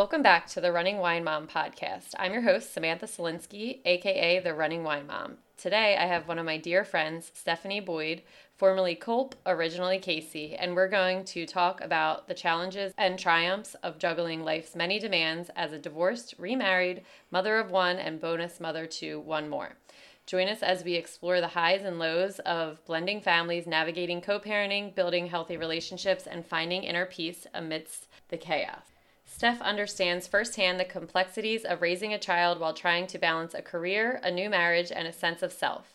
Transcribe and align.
Welcome 0.00 0.22
back 0.22 0.46
to 0.46 0.62
the 0.62 0.72
Running 0.72 0.96
Wine 0.96 1.24
Mom 1.24 1.46
podcast. 1.46 2.14
I'm 2.18 2.32
your 2.32 2.40
host, 2.40 2.72
Samantha 2.72 3.04
Solinsky, 3.04 3.80
aka 3.84 4.40
the 4.40 4.54
Running 4.54 4.82
Wine 4.82 5.06
Mom. 5.06 5.36
Today, 5.58 5.94
I 5.94 6.06
have 6.06 6.26
one 6.26 6.38
of 6.38 6.46
my 6.46 6.56
dear 6.56 6.84
friends, 6.84 7.30
Stephanie 7.34 7.80
Boyd, 7.80 8.22
formerly 8.56 8.94
Culp, 8.94 9.34
originally 9.44 9.98
Casey, 9.98 10.56
and 10.56 10.74
we're 10.74 10.88
going 10.88 11.24
to 11.24 11.44
talk 11.44 11.82
about 11.82 12.28
the 12.28 12.34
challenges 12.34 12.94
and 12.96 13.18
triumphs 13.18 13.74
of 13.82 13.98
juggling 13.98 14.42
life's 14.42 14.74
many 14.74 14.98
demands 14.98 15.50
as 15.54 15.74
a 15.74 15.78
divorced, 15.78 16.34
remarried, 16.38 17.02
mother 17.30 17.58
of 17.58 17.70
one, 17.70 17.98
and 17.98 18.22
bonus 18.22 18.58
mother 18.58 18.86
to 18.86 19.20
one 19.20 19.50
more. 19.50 19.76
Join 20.24 20.48
us 20.48 20.62
as 20.62 20.82
we 20.82 20.94
explore 20.94 21.42
the 21.42 21.48
highs 21.48 21.84
and 21.84 21.98
lows 21.98 22.38
of 22.38 22.82
blending 22.86 23.20
families, 23.20 23.66
navigating 23.66 24.22
co 24.22 24.40
parenting, 24.40 24.94
building 24.94 25.26
healthy 25.26 25.58
relationships, 25.58 26.26
and 26.26 26.46
finding 26.46 26.84
inner 26.84 27.04
peace 27.04 27.46
amidst 27.52 28.08
the 28.30 28.38
chaos. 28.38 28.84
Steph 29.32 29.62
understands 29.62 30.26
firsthand 30.26 30.78
the 30.78 30.84
complexities 30.84 31.64
of 31.64 31.80
raising 31.80 32.12
a 32.12 32.18
child 32.18 32.58
while 32.58 32.74
trying 32.74 33.06
to 33.06 33.16
balance 33.16 33.54
a 33.54 33.62
career, 33.62 34.20
a 34.22 34.30
new 34.30 34.50
marriage, 34.50 34.90
and 34.92 35.06
a 35.06 35.12
sense 35.12 35.40
of 35.40 35.52
self. 35.52 35.94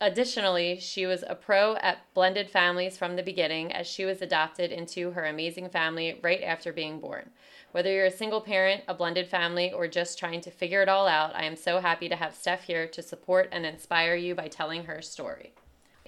Additionally, 0.00 0.78
she 0.78 1.04
was 1.04 1.24
a 1.26 1.34
pro 1.34 1.74
at 1.76 1.98
blended 2.14 2.48
families 2.48 2.96
from 2.96 3.16
the 3.16 3.22
beginning 3.22 3.72
as 3.72 3.86
she 3.86 4.04
was 4.04 4.22
adopted 4.22 4.70
into 4.70 5.10
her 5.10 5.26
amazing 5.26 5.68
family 5.68 6.18
right 6.22 6.42
after 6.42 6.72
being 6.72 7.00
born. 7.00 7.28
Whether 7.72 7.92
you're 7.92 8.06
a 8.06 8.10
single 8.10 8.40
parent, 8.40 8.84
a 8.86 8.94
blended 8.94 9.26
family, 9.28 9.72
or 9.72 9.88
just 9.88 10.18
trying 10.18 10.40
to 10.42 10.50
figure 10.50 10.80
it 10.80 10.88
all 10.88 11.08
out, 11.08 11.34
I 11.34 11.44
am 11.44 11.56
so 11.56 11.80
happy 11.80 12.08
to 12.08 12.16
have 12.16 12.36
Steph 12.36 12.62
here 12.62 12.86
to 12.86 13.02
support 13.02 13.48
and 13.52 13.66
inspire 13.66 14.14
you 14.14 14.34
by 14.34 14.46
telling 14.48 14.84
her 14.84 15.02
story. 15.02 15.52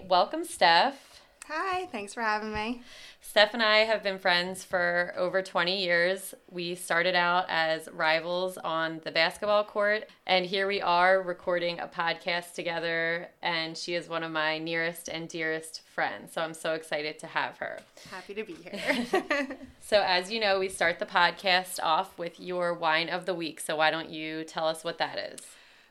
Welcome, 0.09 0.45
Steph. 0.45 1.08
Hi, 1.49 1.87
thanks 1.87 2.13
for 2.13 2.21
having 2.21 2.53
me. 2.53 2.83
Steph 3.23 3.55
and 3.55 3.63
I 3.63 3.79
have 3.79 4.03
been 4.03 4.19
friends 4.19 4.65
for 4.65 5.15
over 5.17 5.41
20 5.41 5.83
years. 5.83 6.35
We 6.51 6.75
started 6.75 7.15
out 7.15 7.47
as 7.49 7.89
rivals 7.91 8.59
on 8.59 9.01
the 9.03 9.11
basketball 9.11 9.65
court, 9.65 10.11
and 10.27 10.45
here 10.45 10.67
we 10.67 10.83
are 10.83 11.23
recording 11.23 11.81
a 11.81 11.87
podcast 11.87 12.53
together. 12.53 13.31
And 13.41 13.79
she 13.79 13.95
is 13.95 14.11
one 14.11 14.25
of 14.25 14.31
my 14.31 14.59
nearest 14.59 15.09
and 15.09 15.27
dearest 15.27 15.81
friends. 15.89 16.35
So 16.35 16.43
I'm 16.43 16.53
so 16.53 16.75
excited 16.75 17.19
to 17.21 17.27
have 17.27 17.57
her. 17.57 17.79
Happy 18.11 18.35
to 18.35 18.45
be 18.45 18.53
here. 18.53 19.57
so, 19.81 20.03
as 20.07 20.31
you 20.31 20.41
know, 20.41 20.59
we 20.61 20.69
start 20.69 20.99
the 20.99 21.07
podcast 21.07 21.81
off 21.83 22.19
with 22.19 22.39
your 22.39 22.75
wine 22.75 23.09
of 23.09 23.25
the 23.25 23.35
week. 23.35 23.61
So, 23.61 23.77
why 23.77 23.91
don't 23.91 24.11
you 24.11 24.45
tell 24.45 24.69
us 24.69 24.85
what 24.85 24.99
that 24.99 25.17
is? 25.33 25.41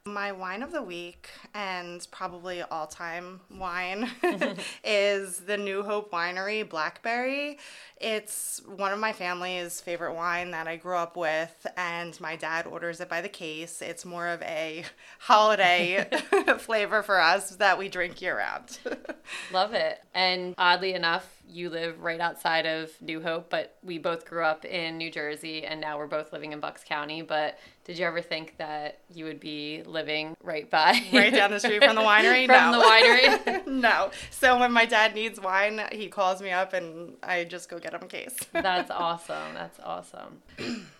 My 0.07 0.31
wine 0.31 0.63
of 0.63 0.71
the 0.71 0.81
week 0.81 1.29
and 1.53 2.07
probably 2.11 2.61
all 2.61 2.87
time 2.87 3.41
wine 3.51 4.09
is 4.83 5.39
the 5.39 5.57
New 5.57 5.83
Hope 5.83 6.11
Winery 6.11 6.67
Blackberry. 6.67 7.57
It's 7.99 8.61
one 8.65 8.93
of 8.93 8.99
my 8.99 9.11
family's 9.11 9.81
favorite 9.81 10.13
wine 10.13 10.51
that 10.51 10.67
I 10.67 10.77
grew 10.77 10.95
up 10.95 11.17
with, 11.17 11.65
and 11.75 12.19
my 12.21 12.35
dad 12.35 12.67
orders 12.67 13.01
it 13.01 13.09
by 13.09 13.21
the 13.21 13.29
case. 13.29 13.81
It's 13.81 14.05
more 14.05 14.27
of 14.27 14.41
a 14.43 14.85
holiday 15.19 16.07
flavor 16.59 17.03
for 17.03 17.19
us 17.19 17.51
that 17.57 17.77
we 17.77 17.89
drink 17.89 18.21
year 18.21 18.37
round. 18.37 18.77
Love 19.51 19.73
it. 19.73 19.99
And 20.13 20.53
oddly 20.57 20.93
enough, 20.93 21.37
you 21.49 21.69
live 21.69 22.01
right 22.01 22.19
outside 22.19 22.65
of 22.65 22.91
New 23.01 23.21
Hope, 23.21 23.49
but 23.49 23.77
we 23.81 23.97
both 23.97 24.25
grew 24.25 24.43
up 24.43 24.65
in 24.65 24.97
New 24.97 25.09
Jersey 25.09 25.65
and 25.65 25.81
now 25.81 25.97
we're 25.97 26.07
both 26.07 26.33
living 26.33 26.51
in 26.51 26.59
Bucks 26.59 26.83
County. 26.83 27.21
But 27.21 27.57
did 27.87 27.97
you 27.97 28.05
ever 28.05 28.21
think 28.21 28.57
that 28.57 28.99
you 29.13 29.23
would 29.23 29.39
be 29.39 29.81
living 29.85 30.35
right 30.43 30.69
by? 30.69 31.01
Right 31.13 31.33
down 31.33 31.51
the 31.51 31.59
street 31.59 31.81
from 31.81 31.95
the 31.95 32.01
winery? 32.03 32.45
from 32.45 32.73
no. 32.73 32.79
the 32.79 32.85
winery? 32.85 33.67
no. 33.81 34.11
So 34.29 34.59
when 34.59 34.73
my 34.73 34.85
dad 34.85 35.15
needs 35.15 35.39
wine, 35.39 35.81
he 35.93 36.09
calls 36.09 36.41
me 36.41 36.51
up 36.51 36.73
and 36.73 37.13
I 37.23 37.45
just 37.45 37.69
go 37.69 37.79
get 37.79 37.93
him 37.93 38.03
a 38.03 38.07
case. 38.07 38.35
That's 38.51 38.91
awesome. 38.91 39.53
That's 39.53 39.79
awesome. 39.79 40.41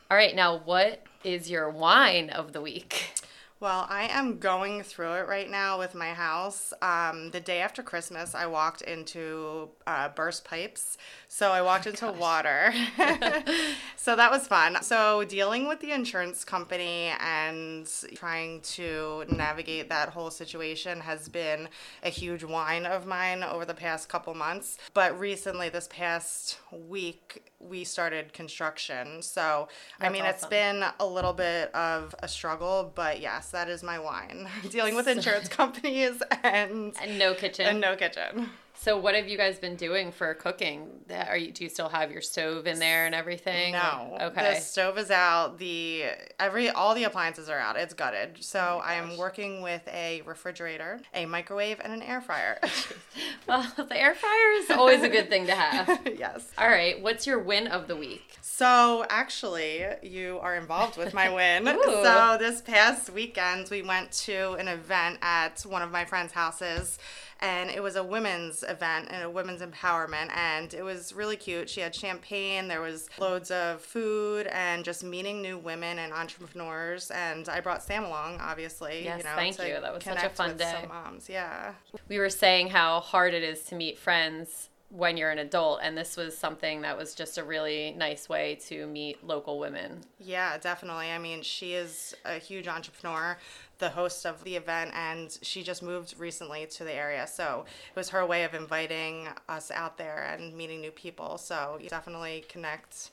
All 0.10 0.16
right, 0.16 0.34
now 0.34 0.60
what 0.60 1.04
is 1.26 1.52
your 1.52 1.70
wine 1.70 2.30
of 2.30 2.54
the 2.54 2.62
week? 2.62 3.22
Well, 3.60 3.88
I 3.90 4.08
am 4.12 4.38
going 4.38 4.84
through 4.84 5.14
it 5.14 5.28
right 5.28 5.50
now 5.50 5.80
with 5.80 5.96
my 5.96 6.10
house. 6.14 6.74
Um, 6.80 7.32
the 7.32 7.40
day 7.40 7.60
after 7.60 7.82
Christmas, 7.82 8.36
I 8.36 8.46
walked 8.46 8.84
into 8.84 9.70
uh, 9.88 10.10
burst 10.10 10.46
pipes. 10.46 11.00
So 11.28 11.52
I 11.52 11.64
walked 11.64 11.88
oh 11.88 11.90
into 11.90 12.06
gosh. 12.06 12.20
water. 12.20 12.74
so 13.96 14.16
that 14.16 14.30
was 14.30 14.46
fun. 14.48 14.78
So 14.84 15.24
dealing 15.24 15.68
with 15.68 15.80
the 15.80 15.92
insurance 15.92 16.46
company 16.46 17.12
and 17.20 17.90
trying 18.14 18.62
to 18.62 19.26
navigate 19.28 19.90
that 19.90 20.10
whole 20.10 20.30
situation 20.30 21.00
has 21.00 21.28
been 21.28 21.68
a 22.04 22.10
huge 22.10 22.44
whine 22.44 22.86
of 22.86 23.08
mine 23.08 23.42
over 23.42 23.66
the 23.66 23.74
past 23.74 24.08
couple 24.08 24.36
months. 24.36 24.78
But 24.94 25.20
recently, 25.20 25.70
this 25.70 25.88
past 25.92 26.60
week, 26.72 27.44
we 27.60 27.84
started 27.84 28.34
construction. 28.34 29.24
So, 29.24 29.68
That's 30.00 30.10
I 30.10 30.14
mean, 30.14 30.22
awesome. 30.22 30.36
it's 30.36 30.46
been 30.46 30.84
a 31.00 31.06
little 31.06 31.34
bit 31.34 31.74
of 31.74 32.14
a 32.20 32.28
struggle, 32.28 32.92
but 32.94 33.20
yes, 33.20 33.47
that 33.52 33.70
is 33.70 33.84
my 33.84 34.00
wine. 34.00 34.48
Dealing 34.70 34.96
with 34.96 35.08
insurance 35.08 35.48
companies 35.48 36.22
and 36.44 36.94
and 37.02 37.20
no 37.20 37.34
kitchen. 37.34 37.66
And 37.66 37.82
no 37.82 37.96
kitchen. 37.96 38.50
So 38.80 38.98
what 38.98 39.16
have 39.16 39.28
you 39.28 39.38
guys 39.38 39.58
been 39.58 39.76
doing 39.76 40.12
for 40.12 40.34
cooking? 40.36 40.88
Are 41.10 41.36
you 41.36 41.52
do 41.52 41.64
you 41.64 41.70
still 41.70 41.90
have 41.90 42.12
your 42.12 42.22
stove 42.22 42.68
in 42.68 42.80
there 42.80 43.06
and 43.06 43.16
everything? 43.16 43.74
No. 43.74 44.18
Okay. 44.22 44.54
The 44.54 44.60
stove 44.62 44.98
is 44.98 45.10
out. 45.10 45.58
The 45.58 46.06
every 46.40 46.70
all 46.70 46.94
the 46.94 47.04
appliances 47.04 47.50
are 47.50 47.58
out. 47.58 47.76
It's 47.76 47.94
gutted. 47.94 48.38
So 48.44 48.60
oh 48.60 48.82
I 48.84 48.94
am 48.94 49.18
working 49.18 49.62
with 49.62 49.86
a 49.88 50.22
refrigerator, 50.26 51.00
a 51.14 51.26
microwave, 51.26 51.82
and 51.84 51.92
an 51.92 52.04
air 52.04 52.22
fryer. 52.22 52.60
well, 53.48 53.66
the 53.76 54.00
air 54.00 54.14
fryer 54.14 54.52
is 54.60 54.70
always 54.72 55.02
a 55.02 55.10
good 55.10 55.28
thing 55.28 55.48
to 55.48 55.56
have. 55.56 56.08
yes. 56.18 56.48
All 56.58 56.70
right. 56.70 57.02
What's 57.02 57.26
your 57.26 57.40
win 57.40 57.68
of 57.68 57.88
the 57.88 57.96
week? 57.96 58.38
So 58.42 59.06
actually, 59.10 59.86
you 60.04 60.40
are 60.42 60.56
involved 60.56 60.98
with 60.98 61.14
my 61.14 61.34
win. 61.34 61.66
so 61.84 62.38
this 62.40 62.62
past 62.62 63.10
weekend, 63.10 63.70
we 63.70 63.82
went 63.82 64.12
to 64.12 64.54
an 64.54 64.68
event 64.68 65.18
at 65.22 65.62
one 65.62 65.82
of 65.82 65.92
my 65.92 66.06
friends' 66.06 66.32
houses 66.32 67.00
and 67.40 67.70
it 67.70 67.82
was 67.82 67.96
a 67.96 68.04
women's 68.04 68.64
event 68.64 69.08
and 69.12 69.24
a 69.24 69.30
women's 69.30 69.62
empowerment 69.62 70.36
and 70.36 70.74
it 70.74 70.84
was 70.84 71.14
really 71.14 71.36
cute. 71.36 71.70
She 71.70 71.82
had 71.82 71.94
champagne 71.94 72.68
there 72.68 72.82
was 72.82 73.10
loads 73.20 73.52
of 73.52 73.82
food 73.82 74.48
and 74.48 74.84
just 74.84 75.04
meeting 75.04 75.42
new 75.42 75.58
women 75.58 76.00
and 76.00 76.14
entrepreneurs 76.14 77.12
and 77.12 77.50
i 77.50 77.60
brought 77.60 77.84
sam 77.84 78.04
along 78.04 78.40
obviously 78.40 79.04
yes, 79.04 79.20
you 79.20 79.24
know 79.24 79.36
thank 79.36 79.58
you. 79.60 79.80
That 79.82 79.94
was 79.94 80.04
such 80.04 80.24
a 80.24 80.30
fun 80.30 80.58
day. 80.58 80.86
moms 80.88 81.30
yeah. 81.30 81.74
We 82.10 82.20
were 82.20 82.30
saying 82.30 82.70
how 82.70 83.00
hard 83.00 83.34
it 83.34 83.44
is 83.44 83.64
to 83.66 83.76
meet 83.76 83.98
friends 83.98 84.70
when 84.90 85.18
you're 85.18 85.32
an 85.32 85.40
adult 85.40 85.80
and 85.84 85.98
this 85.98 86.16
was 86.16 86.38
something 86.38 86.82
that 86.82 86.98
was 86.98 87.14
just 87.14 87.38
a 87.38 87.44
really 87.44 87.94
nice 87.98 88.30
way 88.30 88.56
to 88.56 88.88
meet 88.88 89.22
local 89.26 89.60
women. 89.60 90.02
Yeah 90.20 90.58
definitely. 90.58 91.12
I 91.12 91.18
mean 91.18 91.42
she 91.42 91.74
is 91.74 92.16
a 92.24 92.38
huge 92.38 92.68
entrepreneur 92.68 93.38
the 93.80 93.90
host 93.90 94.26
of 94.26 94.44
the 94.44 94.56
event 94.56 94.92
and 94.96 95.38
she 95.42 95.62
just 95.62 95.84
moved 95.84 96.16
recently 96.18 96.66
to 96.66 96.84
the 96.84 96.94
area. 96.94 97.28
So 97.28 97.66
it 97.90 97.96
was 97.96 98.10
her 98.10 98.26
way 98.26 98.44
of 98.44 98.54
inviting 98.54 99.28
us 99.50 99.72
out 99.72 99.98
there 99.98 100.24
and 100.34 100.56
meeting 100.56 100.82
new 100.82 100.92
people. 100.92 101.38
So 101.38 101.78
you 101.80 101.90
definitely 101.90 102.46
connect 102.48 103.12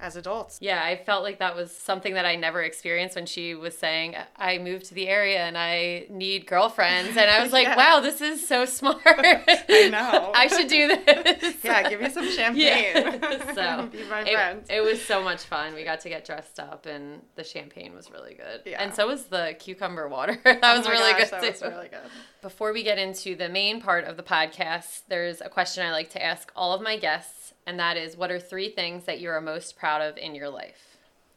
as 0.00 0.16
adults. 0.16 0.58
Yeah, 0.60 0.82
I 0.82 0.96
felt 0.96 1.22
like 1.22 1.38
that 1.38 1.54
was 1.54 1.74
something 1.74 2.14
that 2.14 2.24
I 2.24 2.36
never 2.36 2.62
experienced 2.62 3.16
when 3.16 3.26
she 3.26 3.54
was 3.54 3.76
saying, 3.76 4.16
I 4.36 4.58
moved 4.58 4.86
to 4.86 4.94
the 4.94 5.08
area 5.08 5.40
and 5.40 5.56
I 5.58 6.06
need 6.08 6.46
girlfriends. 6.46 7.16
And 7.16 7.30
I 7.30 7.42
was 7.42 7.52
like, 7.58 7.66
yeah. 7.66 7.76
wow, 7.76 8.00
this 8.00 8.20
is 8.20 8.46
so 8.46 8.64
smart. 8.64 9.00
I 9.06 9.88
know. 9.90 10.32
I 10.34 10.46
should 10.46 10.68
do 10.68 10.88
this. 10.88 11.56
Yeah, 11.62 11.88
give 11.88 12.00
me 12.00 12.08
some 12.08 12.30
champagne. 12.30 12.62
Yeah. 12.62 13.54
so, 13.54 13.86
Be 13.86 14.04
my 14.04 14.20
it, 14.22 14.32
friend. 14.32 14.64
It 14.68 14.80
was 14.80 15.02
so 15.02 15.22
much 15.22 15.42
fun. 15.42 15.74
We 15.74 15.84
got 15.84 16.00
to 16.00 16.08
get 16.08 16.24
dressed 16.24 16.58
up 16.58 16.86
and 16.86 17.22
the 17.36 17.44
champagne 17.44 17.94
was 17.94 18.10
really 18.10 18.34
good. 18.34 18.62
Yeah. 18.64 18.82
And 18.82 18.94
so 18.94 19.06
was 19.06 19.24
the 19.24 19.54
cucumber 19.58 20.08
water. 20.08 20.38
that 20.44 20.60
oh 20.62 20.78
was 20.78 20.88
really 20.88 21.12
gosh, 21.12 21.30
good. 21.30 21.42
That 21.42 21.42
too. 21.42 21.64
was 21.64 21.74
really 21.74 21.88
good. 21.88 22.00
Before 22.42 22.72
we 22.72 22.82
get 22.82 22.98
into 22.98 23.36
the 23.36 23.50
main 23.50 23.82
part 23.82 24.04
of 24.04 24.16
the 24.16 24.22
podcast, 24.22 25.02
there's 25.08 25.42
a 25.42 25.50
question 25.50 25.84
I 25.84 25.90
like 25.90 26.08
to 26.10 26.24
ask 26.24 26.50
all 26.56 26.72
of 26.72 26.80
my 26.80 26.96
guests 26.96 27.52
and 27.66 27.78
that 27.78 27.98
is 27.98 28.16
what 28.16 28.30
are 28.30 28.40
three 28.40 28.70
things 28.70 29.04
that 29.04 29.20
you 29.20 29.28
are 29.28 29.42
most 29.42 29.76
proud 29.76 30.00
of 30.00 30.16
in 30.16 30.34
your 30.34 30.48
life? 30.48 30.89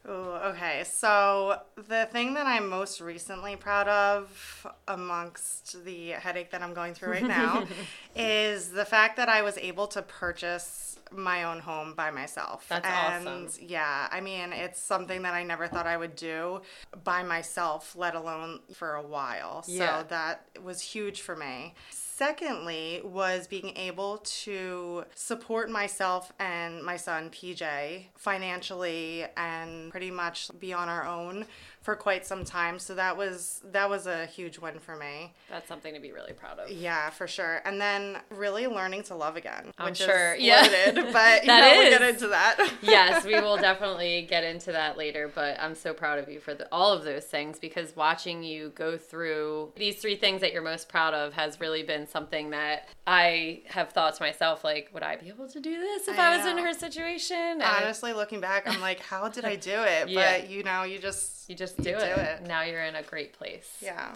Oh, 0.06 0.50
okay. 0.50 0.84
So 0.84 1.60
the 1.76 2.06
thing 2.12 2.34
that 2.34 2.46
I'm 2.46 2.68
most 2.68 3.00
recently 3.00 3.56
proud 3.56 3.88
of, 3.88 4.66
amongst 4.86 5.84
the 5.84 6.10
headache 6.10 6.50
that 6.50 6.62
I'm 6.62 6.74
going 6.74 6.94
through 6.94 7.12
right 7.12 7.26
now, 7.26 7.64
is 8.16 8.70
the 8.70 8.84
fact 8.84 9.16
that 9.16 9.28
I 9.28 9.42
was 9.42 9.56
able 9.58 9.86
to 9.88 10.02
purchase 10.02 10.98
my 11.10 11.44
own 11.44 11.60
home 11.60 11.94
by 11.94 12.10
myself. 12.10 12.66
That's 12.68 12.86
and 12.86 13.46
awesome. 13.46 13.64
yeah, 13.66 14.08
I 14.10 14.20
mean, 14.20 14.52
it's 14.52 14.80
something 14.80 15.22
that 15.22 15.34
I 15.34 15.42
never 15.42 15.68
thought 15.68 15.86
I 15.86 15.96
would 15.96 16.16
do 16.16 16.60
by 17.02 17.22
myself, 17.22 17.94
let 17.96 18.14
alone 18.14 18.60
for 18.74 18.94
a 18.94 19.02
while. 19.02 19.64
Yeah. 19.66 20.00
So 20.00 20.06
that 20.08 20.46
was 20.62 20.80
huge 20.80 21.22
for 21.22 21.36
me. 21.36 21.74
Secondly, 22.16 23.00
was 23.02 23.48
being 23.48 23.76
able 23.76 24.18
to 24.18 25.04
support 25.16 25.68
myself 25.68 26.32
and 26.38 26.80
my 26.80 26.96
son 26.96 27.28
PJ 27.28 28.04
financially 28.14 29.26
and 29.36 29.90
pretty 29.90 30.12
much 30.12 30.48
be 30.60 30.72
on 30.72 30.88
our 30.88 31.04
own 31.04 31.44
for 31.84 31.94
quite 31.94 32.24
some 32.24 32.46
time. 32.46 32.78
So 32.78 32.94
that 32.94 33.14
was 33.14 33.60
that 33.62 33.90
was 33.90 34.06
a 34.06 34.24
huge 34.24 34.58
win 34.58 34.78
for 34.78 34.96
me. 34.96 35.34
That's 35.50 35.68
something 35.68 35.92
to 35.92 36.00
be 36.00 36.12
really 36.12 36.32
proud 36.32 36.58
of. 36.58 36.70
Yeah, 36.70 37.10
for 37.10 37.28
sure. 37.28 37.60
And 37.66 37.78
then 37.78 38.16
really 38.30 38.66
learning 38.66 39.02
to 39.04 39.14
love 39.14 39.36
again. 39.36 39.70
I'm 39.76 39.90
which 39.90 39.98
sure. 39.98 40.32
Is 40.32 40.42
Yeah. 40.42 40.62
loaded, 40.62 41.12
but 41.12 41.42
you 41.42 41.48
know, 41.48 41.74
we'll 41.76 41.90
get 41.90 42.00
into 42.00 42.28
that. 42.28 42.70
yes, 42.82 43.26
we 43.26 43.38
will 43.38 43.58
definitely 43.58 44.22
get 44.22 44.44
into 44.44 44.72
that 44.72 44.96
later, 44.96 45.30
but 45.32 45.60
I'm 45.60 45.74
so 45.74 45.92
proud 45.92 46.18
of 46.18 46.26
you 46.30 46.40
for 46.40 46.54
the, 46.54 46.66
all 46.72 46.90
of 46.90 47.04
those 47.04 47.24
things 47.24 47.58
because 47.58 47.94
watching 47.94 48.42
you 48.42 48.70
go 48.74 48.96
through 48.96 49.72
these 49.76 49.96
three 49.96 50.16
things 50.16 50.40
that 50.40 50.54
you're 50.54 50.62
most 50.62 50.88
proud 50.88 51.12
of 51.12 51.34
has 51.34 51.60
really 51.60 51.82
been 51.82 52.06
something 52.06 52.48
that 52.50 52.88
I 53.06 53.60
have 53.66 53.90
thought 53.90 54.16
to 54.16 54.22
myself 54.22 54.64
like, 54.64 54.88
would 54.94 55.02
I 55.02 55.16
be 55.16 55.28
able 55.28 55.48
to 55.48 55.60
do 55.60 55.78
this 55.78 56.08
if 56.08 56.18
I, 56.18 56.32
I 56.32 56.36
was 56.38 56.46
in 56.46 56.56
her 56.56 56.72
situation? 56.72 57.36
And 57.36 57.62
Honestly, 57.62 58.14
looking 58.14 58.40
back, 58.40 58.66
I'm 58.66 58.80
like, 58.80 59.00
how 59.00 59.28
did 59.28 59.44
I 59.44 59.56
do 59.56 59.82
it? 59.82 60.08
Yeah. 60.08 60.38
But 60.38 60.48
you 60.48 60.62
know, 60.62 60.84
you 60.84 60.98
just 60.98 61.43
you 61.48 61.54
just 61.54 61.78
you 61.78 61.84
do, 61.84 61.90
do 61.92 61.96
it. 61.96 62.18
it. 62.18 62.46
Now 62.46 62.62
you're 62.62 62.84
in 62.84 62.94
a 62.94 63.02
great 63.02 63.32
place. 63.32 63.76
yeah. 63.82 64.14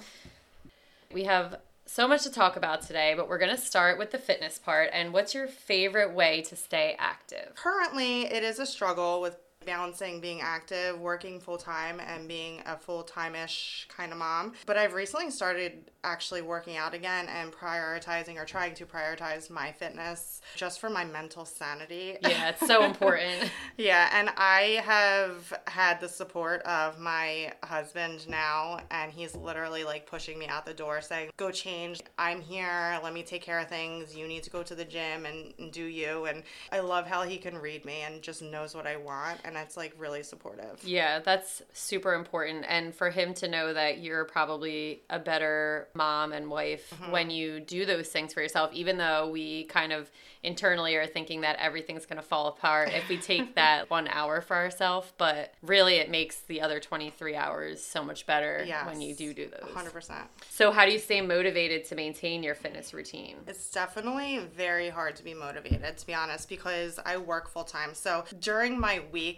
We 1.12 1.24
have 1.24 1.56
so 1.86 2.06
much 2.06 2.22
to 2.24 2.30
talk 2.30 2.56
about 2.56 2.82
today, 2.82 3.14
but 3.16 3.28
we're 3.30 3.38
going 3.38 3.54
to 3.54 3.60
start 3.60 3.98
with 3.98 4.10
the 4.10 4.18
fitness 4.18 4.58
part. 4.58 4.90
And 4.92 5.12
what's 5.12 5.34
your 5.34 5.46
favorite 5.48 6.12
way 6.12 6.42
to 6.42 6.54
stay 6.54 6.94
active? 6.98 7.54
Currently, 7.54 8.26
it 8.26 8.42
is 8.42 8.58
a 8.58 8.66
struggle 8.66 9.22
with 9.22 9.38
balancing 9.64 10.20
being 10.20 10.40
active, 10.40 10.98
working 10.98 11.40
full 11.40 11.58
time, 11.58 12.00
and 12.00 12.28
being 12.28 12.62
a 12.66 12.76
full 12.76 13.02
time 13.02 13.34
ish 13.34 13.86
kind 13.94 14.12
of 14.12 14.18
mom. 14.18 14.52
But 14.66 14.78
I've 14.78 14.94
recently 14.94 15.30
started 15.30 15.90
actually 16.04 16.42
working 16.42 16.76
out 16.76 16.94
again 16.94 17.26
and 17.28 17.52
prioritizing 17.52 18.36
or 18.36 18.44
trying 18.44 18.74
to 18.74 18.86
prioritize 18.86 19.50
my 19.50 19.72
fitness 19.72 20.40
just 20.54 20.80
for 20.80 20.88
my 20.88 21.04
mental 21.04 21.44
sanity. 21.44 22.16
Yeah, 22.22 22.50
it's 22.50 22.66
so 22.66 22.84
important. 22.84 23.50
Yeah, 23.76 24.10
and 24.12 24.30
I 24.36 24.82
have 24.84 25.52
had 25.68 26.00
the 26.00 26.08
support 26.08 26.62
of 26.62 26.98
my 26.98 27.52
husband 27.62 28.28
now, 28.28 28.80
and 28.90 29.12
he's 29.12 29.36
literally 29.36 29.84
like 29.84 30.04
pushing 30.04 30.36
me 30.36 30.48
out 30.48 30.66
the 30.66 30.74
door 30.74 31.00
saying, 31.00 31.30
Go 31.36 31.52
change. 31.52 32.00
I'm 32.18 32.40
here. 32.40 32.98
Let 33.04 33.14
me 33.14 33.22
take 33.22 33.42
care 33.42 33.60
of 33.60 33.68
things. 33.68 34.16
You 34.16 34.26
need 34.26 34.42
to 34.42 34.50
go 34.50 34.64
to 34.64 34.74
the 34.74 34.84
gym 34.84 35.26
and, 35.26 35.54
and 35.58 35.70
do 35.70 35.84
you. 35.84 36.24
And 36.24 36.42
I 36.72 36.80
love 36.80 37.06
how 37.06 37.22
he 37.22 37.36
can 37.36 37.56
read 37.56 37.84
me 37.84 38.00
and 38.04 38.20
just 38.20 38.42
knows 38.42 38.74
what 38.74 38.86
I 38.86 38.96
want, 38.96 39.38
and 39.48 39.56
it's 39.56 39.76
like 39.76 39.92
really 39.98 40.22
supportive. 40.22 40.82
Yeah, 40.84 41.18
that's 41.18 41.62
super 41.72 42.14
important. 42.14 42.64
And 42.68 42.94
for 42.94 43.10
him 43.10 43.34
to 43.34 43.48
know 43.48 43.72
that 43.72 43.98
you're 43.98 44.24
probably 44.24 45.02
a 45.10 45.18
better 45.18 45.88
mom 45.94 46.32
and 46.32 46.50
wife 46.50 46.92
mm-hmm. 46.94 47.10
when 47.10 47.30
you 47.30 47.60
do 47.60 47.84
those 47.84 48.08
things 48.08 48.32
for 48.32 48.42
yourself, 48.42 48.72
even 48.72 48.98
though 48.98 49.28
we 49.30 49.64
kind 49.64 49.92
of 49.92 50.10
internally 50.42 50.94
are 50.94 51.06
thinking 51.06 51.40
that 51.40 51.56
everything's 51.58 52.06
going 52.06 52.16
to 52.16 52.22
fall 52.22 52.46
apart 52.46 52.90
if 52.92 53.08
we 53.08 53.16
take 53.16 53.54
that 53.56 53.90
one 53.90 54.06
hour 54.08 54.40
for 54.40 54.54
ourselves. 54.54 55.12
But 55.18 55.54
really, 55.62 55.96
it 55.96 56.10
makes 56.10 56.40
the 56.40 56.60
other 56.60 56.78
23 56.78 57.34
hours 57.34 57.82
so 57.82 58.04
much 58.04 58.26
better 58.26 58.64
Yes. 58.66 58.86
when 58.86 59.00
you 59.00 59.14
do 59.14 59.34
do 59.34 59.48
those. 59.48 59.70
100%. 59.70 60.14
So, 60.50 60.70
how 60.70 60.84
do 60.84 60.92
you 60.92 60.98
stay 60.98 61.20
motivated 61.20 61.84
to 61.86 61.94
maintain 61.94 62.42
your 62.42 62.54
fitness 62.54 62.92
routine? 62.92 63.36
It's 63.46 63.70
definitely 63.70 64.40
very 64.54 64.88
hard 64.88 65.16
to 65.16 65.24
be 65.24 65.34
motivated, 65.34 65.96
to 65.96 66.06
be 66.06 66.14
honest, 66.14 66.48
because 66.48 66.98
I 67.04 67.16
work 67.16 67.48
full 67.48 67.64
time. 67.64 67.94
So 67.94 68.24
during 68.40 68.78
my 68.78 69.02
week, 69.12 69.37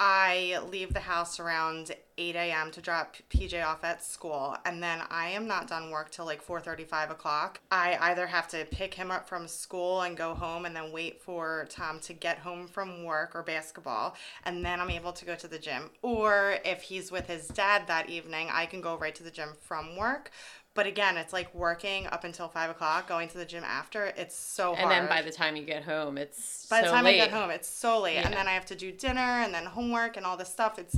I 0.00 0.58
leave 0.70 0.94
the 0.94 1.00
house 1.00 1.40
around 1.40 1.90
8 2.16 2.36
a.m. 2.36 2.70
to 2.72 2.80
drop 2.80 3.16
PJ 3.30 3.64
off 3.64 3.82
at 3.84 4.04
school, 4.04 4.56
and 4.64 4.82
then 4.82 5.00
I 5.10 5.28
am 5.30 5.46
not 5.46 5.68
done 5.68 5.90
work 5.90 6.10
till 6.10 6.24
like 6.24 6.44
4:35 6.44 7.10
o'clock. 7.10 7.60
I 7.70 7.96
either 8.00 8.26
have 8.26 8.48
to 8.48 8.64
pick 8.64 8.94
him 8.94 9.10
up 9.10 9.28
from 9.28 9.48
school 9.48 10.02
and 10.02 10.16
go 10.16 10.34
home, 10.34 10.66
and 10.66 10.74
then 10.74 10.92
wait 10.92 11.20
for 11.20 11.66
Tom 11.68 12.00
to 12.00 12.12
get 12.12 12.38
home 12.38 12.68
from 12.68 13.04
work 13.04 13.34
or 13.34 13.42
basketball, 13.42 14.16
and 14.44 14.64
then 14.64 14.80
I'm 14.80 14.90
able 14.90 15.12
to 15.12 15.24
go 15.24 15.34
to 15.34 15.48
the 15.48 15.58
gym. 15.58 15.90
Or 16.02 16.58
if 16.64 16.82
he's 16.82 17.10
with 17.10 17.26
his 17.26 17.48
dad 17.48 17.86
that 17.86 18.08
evening, 18.08 18.48
I 18.52 18.66
can 18.66 18.80
go 18.80 18.96
right 18.96 19.14
to 19.14 19.22
the 19.22 19.30
gym 19.30 19.50
from 19.60 19.96
work. 19.96 20.30
But 20.78 20.86
again, 20.86 21.16
it's 21.16 21.32
like 21.32 21.52
working 21.56 22.06
up 22.06 22.22
until 22.22 22.46
five 22.46 22.70
o'clock, 22.70 23.08
going 23.08 23.28
to 23.30 23.36
the 23.36 23.44
gym 23.44 23.64
after. 23.64 24.12
It's 24.16 24.36
so 24.36 24.76
hard. 24.76 24.78
And 24.78 24.90
then 24.92 25.08
by 25.08 25.22
the 25.22 25.32
time 25.32 25.56
you 25.56 25.64
get 25.64 25.82
home, 25.82 26.16
it's 26.16 26.66
By 26.66 26.82
the 26.82 26.86
time 26.86 27.04
late. 27.04 27.20
I 27.20 27.24
get 27.24 27.32
home, 27.34 27.50
it's 27.50 27.68
so 27.68 28.00
late, 28.00 28.14
Yeah. 28.14 28.26
and 28.26 28.32
then 28.32 28.46
I 28.46 28.52
have 28.52 28.64
to 28.66 28.76
do 28.76 28.92
dinner 28.92 29.20
and 29.42 29.52
then 29.52 29.64
homework 29.64 30.16
and 30.16 30.24
all 30.24 30.36
this 30.36 30.50
stuff. 30.50 30.78
It's 30.78 30.96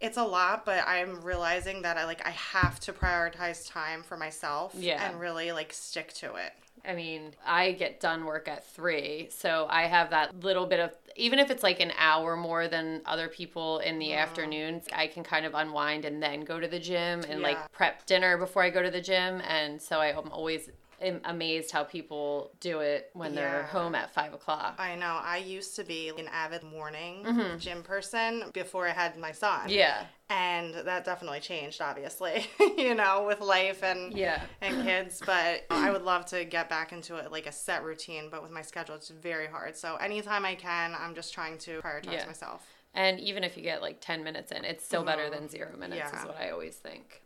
it's 0.00 0.16
a 0.16 0.24
lot, 0.24 0.64
but 0.64 0.82
I'm 0.84 1.22
realizing 1.22 1.82
that 1.82 1.96
I 1.96 2.06
like 2.06 2.26
I 2.26 2.30
have 2.30 2.80
to 2.80 2.92
prioritize 2.92 3.70
time 3.70 4.02
for 4.02 4.16
myself 4.16 4.72
Yeah. 4.74 5.00
and 5.08 5.20
really 5.20 5.52
like 5.52 5.72
stick 5.72 6.12
to 6.14 6.34
it. 6.34 6.52
I 6.84 6.94
mean, 6.94 7.34
I 7.46 7.70
get 7.70 8.00
done 8.00 8.24
work 8.24 8.48
at 8.48 8.66
three, 8.66 9.28
so 9.30 9.68
I 9.70 9.82
have 9.82 10.10
that 10.10 10.40
little 10.42 10.66
bit 10.66 10.80
of 10.80 10.90
even 11.20 11.38
if 11.38 11.50
it's 11.50 11.62
like 11.62 11.80
an 11.80 11.92
hour 11.98 12.36
more 12.36 12.66
than 12.68 13.02
other 13.06 13.28
people 13.28 13.78
in 13.78 13.98
the 13.98 14.14
afternoons, 14.14 14.86
I 14.92 15.06
can 15.06 15.22
kind 15.22 15.44
of 15.46 15.54
unwind 15.54 16.04
and 16.04 16.22
then 16.22 16.40
go 16.42 16.58
to 16.58 16.66
the 16.66 16.80
gym 16.80 17.20
and 17.28 17.40
Yeah. 17.40 17.46
like 17.48 17.72
prep 17.72 18.06
dinner 18.06 18.36
before 18.38 18.62
I 18.62 18.70
go 18.70 18.82
to 18.82 18.90
the 18.90 19.00
gym. 19.00 19.40
And 19.46 19.80
so 19.80 20.00
I'm 20.00 20.30
always 20.32 20.70
am 21.02 21.20
amazed 21.24 21.70
how 21.70 21.82
people 21.84 22.50
do 22.60 22.80
it 22.80 23.10
when 23.14 23.34
they're 23.34 23.62
home 23.64 23.94
at 23.94 24.12
five 24.12 24.34
o'clock. 24.34 24.74
I 24.78 24.96
know. 24.96 25.18
I 25.22 25.38
used 25.38 25.74
to 25.76 25.84
be 25.84 26.10
an 26.10 26.28
avid 26.30 26.62
morning 26.62 27.56
gym 27.58 27.82
person 27.82 28.44
before 28.52 28.86
I 28.86 28.92
had 28.92 29.16
my 29.18 29.32
son. 29.32 29.60
Mm-hmm. 29.60 29.70
yeah. 29.70 30.04
And 30.30 30.72
that 30.74 31.04
definitely 31.04 31.40
changed, 31.40 31.80
obviously, 31.82 32.46
you 32.78 32.94
know, 32.94 33.24
with 33.26 33.40
life 33.40 33.82
and 33.82 34.16
Yeah. 34.16 34.40
and 34.60 34.84
kids. 34.84 35.20
But 35.26 35.64
I 35.70 35.90
would 35.90 36.02
love 36.02 36.24
to 36.26 36.44
get 36.44 36.68
back 36.68 36.92
into 36.92 37.16
it 37.16 37.32
like 37.32 37.46
a 37.46 37.52
set 37.52 37.82
routine. 37.82 38.28
But 38.30 38.42
with 38.42 38.52
my 38.52 38.62
schedule, 38.62 38.94
it's 38.94 39.08
very 39.08 39.48
hard. 39.48 39.76
So 39.76 39.96
anytime 39.96 40.44
I 40.44 40.54
can, 40.54 40.94
I'm 40.98 41.14
just 41.16 41.34
trying 41.34 41.58
to 41.58 41.80
prioritize 41.80 42.12
Yeah. 42.12 42.26
myself. 42.26 42.66
And 42.94 43.18
even 43.20 43.44
if 43.44 43.56
you 43.56 43.62
get 43.62 43.82
like 43.82 44.00
10 44.00 44.22
minutes 44.24 44.52
in, 44.52 44.64
it's 44.64 44.84
still 44.84 45.04
better 45.04 45.30
than 45.30 45.40
mm-hmm. 45.40 45.48
zero 45.48 45.76
minutes, 45.76 46.06
is 46.06 46.12
Yeah. 46.12 46.26
what 46.26 46.40
I 46.40 46.50
always 46.50 46.76
think. 46.76 47.22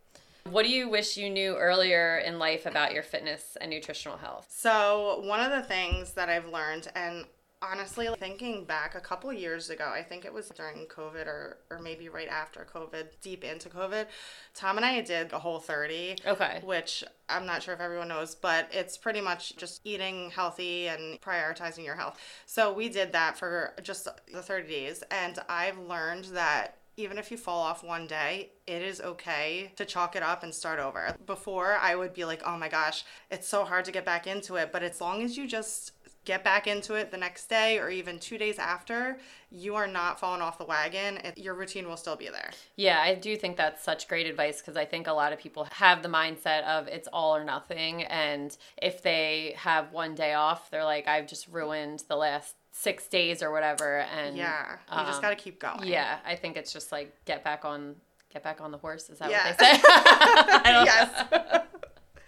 What 0.50 0.64
do 0.64 0.70
you 0.70 0.90
wish 0.90 1.16
you 1.16 1.30
knew 1.30 1.56
earlier 1.56 2.18
in 2.18 2.38
life 2.38 2.66
about 2.66 2.92
your 2.92 3.02
fitness 3.02 3.56
and 3.60 3.70
nutritional 3.70 4.18
health? 4.18 4.46
So, 4.50 5.22
one 5.24 5.40
of 5.40 5.50
the 5.50 5.66
things 5.66 6.12
that 6.14 6.28
I've 6.28 6.48
learned, 6.48 6.88
and 6.94 7.24
honestly, 7.70 8.08
thinking 8.18 8.64
back 8.64 8.94
a 8.94 9.00
couple 9.00 9.32
years 9.32 9.70
ago, 9.70 9.90
I 9.94 10.02
think 10.02 10.24
it 10.24 10.32
was 10.32 10.48
during 10.50 10.86
COVID 10.86 11.26
or, 11.26 11.58
or 11.70 11.78
maybe 11.78 12.08
right 12.08 12.28
after 12.28 12.66
COVID, 12.72 13.06
deep 13.20 13.44
into 13.44 13.68
COVID, 13.68 14.06
Tom 14.54 14.76
and 14.76 14.84
I 14.84 15.00
did 15.00 15.32
a 15.32 15.38
whole 15.38 15.58
30. 15.58 16.16
Okay. 16.26 16.60
Which 16.62 17.04
I'm 17.28 17.46
not 17.46 17.62
sure 17.62 17.74
if 17.74 17.80
everyone 17.80 18.08
knows, 18.08 18.34
but 18.34 18.68
it's 18.72 18.96
pretty 18.96 19.20
much 19.20 19.56
just 19.56 19.80
eating 19.84 20.30
healthy 20.30 20.88
and 20.88 21.20
prioritizing 21.20 21.84
your 21.84 21.96
health. 21.96 22.18
So 22.46 22.72
we 22.72 22.88
did 22.88 23.12
that 23.12 23.38
for 23.38 23.74
just 23.82 24.08
the 24.32 24.42
30 24.42 24.68
days, 24.68 25.02
and 25.10 25.38
I've 25.48 25.78
learned 25.78 26.26
that 26.26 26.78
even 26.96 27.18
if 27.18 27.30
you 27.30 27.36
fall 27.36 27.60
off 27.60 27.82
one 27.82 28.06
day, 28.06 28.50
it 28.66 28.82
is 28.82 29.00
okay 29.00 29.72
to 29.76 29.84
chalk 29.84 30.14
it 30.14 30.22
up 30.22 30.42
and 30.42 30.54
start 30.54 30.78
over. 30.78 31.16
Before, 31.26 31.74
I 31.74 31.96
would 31.96 32.14
be 32.14 32.24
like, 32.24 32.42
oh 32.46 32.56
my 32.56 32.68
gosh, 32.68 33.04
it's 33.30 33.48
so 33.48 33.64
hard 33.64 33.84
to 33.86 33.92
get 33.92 34.04
back 34.04 34.26
into 34.26 34.56
it. 34.56 34.70
But 34.70 34.82
as 34.82 35.00
long 35.00 35.22
as 35.22 35.36
you 35.36 35.46
just 35.48 35.93
get 36.24 36.42
back 36.44 36.66
into 36.66 36.94
it 36.94 37.10
the 37.10 37.16
next 37.16 37.46
day 37.48 37.78
or 37.78 37.90
even 37.90 38.18
two 38.18 38.38
days 38.38 38.58
after, 38.58 39.18
you 39.50 39.74
are 39.74 39.86
not 39.86 40.18
falling 40.18 40.40
off 40.40 40.58
the 40.58 40.64
wagon. 40.64 41.18
It, 41.18 41.38
your 41.38 41.54
routine 41.54 41.88
will 41.88 41.96
still 41.96 42.16
be 42.16 42.28
there. 42.28 42.50
Yeah, 42.76 43.00
I 43.00 43.14
do 43.14 43.36
think 43.36 43.56
that's 43.56 43.84
such 43.84 44.08
great 44.08 44.26
advice 44.26 44.60
because 44.60 44.76
I 44.76 44.84
think 44.84 45.06
a 45.06 45.12
lot 45.12 45.32
of 45.32 45.38
people 45.38 45.68
have 45.72 46.02
the 46.02 46.08
mindset 46.08 46.64
of 46.64 46.88
it's 46.88 47.08
all 47.12 47.36
or 47.36 47.44
nothing. 47.44 48.02
And 48.04 48.56
if 48.80 49.02
they 49.02 49.54
have 49.58 49.92
one 49.92 50.14
day 50.14 50.34
off, 50.34 50.70
they're 50.70 50.84
like, 50.84 51.06
I've 51.06 51.26
just 51.26 51.46
ruined 51.48 52.04
the 52.08 52.16
last 52.16 52.54
six 52.72 53.06
days 53.06 53.42
or 53.42 53.52
whatever. 53.52 53.98
And 54.00 54.36
Yeah, 54.36 54.72
you 54.90 55.04
just 55.06 55.16
um, 55.18 55.22
got 55.22 55.30
to 55.30 55.36
keep 55.36 55.60
going. 55.60 55.86
Yeah, 55.86 56.18
I 56.26 56.36
think 56.36 56.56
it's 56.56 56.72
just 56.72 56.90
like 56.90 57.14
get 57.24 57.44
back 57.44 57.64
on 57.64 57.96
get 58.32 58.42
back 58.42 58.60
on 58.60 58.72
the 58.72 58.78
horse. 58.78 59.10
Is 59.10 59.18
that 59.20 59.30
Yeah. 59.30 59.46
what 59.48 59.58
they 59.58 59.74
say? 59.74 59.80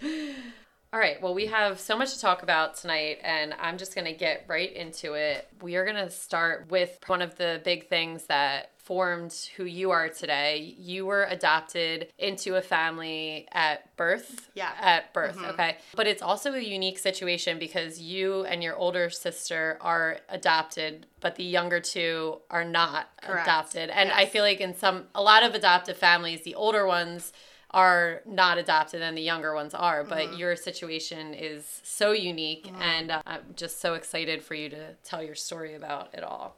Yes. 0.02 0.36
All 0.92 1.00
right, 1.00 1.20
well, 1.20 1.34
we 1.34 1.46
have 1.46 1.80
so 1.80 1.96
much 1.96 2.14
to 2.14 2.20
talk 2.20 2.42
about 2.42 2.76
tonight, 2.76 3.18
and 3.22 3.54
I'm 3.60 3.76
just 3.76 3.94
going 3.94 4.04
to 4.06 4.12
get 4.12 4.44
right 4.46 4.72
into 4.72 5.14
it. 5.14 5.48
We 5.60 5.76
are 5.76 5.84
going 5.84 5.96
to 5.96 6.10
start 6.10 6.70
with 6.70 6.98
one 7.06 7.22
of 7.22 7.36
the 7.36 7.60
big 7.64 7.88
things 7.88 8.24
that 8.26 8.70
formed 8.78 9.34
who 9.56 9.64
you 9.64 9.90
are 9.90 10.08
today. 10.08 10.76
You 10.78 11.06
were 11.06 11.24
adopted 11.24 12.12
into 12.18 12.54
a 12.54 12.62
family 12.62 13.48
at 13.50 13.96
birth. 13.96 14.48
Yeah. 14.54 14.70
At 14.80 15.12
birth, 15.12 15.36
mm-hmm. 15.36 15.46
okay. 15.46 15.78
But 15.96 16.06
it's 16.06 16.22
also 16.22 16.52
a 16.52 16.60
unique 16.60 17.00
situation 17.00 17.58
because 17.58 18.00
you 18.00 18.44
and 18.44 18.62
your 18.62 18.76
older 18.76 19.10
sister 19.10 19.78
are 19.80 20.18
adopted, 20.28 21.06
but 21.20 21.34
the 21.34 21.42
younger 21.42 21.80
two 21.80 22.38
are 22.48 22.64
not 22.64 23.08
Correct. 23.22 23.48
adopted. 23.48 23.90
And 23.90 24.12
I 24.12 24.24
feel 24.24 24.44
like 24.44 24.60
in 24.60 24.72
some, 24.72 25.06
a 25.16 25.22
lot 25.22 25.42
of 25.42 25.56
adoptive 25.56 25.96
families, 25.96 26.42
the 26.42 26.54
older 26.54 26.86
ones 26.86 27.32
are 27.76 28.22
not 28.24 28.56
adopted 28.58 29.00
and 29.02 29.16
the 29.16 29.22
younger 29.32 29.52
ones 29.54 29.74
are 29.74 30.02
but 30.02 30.18
Mm-hmm. 30.28 30.38
your 30.42 30.56
situation 30.56 31.34
is 31.34 31.80
so 31.84 32.08
unique 32.12 32.66
and 32.80 33.10
uh, 33.10 33.20
i'm 33.26 33.42
just 33.54 33.80
so 33.80 33.94
excited 33.94 34.42
for 34.42 34.54
you 34.54 34.68
to 34.70 34.94
tell 35.04 35.22
your 35.22 35.34
story 35.34 35.74
about 35.74 36.06
it 36.18 36.24
all 36.24 36.56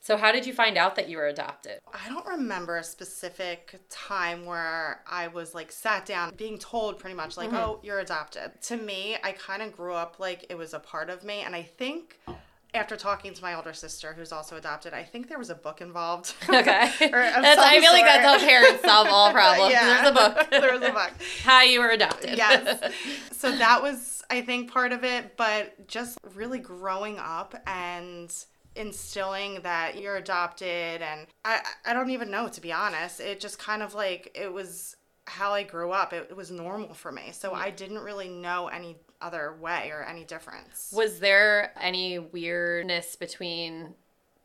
so 0.00 0.16
how 0.16 0.30
did 0.32 0.44
you 0.46 0.52
find 0.62 0.76
out 0.76 0.96
that 0.96 1.08
you 1.08 1.16
were 1.18 1.28
adopted 1.36 1.78
I 2.04 2.08
don't 2.08 2.26
remember 2.26 2.76
a 2.76 2.84
specific 2.84 3.80
time 3.88 4.44
where 4.44 5.00
I 5.10 5.28
was 5.28 5.54
like 5.54 5.72
sat 5.72 6.04
down 6.06 6.34
being 6.36 6.58
told 6.58 6.98
pretty 6.98 7.16
much 7.16 7.36
like, 7.36 7.52
oh, 7.52 7.80
you're 7.82 8.00
adopted. 8.00 8.48
To 8.70 8.76
me, 8.76 9.16
I 9.24 9.32
kind 9.32 9.62
of 9.62 9.74
grew 9.74 9.94
up 9.94 10.12
like 10.20 10.46
it 10.50 10.56
was 10.56 10.72
a 10.74 10.78
part 10.78 11.08
of 11.10 11.24
me. 11.24 11.36
And 11.40 11.54
I 11.56 11.62
think 11.62 12.18
after 12.74 12.96
talking 12.96 13.32
to 13.34 13.42
my 13.42 13.54
older 13.54 13.72
sister, 13.72 14.12
who's 14.12 14.32
also 14.32 14.56
adopted, 14.56 14.92
I 14.92 15.02
think 15.02 15.28
there 15.28 15.38
was 15.38 15.50
a 15.50 15.54
book 15.54 15.80
involved. 15.80 16.34
Okay. 16.48 16.80
I 16.80 16.88
feel 16.88 17.92
like 17.92 18.04
that's 18.04 18.24
how 18.24 18.38
parents 18.38 18.82
solve 18.82 19.08
all 19.10 19.30
problems. 19.32 19.72
Yeah. 19.72 19.84
There's 19.84 20.10
a 20.10 20.14
book. 20.14 20.50
there 20.50 20.72
was 20.72 20.82
a 20.82 20.92
book. 20.92 21.12
How 21.42 21.62
you 21.62 21.80
were 21.80 21.90
adopted. 21.90 22.36
Yes. 22.36 22.92
So 23.32 23.50
that 23.50 23.82
was, 23.82 24.22
I 24.30 24.40
think, 24.40 24.70
part 24.70 24.92
of 24.92 25.04
it, 25.04 25.36
but 25.36 25.86
just 25.86 26.18
really 26.34 26.58
growing 26.58 27.18
up 27.18 27.54
and 27.66 28.32
instilling 28.74 29.60
that 29.62 29.98
you're 29.98 30.16
adopted 30.16 31.00
and 31.00 31.26
I 31.46 31.60
I 31.86 31.94
don't 31.94 32.10
even 32.10 32.30
know 32.30 32.48
to 32.48 32.60
be 32.60 32.72
honest. 32.72 33.20
It 33.20 33.40
just 33.40 33.58
kind 33.58 33.82
of 33.82 33.94
like 33.94 34.30
it 34.34 34.52
was 34.52 34.96
how 35.26 35.52
I 35.52 35.62
grew 35.62 35.90
up. 35.90 36.12
It, 36.12 36.28
it 36.30 36.36
was 36.36 36.50
normal 36.50 36.94
for 36.94 37.10
me. 37.10 37.32
So 37.32 37.50
mm. 37.50 37.54
I 37.54 37.70
didn't 37.70 37.98
really 37.98 38.28
know 38.28 38.68
any 38.68 38.96
other 39.20 39.56
way 39.60 39.90
or 39.92 40.02
any 40.02 40.24
difference. 40.24 40.92
Was 40.94 41.20
there 41.20 41.72
any 41.80 42.18
weirdness 42.18 43.16
between 43.16 43.94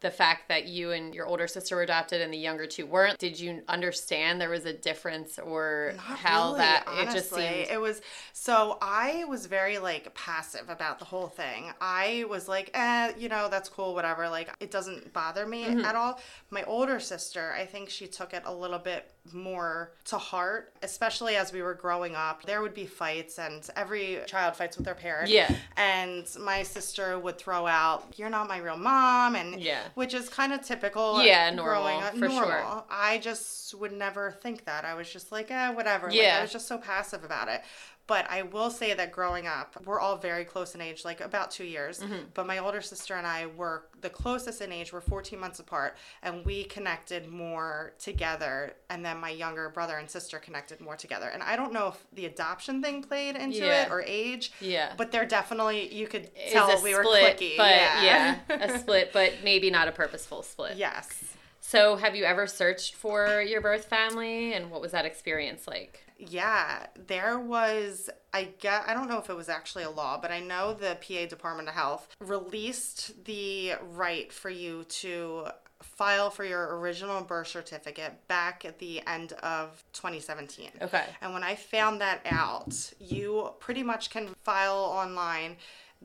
the 0.02 0.12
fact 0.12 0.50
that 0.50 0.66
you 0.68 0.92
and 0.92 1.14
your 1.16 1.26
older 1.28 1.48
sister 1.48 1.76
were 1.76 1.84
adopted 1.84 2.22
and 2.22 2.34
the 2.34 2.38
younger 2.38 2.66
two 2.66 2.86
weren't? 2.86 3.18
Did 3.20 3.40
you 3.40 3.62
understand 3.68 4.42
there 4.42 4.50
was 4.50 4.66
a 4.66 4.74
difference 4.74 5.40
or 5.40 5.94
Not 5.96 6.04
how 6.20 6.46
really, 6.48 6.58
that 6.60 6.84
honestly. 6.88 7.08
it 7.08 7.14
just 7.14 7.30
seemed 7.34 7.68
it 7.72 7.80
was 7.80 8.02
so 8.34 8.78
I 8.82 9.26
was 9.26 9.46
very 9.46 9.78
like 9.78 10.14
passive 10.16 10.70
about 10.70 11.00
the 11.00 11.06
whole 11.06 11.28
thing. 11.28 11.72
I 11.80 12.26
was 12.30 12.48
like, 12.48 12.72
eh, 12.74 13.14
you 13.18 13.30
know, 13.30 13.48
that's 13.50 13.70
cool, 13.70 13.94
whatever. 13.94 14.28
Like 14.30 14.50
it 14.60 14.72
doesn't 14.72 15.14
bother 15.14 15.46
me 15.46 15.62
Mm-hmm. 15.66 15.86
at 15.86 15.96
all. 15.96 16.20
My 16.50 16.64
older 16.64 17.00
sister, 17.00 17.54
I 17.56 17.66
think 17.66 17.90
she 17.90 18.08
took 18.08 18.34
it 18.34 18.42
a 18.46 18.54
little 18.54 18.80
bit 18.80 19.10
more 19.32 19.92
to 20.06 20.18
heart, 20.18 20.74
especially 20.82 21.36
as 21.36 21.54
we 21.54 21.62
were 21.62 21.76
growing 21.76 22.16
up. 22.16 22.44
There 22.44 22.62
would 22.64 22.74
be 22.74 22.88
fights, 22.88 23.38
and 23.38 23.68
every 23.76 24.20
child 24.26 24.56
fights 24.56 24.76
with 24.78 24.86
their 24.86 24.96
parent. 24.96 25.30
Yeah. 25.30 25.54
And 25.78 26.26
my 26.40 26.64
sister 26.64 27.20
would 27.20 27.38
throw 27.38 27.68
out, 27.68 28.16
"You're 28.18 28.32
not 28.32 28.48
my 28.48 28.58
real 28.58 28.78
mom," 28.78 29.36
and 29.36 29.62
Yeah. 29.62 29.84
Which 29.96 30.14
is 30.14 30.30
kind 30.30 30.54
of 30.54 30.62
typical. 30.62 31.24
Yeah, 31.24 31.54
growing 31.56 32.00
normal, 32.00 32.00
up. 32.08 32.16
for 32.18 32.30
sure. 32.30 32.84
I 32.90 33.18
just 33.20 33.74
would 33.76 33.92
never 33.94 34.32
think 34.42 34.66
that. 34.66 34.86
I 34.86 34.94
was 34.96 35.12
just 35.12 35.32
like, 35.32 35.50
eh, 35.52 35.70
whatever. 35.70 36.08
Like, 36.08 36.16
Yeah. 36.16 36.38
I 36.40 36.42
was 36.42 36.52
just 36.52 36.68
so 36.68 36.78
passive 36.78 37.24
about 37.24 37.48
it. 37.48 37.62
But 38.12 38.30
I 38.30 38.42
will 38.42 38.70
say 38.70 38.94
that 38.94 39.14
growing 39.14 39.48
up, 39.48 39.78
we're 39.86 40.02
all 40.02 40.18
very 40.18 40.44
close 40.44 40.76
in 40.76 40.82
age, 40.82 41.06
like 41.06 41.22
about 41.22 41.50
two 41.50 41.64
years. 41.64 42.02
Mm-hmm. 42.02 42.26
But 42.34 42.46
my 42.46 42.58
older 42.58 42.82
sister 42.82 43.16
and 43.16 43.26
I 43.26 43.46
were 43.46 43.86
the 44.02 44.10
closest 44.10 44.60
in 44.60 44.70
age. 44.74 44.92
We're 44.92 45.00
14 45.00 45.40
months 45.40 45.60
apart, 45.62 45.96
and 46.22 46.44
we 46.46 46.66
connected 46.66 47.30
more 47.30 47.94
together. 48.00 48.74
And 48.90 49.06
then 49.06 49.18
my 49.22 49.30
younger 49.30 49.70
brother 49.70 49.96
and 49.98 50.10
sister 50.10 50.40
connected 50.40 50.82
more 50.82 50.98
together. 50.98 51.30
And 51.30 51.42
I 51.42 51.56
don't 51.56 51.72
know 51.72 51.88
if 51.88 52.06
the 52.12 52.26
adoption 52.26 52.82
thing 52.82 53.02
played 53.02 53.38
into 53.38 53.60
Yeah. 53.60 53.84
it 53.86 53.92
or 53.92 54.02
age. 54.06 54.52
Yeah. 54.60 54.92
But 54.98 55.14
there 55.14 55.26
definitely 55.26 55.94
you 55.94 56.06
could 56.06 56.32
tell 56.52 56.68
we 56.84 56.94
were 56.94 57.06
split, 57.06 57.38
clicky. 57.38 57.56
but 57.56 57.70
yeah. 57.70 58.04
yeah, 58.50 58.58
a 58.60 58.78
split, 58.84 59.12
but 59.14 59.36
maybe 59.42 59.70
not 59.72 59.88
a 59.88 59.94
purposeful 59.94 60.44
split. 60.44 60.76
yes. 60.76 61.24
So, 61.64 61.96
have 61.96 62.16
you 62.18 62.26
ever 62.26 62.48
searched 62.48 62.96
for 62.96 63.40
your 63.42 63.62
birth 63.62 63.86
family, 63.86 64.52
and 64.54 64.70
what 64.70 64.82
was 64.82 64.92
that 64.92 65.06
experience 65.06 65.68
like? 65.68 66.04
Yeah, 66.22 66.86
there 67.08 67.40
was 67.40 68.10
I 68.34 68.50
get 68.60 68.84
I 68.88 68.94
don't 68.94 69.10
know 69.10 69.18
if 69.18 69.30
it 69.30 69.36
was 69.36 69.50
actually 69.50 69.84
a 69.84 69.90
law, 69.90 70.20
but 70.22 70.32
I 70.32 70.40
know 70.40 70.74
the 70.74 70.98
PA 71.02 71.26
Department 71.28 71.68
of 71.68 71.76
Health 71.76 72.08
released 72.20 73.26
the 73.26 73.74
right 73.82 74.32
for 74.32 74.50
you 74.50 74.84
to 74.86 75.48
file 75.82 76.30
for 76.30 76.46
your 76.46 76.78
original 76.78 77.22
birth 77.22 77.48
certificate 77.48 78.28
back 78.28 78.66
at 78.66 78.80
the 78.80 79.06
end 79.08 79.34
of 79.44 79.84
2017. 79.94 80.70
Okay. 80.82 81.06
And 81.22 81.34
when 81.34 81.44
I 81.44 81.56
found 81.56 82.02
that 82.02 82.22
out, 82.26 82.94
you 83.00 83.52
pretty 83.60 83.84
much 83.84 84.10
can 84.10 84.30
file 84.44 84.76
online 84.76 85.58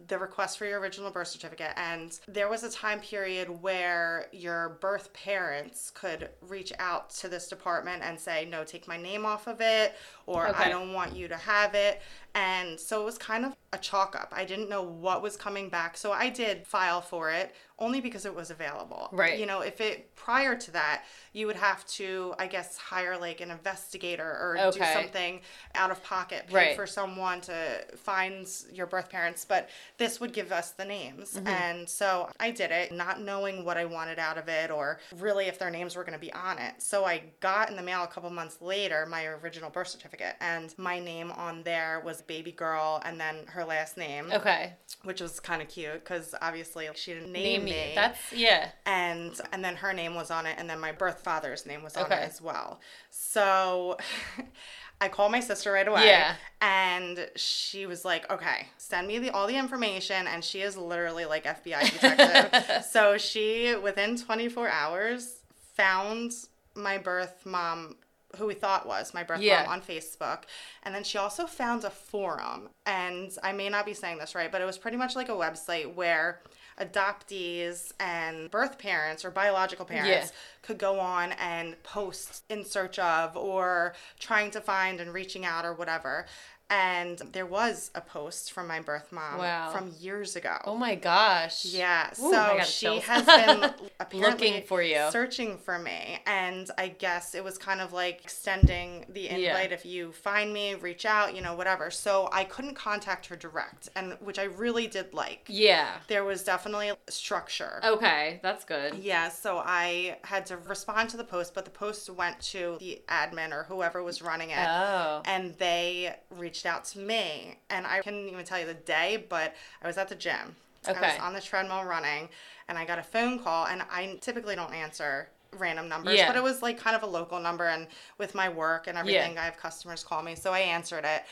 the 0.09 0.19
request 0.19 0.59
for 0.59 0.67
your 0.67 0.79
original 0.79 1.11
birth 1.11 1.29
certificate. 1.29 1.73
And 1.77 2.19
there 2.29 2.49
was 2.49 2.63
a 2.65 2.71
time 2.71 3.01
period 3.01 3.49
where 3.63 4.27
your 4.31 4.79
birth 4.81 5.13
parents 5.15 5.91
could 5.91 6.29
reach 6.43 6.73
out 6.79 7.11
to 7.11 7.29
this 7.29 7.49
department 7.49 8.03
and 8.05 8.19
say, 8.21 8.45
no, 8.45 8.63
take 8.63 8.87
my 8.87 8.99
name 8.99 9.25
off 9.25 9.47
of 9.47 9.61
it, 9.61 9.95
or 10.27 10.49
Okay. 10.49 10.65
I 10.65 10.69
don't 10.69 10.93
want 10.93 11.17
you 11.17 11.29
to 11.29 11.37
have 11.37 11.75
it. 11.75 12.03
And 12.37 12.79
so 12.79 13.01
it 13.01 13.05
was 13.05 13.17
kind 13.17 13.47
of 13.47 13.57
a 13.73 13.79
chalk 13.79 14.15
up. 14.15 14.31
I 14.37 14.45
didn't 14.45 14.69
know 14.69 14.83
what 14.83 15.23
was 15.23 15.39
coming 15.39 15.71
back. 15.71 15.97
So 15.97 16.13
I 16.13 16.29
did 16.29 16.67
file 16.67 17.01
for 17.01 17.31
it 17.31 17.55
only 17.79 18.01
because 18.01 18.25
it 18.25 18.35
was 18.35 18.51
available. 18.51 19.09
Right. 19.13 19.39
You 19.39 19.45
know, 19.45 19.61
if 19.61 19.83
it 19.83 20.15
prior 20.17 20.55
to 20.57 20.71
that, 20.73 21.05
you 21.35 21.47
would 21.47 21.57
have 21.57 21.87
to, 21.89 22.35
I 22.39 22.47
guess, 22.47 22.79
hire 22.79 23.19
like 23.19 23.43
an 23.43 23.51
investigator 23.51 24.25
or 24.25 24.71
do 24.73 24.79
something 24.79 25.41
out 25.75 25.91
of 25.91 26.03
pocket, 26.03 26.47
pay 26.47 26.55
Right. 26.55 26.77
for 26.77 26.87
someone 26.87 27.43
to 27.43 27.85
find 27.97 28.47
your 28.73 28.87
birth 28.87 29.11
parents. 29.11 29.45
But 29.45 29.69
this 29.99 30.21
would 30.21 30.33
give 30.33 30.53
us 30.53 30.71
the 30.71 30.87
names. 30.87 31.35
Mm-hmm. 31.35 31.49
And 31.49 31.89
so 31.89 32.31
I 32.41 32.51
did 32.51 32.71
it, 32.71 32.93
not 32.93 33.21
knowing 33.21 33.65
what 33.65 33.77
I 33.77 33.85
wanted 33.85 34.19
out 34.19 34.39
of 34.39 34.49
it 34.49 34.71
or 34.71 35.01
really 35.17 35.47
if 35.47 35.59
their 35.59 35.71
names 35.71 35.97
were 35.97 36.05
going 36.05 36.19
to 36.19 36.19
be 36.19 36.33
on 36.33 36.59
it. 36.59 36.75
So 36.79 37.05
I 37.05 37.25
got 37.41 37.71
in 37.71 37.77
the 37.77 37.83
mail 37.83 38.03
a 38.03 38.09
couple 38.09 38.31
months 38.31 38.61
later 38.61 39.07
my 39.07 39.27
original 39.27 39.71
birth 39.71 39.89
certificate, 39.89 40.37
and 40.41 40.75
my 40.79 40.99
name 40.99 41.31
on 41.33 41.63
there 41.63 42.01
was 42.05 42.23
baby 42.27 42.53
girl 42.53 43.01
and 43.05 43.21
then 43.21 43.47
her 43.49 43.65
last 43.65 43.97
name, 43.97 44.31
Okay. 44.33 44.73
which 45.05 45.21
was 45.21 45.41
kind 45.41 45.63
of 45.63 45.69
cute 45.69 45.95
because 46.05 46.35
obviously 46.43 46.89
she 46.95 47.15
didn't 47.15 47.33
Name 47.33 47.43
name, 47.61 47.65
me. 47.65 47.71
me 47.71 47.93
That's 47.95 48.33
yeah. 48.33 48.71
and 48.85 49.39
and 49.53 49.65
then 49.65 49.77
her 49.77 49.93
name 49.93 50.15
was 50.15 50.31
on 50.31 50.47
it 50.47 50.57
and 50.59 50.69
then 50.69 50.81
my 50.81 50.93
birth 50.93 51.21
father's 51.21 51.67
name 51.67 51.83
was 51.83 51.97
on 51.97 52.05
Okay. 52.05 52.17
it 52.23 52.29
as 52.29 52.41
well 52.43 52.81
so 53.11 53.97
i 55.01 55.09
called 55.09 55.31
my 55.31 55.41
sister 55.41 55.73
right 55.73 55.87
away 55.89 56.07
Yeah. 56.07 56.35
and 56.61 57.29
she 57.37 57.85
was 57.87 58.05
like 58.05 58.31
okay 58.31 58.69
send 58.79 59.07
me 59.07 59.19
the, 59.19 59.31
all 59.31 59.47
the 59.47 59.57
information 59.57 60.27
and 60.27 60.43
she 60.43 60.61
is 60.63 60.77
literally 60.77 61.25
like 61.27 61.45
fbi 61.45 61.83
detective 61.93 62.85
so 62.85 63.19
she 63.19 63.75
within 63.77 64.17
24 64.17 64.69
hours 64.69 65.37
found 65.75 66.33
my 66.75 66.99
birth 66.99 67.45
mom 67.45 67.97
who 68.37 68.47
we 68.47 68.55
thought 68.55 68.87
was 68.87 69.13
my 69.15 69.23
birth 69.23 69.41
Yeah. 69.41 69.63
mom 69.65 69.73
on 69.75 69.83
Facebook. 69.83 70.43
And 70.83 70.95
then 70.95 71.05
she 71.05 71.19
also 71.19 71.47
found 71.47 71.85
a 71.85 71.91
forum. 71.91 72.69
And 72.85 73.31
I 73.43 73.53
may 73.53 73.69
not 73.69 73.87
be 73.87 73.95
saying 73.95 74.19
this 74.19 74.35
right, 74.35 74.51
but 74.53 74.61
it 74.61 74.65
was 74.65 74.79
pretty 74.79 74.97
much 74.97 75.17
like 75.17 75.29
a 75.29 75.33
website 75.33 75.95
where 75.95 76.41
adoptees 76.79 77.93
and 77.99 78.51
birth 78.51 78.79
parents 78.79 79.25
or 79.25 79.31
biological 79.31 79.85
parents 79.85 80.29
Yeah. 80.31 80.37
could 80.63 80.79
go 80.79 81.01
on 81.01 81.33
and 81.33 81.81
post 81.83 82.45
in 82.49 82.65
search 82.65 82.99
of 82.99 83.37
or 83.37 83.95
trying 84.19 84.51
to 84.53 84.61
find 84.61 85.01
and 85.01 85.13
reaching 85.13 85.45
out 85.45 85.65
or 85.65 85.73
whatever. 85.73 86.27
And 86.69 87.19
there 87.33 87.47
was 87.47 87.91
a 87.95 88.01
post 88.01 88.53
from 88.53 88.67
my 88.67 88.81
birth 88.81 89.13
mom 89.13 89.39
Wow. 89.39 89.71
from 89.71 89.93
years 90.01 90.35
ago. 90.35 90.57
Oh 90.65 90.75
my 90.77 90.97
gosh. 90.97 91.65
Yeah, 91.65 92.11
Ooh, 92.21 92.33
so 92.33 92.59
she 92.65 92.87
chills. 92.87 93.05
has 93.05 93.25
been 93.27 93.71
apparently 94.01 94.49
Looking 94.49 94.63
for 94.67 94.83
you. 94.83 95.07
searching 95.13 95.59
for 95.59 95.79
me, 95.79 96.19
and 96.27 96.69
I 96.77 96.89
guess 96.89 97.35
it 97.37 97.45
was 97.45 97.57
kind 97.57 97.81
of 97.81 97.93
like 97.93 98.21
extending 98.25 99.05
the 99.09 99.29
invite. 99.29 99.41
Yeah. 99.71 99.75
If 99.77 99.87
you 99.87 100.11
find 100.13 100.53
me, 100.53 100.75
reach 100.75 101.07
out, 101.07 101.37
you 101.37 101.41
know, 101.43 101.55
whatever. 101.55 101.91
So 101.91 102.29
I 102.33 102.43
couldn't 102.45 102.75
contact 102.75 103.27
her 103.27 103.37
direct, 103.37 103.89
and 103.95 104.15
which 104.21 104.39
I 104.39 104.45
really 104.45 104.89
did 104.89 105.15
like. 105.15 105.45
Yeah. 105.49 105.99
There 106.09 106.25
was 106.25 106.43
definitely 106.43 106.93
structure. 107.09 107.81
Okay, 107.85 108.41
that's 108.43 108.65
good. 108.65 108.95
Yeah, 108.97 109.29
so 109.29 109.63
I 109.65 110.17
had 110.25 110.47
to 110.47 110.57
respond 110.57 111.11
to 111.11 111.17
the 111.17 111.25
post, 111.25 111.55
but 111.55 111.65
the 111.65 111.71
post 111.71 112.11
went 112.11 112.41
to 112.41 112.77
the 112.81 113.03
admin 113.09 113.53
or 113.53 113.65
whoever 113.65 114.03
was 114.03 114.21
running 114.21 114.51
it 114.51 114.67
Oh. 114.67 115.23
and 115.25 115.55
they 115.59 116.17
reached 116.31 116.56
out 116.65 116.85
to 116.85 116.99
me 116.99 117.59
and 117.69 117.87
i 117.87 118.01
couldn't 118.01 118.29
even 118.29 118.45
tell 118.45 118.59
you 118.59 118.65
the 118.67 118.73
day 118.75 119.27
but 119.29 119.55
i 119.83 119.87
was 119.87 119.99
at 119.99 120.09
the 120.09 120.15
gym 120.15 120.57
Okay. 120.89 120.97
i 120.99 121.13
was 121.15 121.21
on 121.21 121.33
the 121.35 121.41
treadmill 121.41 121.85
running 121.85 122.29
and 122.69 122.79
i 122.79 122.85
got 122.85 122.99
a 122.99 123.03
phone 123.03 123.41
call 123.41 123.67
and 123.67 123.83
i 123.91 124.17
typically 124.21 124.55
don't 124.55 124.73
answer 124.73 125.29
random 125.59 125.89
numbers 125.89 126.15
Yeah. 126.15 126.29
but 126.29 126.37
it 126.37 126.43
was 126.43 126.63
like 126.63 126.79
kind 126.79 126.95
of 126.97 127.03
a 127.03 127.07
local 127.07 127.41
number 127.41 127.67
and 127.67 127.89
with 128.19 128.35
my 128.35 128.49
work 128.49 128.87
and 128.87 128.97
everything 128.97 129.37
i 129.39 129.45
have 129.45 129.57
customers 129.57 130.05
call 130.05 130.23
me 130.23 130.35
so 130.37 130.53
i 130.53 130.61
answered 130.61 131.05
it 131.05 131.23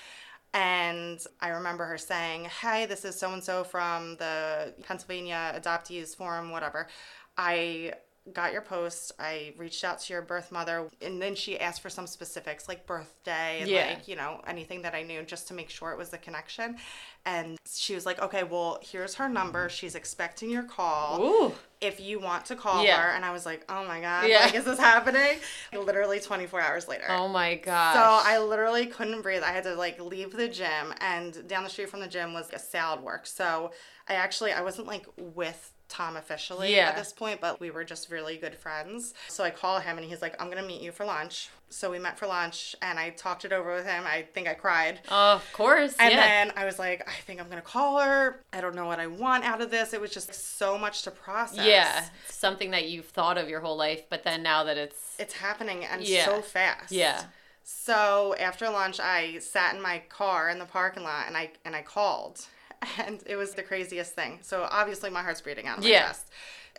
and 0.53 1.19
I 1.41 1.49
remember 1.49 1.85
her 1.85 1.99
saying, 1.99 2.45
Hey, 2.45 2.87
this 2.87 3.05
is 3.05 3.19
so 3.19 3.33
and 3.33 3.43
so 3.43 3.65
from 3.65 4.15
the 4.19 4.73
Pennsylvania 4.85 5.53
Adoptees 5.61 6.15
Forum, 6.15 6.51
whatever. 6.53 6.87
I 7.37 7.95
got 8.33 8.53
your 8.53 8.63
post. 8.63 9.13
I 9.19 9.53
reached 9.59 9.85
out 9.85 10.01
to 10.01 10.13
your 10.13 10.23
birth 10.23 10.51
mother, 10.51 10.89
and 11.03 11.21
then 11.21 11.35
she 11.35 11.61
asked 11.61 11.83
for 11.83 11.91
some 11.91 12.07
specifics 12.07 12.69
like 12.69 12.87
birthday 12.87 13.61
and 13.61 13.69
Yeah. 13.71 13.89
like, 13.89 14.09
you 14.09 14.17
know, 14.17 14.41
anything 14.47 14.81
that 14.83 14.95
I 14.95 15.03
knew 15.03 15.23
just 15.23 15.49
to 15.49 15.55
make 15.55 15.69
sure 15.69 15.91
it 15.93 15.99
was 15.99 16.09
the 16.09 16.17
connection. 16.19 16.79
And 17.27 17.59
she 17.71 17.95
was 17.95 18.07
like, 18.07 18.21
Okay, 18.23 18.43
well, 18.43 18.79
here's 18.83 19.15
her 19.17 19.29
number. 19.29 19.69
She's 19.69 19.95
expecting 19.95 20.49
your 20.51 20.63
call 20.63 21.23
Ooh. 21.23 21.55
if 21.83 22.01
you 22.01 22.19
want 22.19 22.47
to 22.47 22.57
call 22.57 22.83
Yeah. 22.83 22.99
her. 23.01 23.09
And 23.11 23.25
I 23.27 23.31
was 23.31 23.45
like, 23.45 23.65
Oh 23.69 23.85
my 23.87 24.01
God, 24.01 24.29
Yeah. 24.29 24.45
like, 24.47 24.55
is 24.55 24.65
this 24.65 24.79
happening? 24.79 25.39
Literally 25.75 26.19
24 26.21 26.61
hours 26.63 26.89
later. 26.89 27.05
Oh 27.11 27.29
my 27.29 27.57
God. 27.57 27.93
So 27.95 28.01
I 28.31 28.39
literally 28.39 28.87
couldn't 28.87 29.21
breathe. 29.21 29.43
I 29.43 29.53
had 29.53 29.65
to 29.65 29.75
like 29.75 30.01
leave 30.01 30.33
the 30.33 30.49
gym, 30.49 30.95
and 31.01 31.47
down 31.47 31.63
the 31.65 31.71
street 31.71 31.91
from 31.91 32.01
the 32.01 32.09
gym 32.09 32.33
was 32.33 32.49
a 32.51 32.57
Saladworks. 32.57 33.27
So 33.29 33.73
I 34.09 34.15
actually 34.15 34.53
I 34.53 34.63
wasn't 34.63 34.87
like 34.87 35.07
with 35.19 35.73
Tom 35.89 36.17
officially 36.17 36.75
Yeah. 36.75 36.89
at 36.89 36.97
this 36.97 37.13
point, 37.13 37.41
but 37.41 37.61
we 37.61 37.71
were 37.71 37.85
just 37.85 38.11
really 38.11 38.37
good 38.37 38.55
friends. 38.57 39.15
So 39.29 39.45
I 39.45 39.51
call 39.51 39.81
him 39.81 39.99
and 39.99 40.07
he's 40.07 40.23
like, 40.23 40.41
I'm 40.41 40.49
gonna 40.49 40.67
meet 40.67 40.81
you 40.83 40.91
for 40.93 41.05
lunch. 41.05 41.49
So 41.69 41.91
we 41.91 41.99
met 41.99 42.19
for 42.19 42.27
lunch 42.27 42.75
and 42.83 42.99
I 42.99 43.11
talked 43.11 43.45
it 43.45 43.53
over 43.53 43.75
with 43.75 43.85
him. 43.87 44.05
I 44.07 44.23
think 44.33 44.47
I 44.49 44.55
cried. 44.55 45.01
Oh, 45.11 45.33
of 45.35 45.53
course. 45.53 45.95
And 45.99 46.13
yeah. 46.13 46.21
then 46.21 46.53
I 46.57 46.65
was 46.65 46.79
like, 46.79 47.07
I 47.09 47.13
think 47.27 47.41
I'm 47.41 47.49
gonna 47.49 47.61
call 47.63 48.01
her. 48.01 48.41
I 48.53 48.61
don't 48.61 48.75
know 48.75 48.87
what 48.87 48.99
I 49.01 49.07
want 49.09 49.45
out 49.45 49.61
of 49.61 49.71
this. 49.71 49.93
It 49.93 50.01
was 50.01 50.11
just 50.11 50.33
so 50.59 50.79
much 50.79 51.03
to 51.03 51.11
process. 51.11 51.67
yeah. 51.67 52.05
Something 52.29 52.71
that 52.71 52.89
you've 52.89 53.07
thought 53.09 53.37
of 53.39 53.49
your 53.49 53.61
whole 53.61 53.77
life, 53.77 54.03
but 54.09 54.23
then 54.25 54.43
now 54.43 54.65
that 54.65 54.77
it's 54.79 55.17
It's 55.19 55.35
happening 55.35 55.85
and 55.85 56.03
Yeah. 56.03 56.25
so 56.25 56.43
fast. 56.43 56.93
yeah. 56.93 57.25
So 57.63 58.35
after 58.39 58.69
lunch, 58.69 59.01
I 59.01 59.39
sat 59.39 59.75
in 59.75 59.81
my 59.81 60.03
car 60.09 60.49
in 60.51 60.59
the 60.59 60.65
parking 60.67 61.03
lot 61.03 61.27
and 61.27 61.37
I 61.37 61.51
and 61.65 61.75
I 61.75 61.83
called, 61.83 62.47
and 63.07 63.23
it 63.27 63.37
was 63.37 63.55
the 63.55 63.63
craziest 63.63 64.15
thing. 64.15 64.39
So 64.43 64.67
obviously 64.71 65.11
my 65.11 65.23
heart's 65.23 65.41
beating 65.41 65.67
out 65.67 65.79
of 65.79 65.85
my 65.85 65.91
Yeah. 65.91 66.07
chest. 66.09 66.31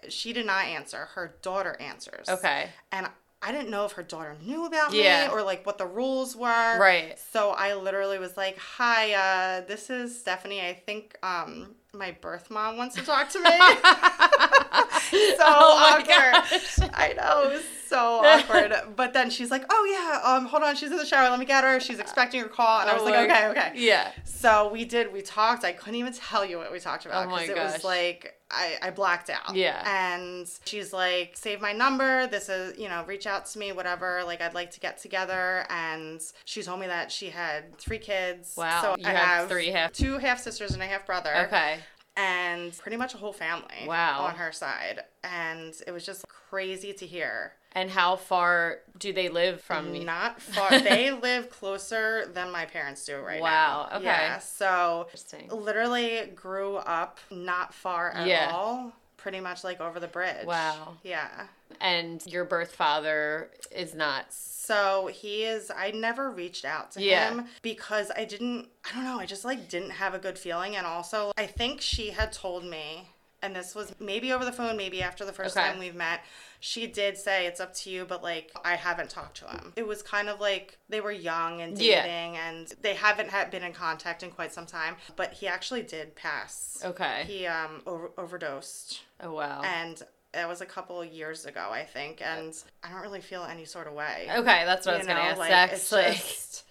She 0.10 0.34
did 0.34 0.46
not 0.46 0.66
answer. 0.66 1.10
Her 1.16 1.36
daughter 1.42 1.76
answers. 1.80 2.28
Okay. 2.30 2.70
And 2.92 3.08
I 3.42 3.52
didn't 3.52 3.70
know 3.70 3.86
if 3.86 3.94
her 3.94 4.04
daughter 4.04 4.36
knew 4.44 4.66
about 4.66 4.94
Yeah. 4.94 5.28
me 5.28 5.34
or 5.34 5.42
like 5.44 5.66
what 5.66 5.78
the 5.78 5.86
rules 5.86 6.36
were. 6.36 6.80
Right. 6.80 7.16
So 7.32 7.52
I 7.52 7.76
literally 7.76 8.18
was 8.18 8.36
like, 8.38 8.58
"Hi, 8.58 9.14
uh, 9.14 9.62
this 9.68 9.90
is 9.90 10.20
Stephanie. 10.20 10.62
I 10.62 10.74
think 10.74 11.18
um, 11.22 11.76
my 11.94 12.12
birth 12.12 12.50
mom 12.50 12.78
wants 12.78 12.96
to 12.96 13.04
talk 13.04 13.30
to 13.30 13.40
me." 13.40 13.50
so 15.38 15.44
Oh 15.46 15.98
awkward. 16.00 16.08
gosh. 16.08 16.80
I 16.94 17.14
know, 17.14 17.50
it 17.50 17.54
was 17.54 17.64
so 17.88 17.98
awkward. 18.26 18.74
But 18.96 19.14
then 19.14 19.30
she's 19.30 19.52
like, 19.52 19.64
"Oh 19.70 19.86
yeah, 20.24 20.34
um, 20.36 20.46
hold 20.46 20.64
on, 20.64 20.76
she's 20.76 20.92
in 20.92 20.98
the 20.98 21.06
shower. 21.06 21.30
Let 21.30 21.40
me 21.40 21.46
get 21.46 21.64
her. 21.64 21.80
She's 21.80 22.00
expecting 22.00 22.40
your 22.40 22.50
call." 22.50 22.82
And 22.82 22.90
I 22.90 22.94
was 22.94 23.04
Oh 23.04 23.06
like, 23.06 23.30
"Okay, 23.30 23.48
okay." 23.50 23.72
Yeah. 23.76 24.12
So 24.24 24.70
we 24.72 24.86
did. 24.86 25.14
We 25.14 25.22
talked. 25.22 25.64
I 25.64 25.72
couldn't 25.72 25.96
even 25.96 26.14
tell 26.14 26.46
you 26.46 26.58
what 26.58 26.72
we 26.72 26.80
talked 26.80 27.06
about 27.06 27.28
Oh 27.32 27.36
it 27.38 27.56
was 27.56 27.84
like 27.84 28.34
I, 28.52 28.76
I 28.82 28.90
blacked 28.92 29.30
out. 29.30 29.56
Yeah. 29.56 29.82
And 29.86 30.48
she's 30.66 30.94
like, 30.94 31.34
"Save 31.36 31.62
my 31.62 31.74
number. 31.74 32.28
This 32.28 32.50
is 32.50 32.78
you 32.78 32.90
know, 32.90 33.04
reach 33.08 33.28
out 33.28 33.46
to 33.48 33.60
me, 33.60 33.72
whatever. 33.72 34.24
Like 34.26 34.42
I'd 34.42 34.54
like 34.56 34.72
to 34.72 34.80
get 34.80 34.98
together." 34.98 35.66
And 35.70 36.22
she 36.46 36.64
told 36.64 36.80
me 36.80 36.88
that 36.88 37.12
she 37.12 37.30
had 37.30 37.78
three 37.78 38.00
kids. 38.00 38.56
Wow. 38.58 38.82
So 38.82 38.96
You 39.00 39.08
I 39.08 39.12
have 39.12 39.28
have 39.42 39.50
three 39.50 39.68
half- 39.70 39.94
two 39.94 40.18
half 40.18 40.40
sisters 40.42 40.72
and 40.74 40.82
a 40.82 40.86
half 40.88 41.06
brother 41.06 41.34
Okay. 41.48 41.78
And 42.18 42.78
pretty 42.78 42.98
much 42.98 43.14
a 43.14 43.18
whole 43.18 43.34
family 43.34 43.86
Wow. 43.88 44.22
on 44.26 44.36
her 44.36 44.52
side 44.52 45.02
and 45.24 45.74
it 45.86 45.92
was 45.92 46.06
just 46.06 46.28
crazy 46.28 46.94
to 46.94 47.06
hear 47.06 47.54
And 47.74 47.90
how 47.92 48.16
far 48.16 48.80
do 48.98 49.12
they 49.12 49.28
live 49.30 49.60
from 49.62 49.92
me? 49.92 50.04
not 50.04 50.42
far 50.42 50.80
they 50.80 51.12
live 51.12 51.50
closer 51.50 52.26
than 52.34 52.52
my 52.52 52.66
parents 52.66 53.04
do 53.06 53.18
right 53.20 53.42
Wow, 53.42 53.50
now 53.50 53.80
Wow. 53.92 53.98
okay. 53.98 54.06
yeah 54.06 54.40
so 54.40 55.02
Interesting. 55.08 55.50
literally 55.50 56.32
grew 56.36 56.78
up 56.78 57.20
not 57.32 57.74
far 57.74 58.12
at 58.12 58.28
Yeah. 58.28 58.52
all 58.54 58.94
pretty 59.18 59.40
much 59.42 59.64
like 59.64 59.82
over 59.82 60.00
the 60.00 60.08
bridge 60.08 60.46
Wow. 60.46 60.98
yeah 61.04 61.48
And 61.82 62.26
your 62.26 62.46
birth 62.46 62.74
father 62.76 63.52
is 63.72 63.94
not. 63.94 64.32
so 64.32 65.08
he 65.14 65.44
is 65.44 65.70
i 65.76 65.92
never 65.92 66.32
reached 66.32 66.66
out 66.66 66.92
to 66.94 67.00
Yeah. 67.02 67.30
him 67.30 67.46
because 67.62 68.10
i 68.18 68.26
didn't 68.26 68.68
i 68.90 68.96
don't 68.96 69.04
know 69.04 69.20
i 69.20 69.26
just 69.28 69.46
like 69.46 69.70
didn't 69.70 69.92
have 69.92 70.16
a 70.16 70.20
good 70.20 70.40
feeling 70.40 70.76
and 70.76 70.88
also 70.88 71.32
i 71.38 71.46
think 71.46 71.82
she 71.82 72.10
had 72.10 72.34
told 72.34 72.66
me 72.66 73.08
and 73.44 73.56
this 73.56 73.76
was 73.76 73.94
maybe 74.00 74.34
over 74.34 74.44
the 74.44 74.52
phone 74.52 74.76
maybe 74.76 75.04
after 75.04 75.24
the 75.24 75.32
first 75.34 75.56
Okay. 75.56 75.68
time 75.70 75.78
we've 75.78 75.94
met 75.94 76.22
she 76.60 76.88
did 76.88 77.16
say 77.16 77.46
it's 77.46 77.60
up 77.60 77.76
to 77.76 77.92
you 77.92 78.06
but 78.06 78.24
like 78.24 78.52
i 78.64 78.76
haven't 78.76 79.12
talked 79.12 79.38
to 79.38 79.46
him 79.46 79.72
it 79.76 79.86
was 79.86 80.02
kind 80.02 80.30
of 80.30 80.40
like 80.40 80.80
they 80.90 81.00
were 81.02 81.12
young 81.12 81.62
and 81.62 81.78
Yeah. 81.78 82.02
dating 82.02 82.38
and 82.38 82.74
they 82.82 82.96
haven't 82.96 83.30
had 83.30 83.52
been 83.52 83.62
in 83.64 83.72
contact 83.74 84.24
in 84.24 84.32
quite 84.32 84.52
some 84.52 84.66
time 84.66 84.96
but 85.16 85.34
he 85.34 85.48
actually 85.48 85.84
did 85.84 86.16
pass 86.16 86.82
Okay. 86.84 87.24
he 87.28 87.46
um 87.46 87.84
over- 87.86 88.10
overdosed 88.18 89.02
Oh, 89.22 89.32
wow. 89.34 89.62
and 89.64 90.02
that 90.36 90.48
was 90.48 90.62
a 90.62 90.66
couple 90.66 91.02
of 91.02 91.08
years 91.08 91.46
ago 91.46 91.70
i 91.72 91.84
think 91.84 92.22
and 92.22 92.54
i 92.84 92.90
don't 92.92 93.02
really 93.02 93.22
feel 93.22 93.44
any 93.44 93.66
sort 93.66 93.88
of 93.88 93.94
way 93.94 94.28
okay, 94.38 94.64
that's 94.66 94.86
what 94.86 94.94
I 94.96 94.98
you 94.98 95.00
was 95.00 95.08
going 95.08 95.18
to 95.18 95.24
know, 95.24 95.30
ask 95.30 95.40
like, 95.40 95.50
next. 95.50 95.74
it's 95.74 95.92
Like, 95.92 96.14
just- 96.14 96.64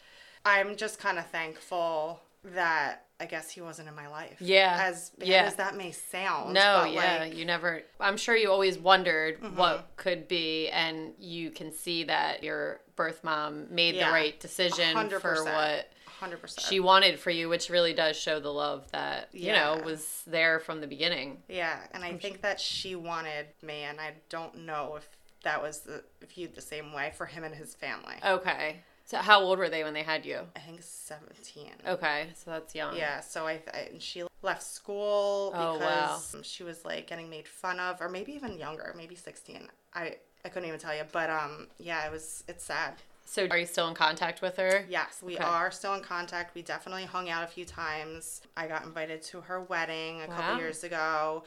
I'm 0.46 0.76
just 0.76 0.98
kind 0.98 1.18
of 1.18 1.26
thankful 1.26 2.20
that 2.44 3.06
I 3.18 3.24
guess 3.26 3.48
he 3.50 3.60
wasn't 3.62 3.88
in 3.88 3.94
my 3.94 4.08
life. 4.08 4.36
Yeah, 4.40 4.76
As 4.78 5.10
bad 5.18 5.28
yeah. 5.28 5.42
as 5.44 5.54
that 5.54 5.74
may 5.76 5.92
sound. 5.92 6.52
no, 6.52 6.80
but, 6.84 6.92
yeah, 6.92 7.18
like, 7.20 7.36
you 7.36 7.44
never. 7.46 7.80
I'm 8.00 8.16
sure 8.18 8.36
you 8.36 8.50
always 8.50 8.76
wondered 8.76 9.40
Mm-hmm. 9.40 9.56
what 9.56 9.88
could 9.96 10.28
be, 10.28 10.68
and 10.68 11.12
you 11.18 11.50
can 11.50 11.72
see 11.72 12.04
that 12.04 12.42
your 12.44 12.80
birth 12.96 13.22
mom 13.24 13.68
made 13.72 13.94
Yeah. 13.94 14.08
the 14.08 14.12
right 14.12 14.38
decision 14.38 14.94
for 15.08 15.36
100%. 15.36 15.44
what 15.44 15.90
100%. 16.20 16.68
she 16.68 16.80
wanted 16.80 17.18
for 17.18 17.30
you, 17.30 17.48
which 17.48 17.70
really 17.70 17.92
does 17.94 18.16
show 18.16 18.40
the 18.40 18.52
love 18.52 18.90
that 18.92 19.28
you 19.32 19.52
know 19.52 19.80
was 19.84 20.22
there 20.26 20.60
from 20.60 20.80
the 20.80 20.86
beginning. 20.86 21.42
yeah, 21.48 21.80
and 21.92 22.04
I 22.04 22.14
think 22.14 22.42
that 22.42 22.60
she 22.60 22.94
wanted 22.94 23.46
me, 23.62 23.82
and 23.82 24.00
I 24.00 24.14
don't 24.28 24.58
know 24.66 24.94
if 24.96 25.08
that 25.42 25.60
was 25.62 25.80
the, 25.80 26.02
viewed 26.26 26.54
the 26.54 26.60
same 26.62 26.92
way 26.92 27.12
for 27.16 27.26
him 27.26 27.44
and 27.44 27.54
his 27.54 27.74
family. 27.74 28.14
Okay, 28.24 28.76
so 29.04 29.18
how 29.18 29.40
old 29.42 29.58
were 29.58 29.68
they 29.68 29.84
when 29.84 29.92
they 29.92 30.02
had 30.02 30.24
you? 30.24 30.40
I 30.56 30.60
think 30.60 30.80
17. 30.82 31.70
Okay, 31.86 32.28
so 32.34 32.50
that's 32.50 32.74
young. 32.74 32.96
Yeah, 32.96 33.20
so 33.20 33.46
I, 33.46 33.60
I 33.72 33.78
and 33.92 34.00
she 34.00 34.24
left 34.42 34.62
school 34.62 35.52
Oh, 35.54 35.74
because 35.78 36.36
she 36.46 36.62
was 36.64 36.84
like 36.84 37.06
getting 37.06 37.28
made 37.28 37.46
fun 37.48 37.78
of, 37.80 38.00
or 38.00 38.08
maybe 38.08 38.32
even 38.32 38.56
younger, 38.58 38.94
maybe 38.96 39.14
16. 39.14 39.68
I 39.94 40.16
I 40.44 40.50
couldn't 40.50 40.68
even 40.68 40.80
tell 40.80 40.94
you, 40.94 41.04
but 41.12 41.30
um, 41.30 41.68
yeah, 41.78 42.06
it 42.06 42.12
was 42.12 42.44
it's 42.48 42.64
sad. 42.64 42.94
So 43.34 43.48
are 43.50 43.58
you 43.58 43.66
still 43.66 43.88
in 43.88 43.94
contact 43.94 44.42
with 44.42 44.58
her? 44.58 44.86
Yes, 44.88 45.18
we 45.20 45.34
Okay. 45.34 45.42
are 45.42 45.72
still 45.72 45.94
in 45.94 46.02
contact. 46.02 46.54
We 46.54 46.62
definitely 46.62 47.04
hung 47.04 47.28
out 47.28 47.42
a 47.42 47.48
few 47.48 47.64
times. 47.64 48.42
I 48.56 48.68
got 48.68 48.84
invited 48.84 49.22
to 49.22 49.40
her 49.40 49.60
wedding 49.60 50.22
a 50.22 50.28
Wow. 50.28 50.36
couple 50.36 50.58
years 50.58 50.84
ago. 50.84 51.42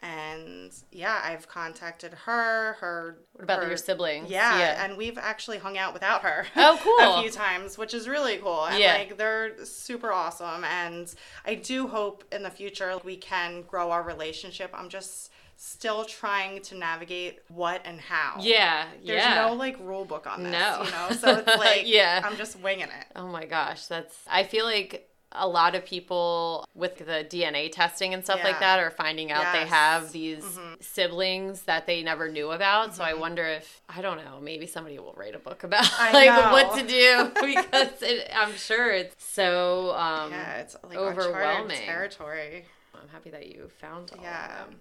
And 0.00 0.72
yeah, 0.92 1.20
I've 1.24 1.48
contacted 1.48 2.14
her, 2.26 2.74
her 2.74 3.18
What 3.32 3.42
about 3.42 3.62
her- 3.62 3.68
your 3.68 3.76
siblings? 3.76 4.30
Yeah, 4.30 4.56
Yeah. 4.58 4.84
and 4.84 4.96
we've 4.96 5.18
actually 5.18 5.58
hung 5.58 5.76
out 5.76 5.92
without 5.92 6.22
her. 6.22 6.46
Oh, 6.56 6.78
cool. 6.80 7.18
a 7.18 7.22
few 7.22 7.30
times, 7.32 7.76
which 7.76 7.92
is 7.92 8.06
really 8.08 8.38
cool. 8.38 8.66
And 8.66 8.78
Yeah. 8.78 8.94
like 8.98 9.16
they're 9.16 9.64
super 9.64 10.12
awesome 10.12 10.62
and 10.62 11.12
I 11.44 11.56
do 11.56 11.88
hope 11.88 12.24
in 12.32 12.44
the 12.44 12.50
future 12.50 12.96
we 13.02 13.16
can 13.16 13.62
grow 13.62 13.90
our 13.90 14.02
relationship. 14.04 14.70
I'm 14.72 14.88
just 14.88 15.31
still 15.64 16.04
trying 16.04 16.60
to 16.60 16.74
navigate 16.74 17.38
what 17.48 17.80
and 17.84 18.00
how. 18.00 18.36
Yeah, 18.40 18.86
There's 19.04 19.22
yeah. 19.22 19.46
no 19.46 19.54
like 19.54 19.78
rule 19.78 20.04
book 20.04 20.26
on 20.26 20.42
this, 20.42 20.52
No. 20.52 20.82
you 20.84 20.90
know? 20.90 21.08
So 21.20 21.36
it's 21.38 21.56
like 21.56 21.82
Yeah. 21.86 22.20
I'm 22.24 22.36
just 22.36 22.58
winging 22.58 22.86
it. 22.86 23.06
Oh 23.14 23.28
my 23.28 23.44
gosh, 23.44 23.86
that's. 23.86 24.16
I 24.28 24.42
feel 24.42 24.64
like 24.64 25.08
a 25.34 25.48
lot 25.48 25.74
of 25.74 25.86
people 25.86 26.66
with 26.74 26.98
the 26.98 27.24
DNA 27.30 27.70
testing 27.72 28.12
and 28.12 28.22
stuff 28.22 28.44
like 28.44 28.60
that 28.60 28.78
are 28.80 28.90
finding 28.90 29.32
out 29.32 29.50
they 29.54 29.64
have 29.66 30.12
these 30.12 30.44
siblings 30.80 31.62
that 31.62 31.86
they 31.86 32.02
never 32.02 32.28
knew 32.28 32.50
about. 32.50 32.94
So 32.94 33.02
I 33.04 33.14
wonder 33.14 33.46
if 33.46 33.80
I 33.88 34.02
don't 34.02 34.18
know, 34.18 34.40
maybe 34.42 34.66
somebody 34.66 34.98
will 34.98 35.14
write 35.16 35.34
a 35.34 35.38
book 35.38 35.62
about 35.64 35.88
I 35.98 36.12
like 36.20 36.26
know. 36.28 36.52
what 36.52 36.78
to 36.78 36.86
do 36.86 37.30
because 37.46 38.02
it, 38.02 38.30
I'm 38.34 38.52
sure 38.56 38.90
it's 38.92 39.24
so 39.24 39.94
um 39.96 40.32
Yeah, 40.32 40.56
it's 40.56 40.76
like 40.82 40.98
overwhelming. 40.98 41.34
overwhelming 41.36 41.78
territory. 41.78 42.64
I'm 43.00 43.08
happy 43.08 43.30
that 43.30 43.46
you 43.46 43.70
found 43.80 44.10
all 44.16 44.22
Yeah. 44.22 44.62
of 44.64 44.70
them. 44.70 44.80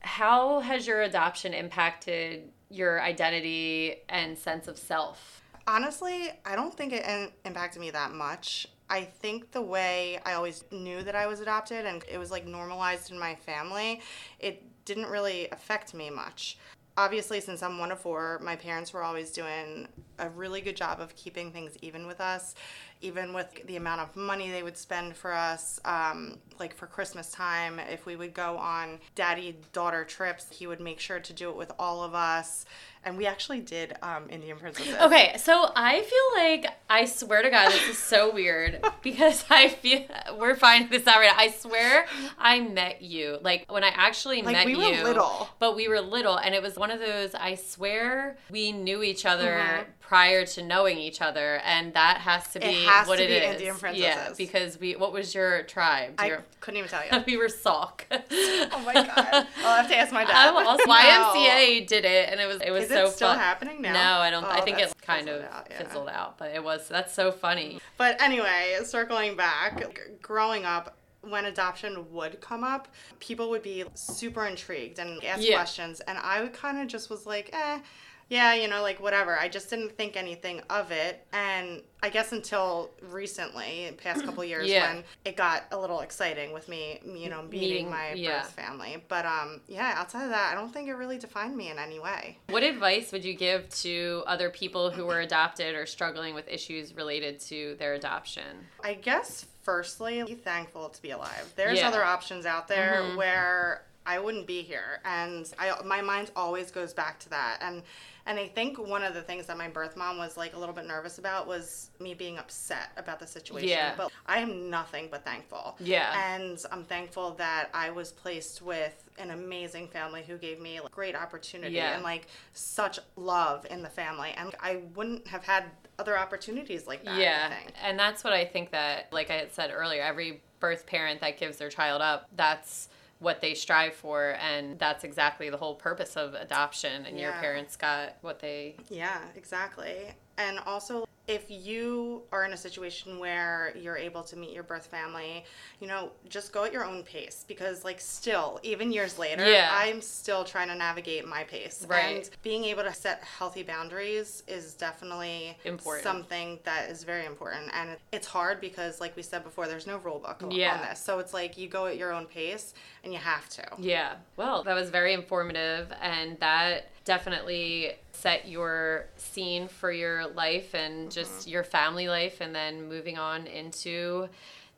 How 0.00 0.60
has 0.60 0.86
your 0.86 1.02
adoption 1.02 1.52
impacted 1.54 2.50
your 2.70 3.00
identity 3.00 3.96
and 4.08 4.36
sense 4.38 4.68
of 4.68 4.78
self? 4.78 5.42
Honestly, 5.66 6.30
I 6.44 6.54
don't 6.54 6.74
think 6.74 6.92
it 6.92 7.32
impacted 7.44 7.80
me 7.80 7.90
that 7.90 8.12
much. 8.12 8.68
I 8.88 9.02
think 9.02 9.50
the 9.50 9.62
way 9.62 10.20
I 10.24 10.34
always 10.34 10.64
knew 10.70 11.02
that 11.02 11.16
I 11.16 11.26
was 11.26 11.40
adopted 11.40 11.86
and 11.86 12.04
it 12.08 12.18
was 12.18 12.30
like 12.30 12.46
normalized 12.46 13.10
in 13.10 13.18
my 13.18 13.34
family, 13.34 14.00
it 14.38 14.62
didn't 14.84 15.06
really 15.06 15.48
affect 15.50 15.92
me 15.92 16.08
much. 16.08 16.56
Obviously, 16.96 17.40
since 17.40 17.62
I'm 17.62 17.78
one 17.78 17.92
of 17.92 18.00
four, 18.00 18.40
my 18.42 18.56
parents 18.56 18.92
were 18.92 19.02
always 19.02 19.30
doing 19.30 19.88
a 20.18 20.30
really 20.30 20.60
good 20.60 20.76
job 20.76 21.00
of 21.00 21.14
keeping 21.14 21.50
things 21.50 21.76
even 21.82 22.06
with 22.06 22.20
us, 22.20 22.54
even 23.00 23.32
with 23.34 23.66
the 23.66 23.76
amount 23.76 24.00
of 24.00 24.16
money 24.16 24.50
they 24.50 24.62
would 24.62 24.76
spend 24.78 25.16
for 25.16 25.32
us. 25.32 25.78
Um, 25.84 26.38
like 26.58 26.74
for 26.74 26.86
Christmas 26.86 27.30
time, 27.30 27.78
if 27.78 28.06
we 28.06 28.16
would 28.16 28.32
go 28.32 28.56
on 28.56 28.98
daddy 29.14 29.56
daughter 29.72 30.04
trips, 30.04 30.46
he 30.50 30.66
would 30.66 30.80
make 30.80 30.98
sure 31.00 31.20
to 31.20 31.32
do 31.32 31.50
it 31.50 31.56
with 31.56 31.70
all 31.78 32.02
of 32.02 32.14
us. 32.14 32.64
And 33.04 33.16
we 33.16 33.26
actually 33.26 33.60
did 33.60 33.94
um, 34.02 34.24
Indian 34.30 34.58
Princesses. 34.58 34.96
Okay, 35.00 35.36
so 35.38 35.70
I 35.76 36.00
feel 36.02 36.42
like 36.44 36.66
I 36.90 37.04
swear 37.04 37.42
to 37.42 37.50
God, 37.50 37.70
this 37.70 37.88
is 37.88 37.98
so 37.98 38.32
weird 38.34 38.84
because 39.02 39.44
I 39.48 39.68
feel 39.68 40.06
we're 40.38 40.56
finding 40.56 40.90
this 40.90 41.06
out 41.06 41.18
right 41.20 41.30
now. 41.36 41.40
I 41.40 41.50
swear 41.50 42.06
I 42.38 42.60
met 42.60 43.02
you 43.02 43.38
like 43.42 43.70
when 43.70 43.84
I 43.84 43.88
actually 43.94 44.42
Like, 44.42 44.54
met 44.54 44.66
we 44.66 44.72
you. 44.72 44.78
were 44.78 45.04
little. 45.04 45.48
but 45.60 45.76
we 45.76 45.86
were 45.86 46.00
little, 46.00 46.36
and 46.36 46.52
it 46.54 46.62
was 46.62 46.76
one 46.76 46.90
of 46.90 46.98
those. 46.98 47.34
I 47.34 47.54
swear 47.54 48.38
we 48.50 48.72
knew 48.72 49.02
each 49.04 49.24
other 49.26 49.52
Mhm. 49.52 49.84
Prior 50.06 50.46
to 50.46 50.62
knowing 50.62 50.98
each 50.98 51.20
other, 51.20 51.56
and 51.64 51.92
that 51.94 52.18
has 52.18 52.46
to 52.52 52.58
It 52.64 52.68
be 52.70 52.84
has 52.84 53.08
what 53.08 53.16
to 53.16 53.24
it 53.24 53.26
be 53.26 53.34
is. 53.34 53.60
Indian 53.74 53.94
Yeah, 53.96 54.32
because 54.38 54.78
we. 54.78 54.94
What 54.94 55.12
was 55.12 55.34
your 55.34 55.62
tribe? 55.64 56.14
I 56.18 56.28
you- 56.28 56.38
couldn't 56.60 56.78
even 56.78 56.88
tell 56.90 57.02
you. 57.18 57.24
we 57.26 57.36
were 57.36 57.48
Sauk. 57.48 58.04
Oh 58.12 58.82
my 58.86 58.94
god! 58.94 59.46
I'll 59.64 59.76
have 59.82 59.88
to 59.88 59.96
ask 59.96 60.12
my 60.12 60.24
dad. 60.24 60.54
I'm 60.54 60.64
also, 60.64 60.84
No. 60.86 60.94
YMCA 60.94 61.88
did 61.88 62.04
it, 62.04 62.28
and 62.30 62.38
it 62.40 62.46
was 62.46 62.60
it 62.62 62.70
was 62.70 62.84
Is 62.84 62.90
so 62.90 63.06
it 63.06 63.12
still 63.14 63.28
fun. 63.30 63.38
happening 63.38 63.82
now? 63.82 63.92
No, 63.94 64.20
I 64.22 64.30
don't. 64.30 64.44
I 64.44 64.60
Oh, 64.60 64.62
think 64.62 64.76
that's 64.78 64.92
it 64.92 65.02
kind 65.02 65.28
of 65.28 65.40
fizzled 65.40 65.52
out, 65.54 65.66
yeah. 65.70 65.78
fizzled 65.82 66.08
out, 66.08 66.38
but 66.38 66.52
it 66.54 66.62
was 66.62 66.86
that's 66.86 67.12
so 67.12 67.32
funny. 67.32 67.80
But 67.98 68.20
anyway, 68.22 68.76
circling 68.84 69.34
back, 69.36 69.82
growing 70.22 70.64
up, 70.64 70.96
when 71.22 71.46
adoption 71.46 72.12
would 72.12 72.40
come 72.40 72.62
up, 72.62 72.86
people 73.18 73.50
would 73.50 73.62
be 73.62 73.82
super 73.94 74.46
intrigued 74.46 75.00
and 75.00 75.22
ask 75.24 75.42
Yeah. 75.42 75.56
questions. 75.56 75.98
And 76.00 76.16
I 76.16 76.40
would 76.42 76.52
kind 76.52 76.78
of 76.78 76.86
just 76.86 77.10
was 77.10 77.26
like, 77.26 77.50
eh, 77.52 77.80
yeah, 78.28 78.54
you 78.54 78.66
know, 78.68 78.82
like 78.82 79.00
whatever. 79.00 79.38
I 79.38 79.48
just 79.48 79.70
didn't 79.70 79.96
think 79.96 80.16
anything 80.16 80.60
of 80.68 80.90
it. 80.90 81.24
And 81.32 81.82
I 82.02 82.08
guess 82.10 82.32
until 82.32 82.90
recently, 83.00 83.96
past 84.02 84.24
couple 84.24 84.44
years, 84.44 84.68
Yeah. 84.68 84.94
when 84.94 85.04
it 85.24 85.36
got 85.36 85.64
a 85.72 85.78
little 85.78 86.00
exciting 86.00 86.52
with 86.52 86.68
me, 86.68 87.00
you 87.04 87.28
know, 87.28 87.42
meeting, 87.42 87.50
Meeting- 87.60 87.90
my 87.90 88.12
yeah. 88.14 88.42
birth 88.42 88.52
family. 88.52 89.02
But 89.08 89.26
um, 89.26 89.60
yeah, 89.68 89.94
outside 89.96 90.24
of 90.24 90.30
that, 90.30 90.52
I 90.52 90.54
don't 90.54 90.72
think 90.72 90.88
it 90.88 90.94
really 90.94 91.18
defined 91.18 91.56
me 91.56 91.70
in 91.70 91.78
any 91.78 91.98
way. 92.00 92.38
What 92.48 92.62
advice 92.62 93.12
would 93.12 93.24
you 93.24 93.34
give 93.34 93.68
to 93.82 94.24
other 94.26 94.50
people 94.50 94.90
who 94.90 95.06
were 95.06 95.20
adopted 95.20 95.74
or 95.74 95.86
struggling 95.86 96.34
with 96.34 96.48
issues 96.48 96.94
related 96.94 97.40
to 97.42 97.76
their 97.78 97.94
adoption? 97.94 98.66
I 98.82 98.94
guess 98.94 99.46
firstly, 99.62 100.22
be 100.22 100.34
thankful 100.34 100.88
to 100.90 101.02
be 101.02 101.10
alive. 101.10 101.52
There's 101.56 101.78
Yeah. 101.80 101.88
other 101.88 102.04
options 102.04 102.46
out 102.46 102.68
there 102.68 103.02
Mhm. 103.02 103.16
where 103.16 103.82
I 104.06 104.18
wouldn't 104.18 104.46
be 104.46 104.62
here, 104.62 105.00
and 105.04 105.52
I 105.58 105.72
my 105.84 106.00
mind 106.00 106.30
always 106.36 106.70
goes 106.70 106.94
back 106.94 107.18
to 107.20 107.30
that. 107.30 107.58
And 107.60 107.82
and 108.28 108.38
I 108.40 108.48
think 108.48 108.76
one 108.78 109.04
of 109.04 109.14
the 109.14 109.22
things 109.22 109.46
that 109.46 109.56
my 109.56 109.68
birth 109.68 109.96
mom 109.96 110.18
was 110.18 110.36
like 110.36 110.54
a 110.54 110.58
little 110.58 110.74
bit 110.74 110.84
nervous 110.84 111.18
about 111.18 111.46
was 111.46 111.90
me 112.00 112.12
being 112.12 112.38
upset 112.38 112.90
about 112.96 113.20
the 113.20 113.26
situation. 113.26 113.68
Yeah. 113.68 113.94
But 113.96 114.10
I 114.26 114.38
am 114.38 114.68
nothing 114.68 115.06
but 115.12 115.24
thankful. 115.24 115.76
Yeah. 115.78 116.34
And 116.34 116.58
I'm 116.72 116.82
thankful 116.82 117.32
that 117.34 117.68
I 117.72 117.90
was 117.90 118.10
placed 118.10 118.62
with 118.62 119.04
an 119.18 119.30
amazing 119.30 119.86
family 119.86 120.24
who 120.26 120.38
gave 120.38 120.60
me 120.60 120.80
like, 120.80 120.90
great 120.90 121.14
opportunity 121.14 121.74
Yeah. 121.76 121.94
and 121.94 122.02
like 122.02 122.26
such 122.52 122.98
love 123.14 123.64
in 123.70 123.82
the 123.82 123.88
family. 123.90 124.32
And 124.36 124.56
I 124.60 124.80
wouldn't 124.96 125.28
have 125.28 125.44
had 125.44 125.66
other 125.98 126.18
opportunities 126.18 126.86
like 126.86 127.04
that. 127.04 127.16
yeah 127.18 127.54
and 127.82 127.98
that's 127.98 128.22
what 128.22 128.34
i 128.34 128.44
think 128.44 128.70
that 128.70 129.10
like 129.14 129.30
i 129.30 129.32
had 129.32 129.50
said 129.50 129.70
earlier 129.72 130.02
every 130.02 130.42
birth 130.60 130.84
parent 130.84 131.22
that 131.22 131.38
gives 131.38 131.56
their 131.56 131.70
child 131.70 132.02
up 132.02 132.28
that's 132.36 132.90
what 133.18 133.40
they 133.40 133.54
strive 133.54 133.94
for 133.94 134.36
and 134.40 134.78
that's 134.78 135.02
exactly 135.02 135.48
the 135.48 135.56
whole 135.56 135.74
purpose 135.74 136.16
of 136.16 136.34
adoption 136.34 137.06
and 137.06 137.18
your 137.18 137.32
parents 137.32 137.76
got 137.76 138.16
what 138.20 138.40
they 138.40 138.76
Yeah, 138.90 139.20
exactly. 139.34 140.12
And 140.38 140.58
also, 140.66 141.06
if 141.28 141.50
you 141.50 142.22
are 142.30 142.44
in 142.44 142.52
a 142.52 142.56
situation 142.56 143.18
where 143.18 143.72
you're 143.76 143.96
able 143.96 144.22
to 144.22 144.36
meet 144.36 144.52
your 144.52 144.62
birth 144.62 144.86
family, 144.86 145.44
you 145.80 145.88
know, 145.88 146.12
just 146.28 146.52
go 146.52 146.62
at 146.64 146.72
your 146.72 146.84
own 146.84 147.02
pace 147.02 147.44
because, 147.48 147.84
like, 147.84 148.00
still, 148.00 148.60
even 148.62 148.92
years 148.92 149.18
later, 149.18 149.44
Yeah. 149.44 149.70
I'm 149.72 150.00
still 150.00 150.44
trying 150.44 150.68
to 150.68 150.76
navigate 150.76 151.26
my 151.26 151.42
pace. 151.42 151.84
Right. 151.88 152.16
And 152.18 152.30
being 152.42 152.64
able 152.64 152.84
to 152.84 152.94
set 152.94 153.24
healthy 153.24 153.64
boundaries 153.64 154.44
is 154.46 154.74
definitely 154.74 155.58
Important. 155.64 156.04
something 156.04 156.60
that 156.62 156.90
is 156.90 157.02
very 157.02 157.26
important. 157.26 157.70
And 157.74 157.96
it's 158.12 158.28
hard 158.28 158.60
because, 158.60 159.00
like 159.00 159.16
we 159.16 159.22
said 159.22 159.42
before, 159.42 159.66
there's 159.66 159.86
no 159.86 159.96
rule 159.98 160.20
book 160.20 160.44
Yeah. 160.50 160.74
on 160.76 160.88
this. 160.88 161.00
So 161.02 161.18
it's 161.18 161.34
like 161.34 161.58
you 161.58 161.68
go 161.68 161.86
at 161.86 161.96
your 161.96 162.12
own 162.12 162.26
pace 162.26 162.72
and 163.02 163.12
you 163.12 163.18
have 163.18 163.48
to. 163.50 163.64
Yeah. 163.78 164.14
Well, 164.36 164.62
that 164.62 164.74
was 164.74 164.90
very 164.90 165.12
informative 165.12 165.92
and 166.00 166.38
that 166.38 166.90
definitely 167.06 167.92
set 168.12 168.46
your 168.46 169.06
scene 169.16 169.68
for 169.68 169.90
your 169.90 170.26
life 170.26 170.74
and 170.74 171.08
mm-hmm. 171.08 171.10
just 171.10 171.48
your 171.48 171.64
family 171.64 172.08
life 172.08 172.42
and 172.42 172.54
then 172.54 172.86
moving 172.86 173.16
on 173.16 173.46
into 173.46 174.28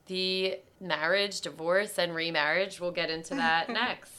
the 0.07 0.59
marriage, 0.81 1.41
divorce 1.41 1.99
and 1.99 2.15
remarriage. 2.15 2.81
We'll 2.81 2.93
get 2.93 3.11
into 3.11 3.35
that 3.35 3.69
next. 3.69 4.15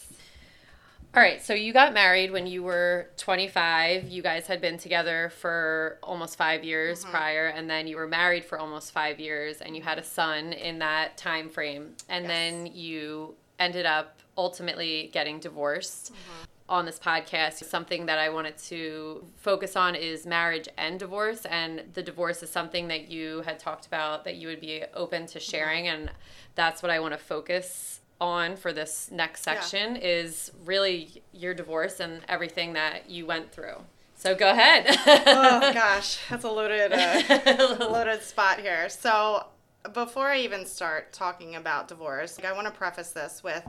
All 1.15 1.24
right, 1.24 1.41
so 1.41 1.56
you 1.56 1.74
got 1.74 1.93
married 1.93 2.32
when 2.32 2.45
you 2.45 2.62
were 2.62 3.10
25. 3.17 4.10
You 4.10 4.22
guys 4.22 4.45
had 4.45 4.62
been 4.62 4.78
together 4.78 5.32
for 5.39 5.98
almost 6.04 6.38
5 6.38 6.63
years 6.63 7.02
mm-hmm. 7.02 7.12
prior 7.12 7.48
and 7.48 7.69
then 7.69 7.88
you 7.88 7.95
were 7.95 8.08
married 8.08 8.45
for 8.45 8.60
almost 8.60 8.91
5 8.91 9.19
years 9.19 9.62
and 9.62 9.76
you 9.76 9.82
had 9.82 9.98
a 9.98 10.04
son 10.04 10.54
in 10.54 10.80
that 10.80 11.17
time 11.17 11.50
frame. 11.50 11.95
And 12.10 12.26
Yes. 12.26 12.30
then 12.30 12.65
you 12.67 13.36
ended 13.58 13.86
up 13.86 14.19
ultimately 14.38 15.10
getting 15.12 15.39
divorced. 15.39 16.13
Mm-hmm. 16.13 16.45
On 16.69 16.86
this 16.86 16.99
podcast, 16.99 17.63
something 17.63 18.05
that 18.05 18.19
I 18.19 18.29
wanted 18.29 18.55
to 18.69 19.25
focus 19.38 19.75
on 19.75 19.95
is 19.95 20.27
marriage 20.27 20.69
and 20.77 20.99
divorce. 20.99 21.45
And 21.45 21.84
the 21.95 22.03
divorce 22.03 22.43
is 22.43 22.51
something 22.51 22.88
that 22.89 23.10
you 23.10 23.41
had 23.41 23.58
talked 23.58 23.88
about 23.88 24.23
that 24.25 24.36
you 24.36 24.47
would 24.47 24.62
be 24.62 24.84
open 24.93 25.25
to 25.27 25.39
sharing. 25.39 25.88
And 25.88 26.12
that's 26.53 26.84
what 26.84 26.91
I 26.91 26.99
want 26.99 27.13
to 27.15 27.17
focus 27.17 28.01
on 28.21 28.55
for 28.55 28.71
this 28.71 29.10
next 29.12 29.47
Yeah. 29.47 29.53
section 29.60 29.95
is 29.95 30.51
really 30.63 31.23
your 31.34 31.55
divorce 31.55 31.99
and 31.99 32.21
everything 32.29 32.73
that 32.73 33.10
you 33.10 33.25
went 33.25 33.51
through. 33.51 33.77
So 34.15 34.36
go 34.36 34.51
ahead. 34.51 34.86
oh 35.08 35.71
gosh, 35.73 36.19
that's 36.29 36.43
a 36.43 36.51
loaded, 36.51 36.91
uh, 36.93 37.77
loaded 37.89 38.21
spot 38.21 38.60
here. 38.60 38.89
So 38.89 39.47
before 39.93 40.27
I 40.27 40.39
even 40.41 40.65
start 40.67 41.13
talking 41.13 41.55
about 41.55 41.88
divorce, 41.88 42.38
like, 42.38 42.45
I 42.45 42.53
want 42.53 42.67
to 42.67 42.73
preface 42.73 43.10
this 43.12 43.41
with 43.43 43.65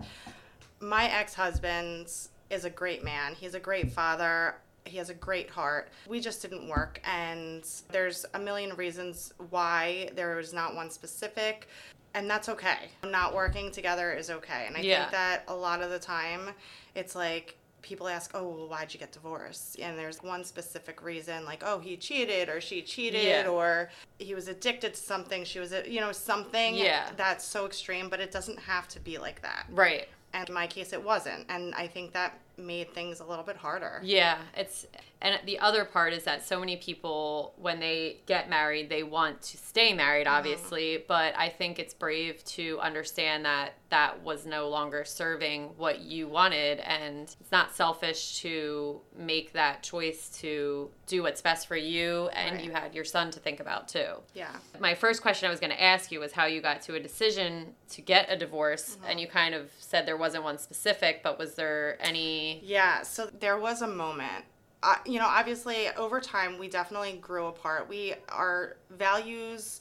my 0.80 1.08
ex-husband 1.10 2.12
is 2.50 2.64
a 2.64 2.70
great 2.70 3.02
man. 3.04 3.34
He's 3.34 3.54
a 3.54 3.60
great 3.60 3.92
father. 3.92 4.56
He 4.84 4.96
has 4.98 5.10
a 5.10 5.14
great 5.14 5.50
heart. 5.50 5.88
We 6.08 6.20
just 6.20 6.42
didn't 6.42 6.68
work, 6.68 7.00
and 7.04 7.64
there's 7.90 8.26
a 8.34 8.38
million 8.38 8.74
reasons 8.76 9.32
why 9.50 10.10
there 10.16 10.34
was 10.36 10.52
not 10.52 10.74
one 10.74 10.90
specific, 10.90 11.68
and 12.14 12.28
that's 12.28 12.48
okay. 12.48 12.88
Not 13.04 13.34
working 13.34 13.70
together 13.70 14.12
is 14.12 14.30
okay, 14.30 14.64
and 14.66 14.76
I 14.76 14.80
Yeah. 14.80 15.00
think 15.02 15.12
that 15.12 15.44
a 15.48 15.54
lot 15.54 15.80
of 15.82 15.90
the 15.90 15.98
time, 15.98 16.54
it's 16.94 17.14
like 17.14 17.56
people 17.82 18.08
ask, 18.08 18.32
"Oh, 18.34 18.46
well, 18.48 18.68
why'd 18.68 18.92
you 18.92 18.98
get 19.00 19.12
divorced?" 19.12 19.78
And 19.78 19.98
there's 19.98 20.22
one 20.22 20.44
specific 20.44 21.02
reason, 21.02 21.44
like, 21.44 21.62
"Oh, 21.64 21.78
he 21.78 21.96
cheated," 21.96 22.48
or 22.48 22.60
"She 22.60 22.82
cheated," 22.82 23.24
Yeah. 23.24 23.48
or 23.48 23.90
he 24.18 24.34
was 24.34 24.48
addicted 24.48 24.94
to 24.94 25.00
something. 25.00 25.44
She 25.44 25.60
was, 25.60 25.72
you 25.86 26.00
know, 26.00 26.12
something 26.12 26.74
Yeah. 26.74 27.10
that's 27.16 27.44
so 27.44 27.64
extreme, 27.64 28.08
but 28.10 28.18
it 28.20 28.32
doesn't 28.32 28.58
have 28.58 28.88
to 28.88 29.00
be 29.00 29.18
like 29.18 29.40
that. 29.42 29.66
right. 29.70 30.08
And 30.32 30.48
my 30.50 30.66
case, 30.66 30.92
it 30.92 31.02
wasn't. 31.02 31.46
And 31.48 31.74
I 31.74 31.86
think 31.86 32.12
that 32.12 32.38
made 32.60 32.92
things 32.94 33.20
a 33.20 33.24
little 33.24 33.44
bit 33.44 33.56
harder. 33.56 34.00
Yeah, 34.02 34.38
it's 34.56 34.86
and 35.22 35.38
the 35.44 35.58
other 35.58 35.84
part 35.84 36.12
is 36.12 36.24
that 36.24 36.46
so 36.46 36.58
many 36.58 36.76
people 36.76 37.54
when 37.58 37.78
they 37.78 38.20
get 38.26 38.48
married, 38.48 38.88
they 38.88 39.02
want 39.02 39.42
to 39.42 39.56
stay 39.58 39.92
married 39.92 40.26
mm-hmm. 40.26 40.36
obviously, 40.36 41.04
but 41.06 41.34
I 41.36 41.48
think 41.48 41.78
it's 41.78 41.94
brave 41.94 42.42
to 42.44 42.78
understand 42.80 43.44
that 43.44 43.74
that 43.90 44.22
was 44.22 44.46
no 44.46 44.68
longer 44.68 45.04
serving 45.04 45.70
what 45.76 46.00
you 46.00 46.28
wanted 46.28 46.78
and 46.80 47.34
it's 47.40 47.52
not 47.52 47.74
selfish 47.74 48.40
to 48.40 49.00
make 49.16 49.52
that 49.52 49.82
choice 49.82 50.28
to 50.40 50.90
do 51.06 51.22
what's 51.24 51.42
best 51.42 51.66
for 51.66 51.76
you 51.76 52.28
and 52.28 52.56
Right. 52.56 52.64
you 52.64 52.70
had 52.70 52.94
your 52.94 53.04
son 53.04 53.30
to 53.32 53.40
think 53.40 53.60
about 53.60 53.88
too. 53.88 54.14
Yeah. 54.32 54.54
My 54.78 54.94
first 54.94 55.22
question 55.22 55.48
I 55.48 55.50
was 55.50 55.60
going 55.60 55.72
to 55.72 55.82
ask 55.82 56.12
you 56.12 56.20
was 56.20 56.32
how 56.32 56.46
you 56.46 56.60
got 56.60 56.82
to 56.82 56.94
a 56.94 57.00
decision 57.00 57.74
to 57.90 58.00
get 58.00 58.26
a 58.30 58.36
divorce 58.36 58.94
and 59.02 59.04
mm-hmm. 59.04 59.18
you 59.18 59.26
kind 59.26 59.54
of 59.54 59.70
said 59.78 60.06
there 60.06 60.16
wasn't 60.16 60.44
one 60.44 60.58
specific, 60.58 61.22
but 61.22 61.38
was 61.38 61.56
there 61.56 61.98
any 62.00 62.49
Yeah. 62.62 63.02
So 63.02 63.30
there 63.38 63.58
was 63.58 63.82
a 63.82 63.86
moment. 63.86 64.44
Uh, 64.82 64.94
you 65.04 65.18
know, 65.18 65.26
obviously, 65.26 65.88
over 65.96 66.20
time, 66.20 66.58
we 66.58 66.66
definitely 66.66 67.12
grew 67.20 67.46
apart. 67.46 67.88
We, 67.88 68.14
our 68.30 68.76
values 68.90 69.80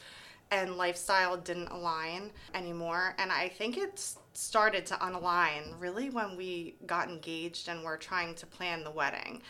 and 0.51 0.75
lifestyle 0.75 1.38
didn't 1.38 1.69
align 1.69 2.32
anymore. 2.53 3.15
And 3.17 3.32
I 3.32 3.47
think 3.47 3.77
it 3.77 4.13
started 4.34 4.86
to 4.88 4.95
unalign 4.95 5.79
really 5.79 6.10
when 6.10 6.36
we 6.36 6.75
got 6.86 7.10
engaged 7.10 7.69
and 7.69 7.84
were 7.84 7.97
trying 7.97 8.36
to 8.36 8.45
plan 8.45 8.84
the 8.84 8.91
wedding. 8.91 9.41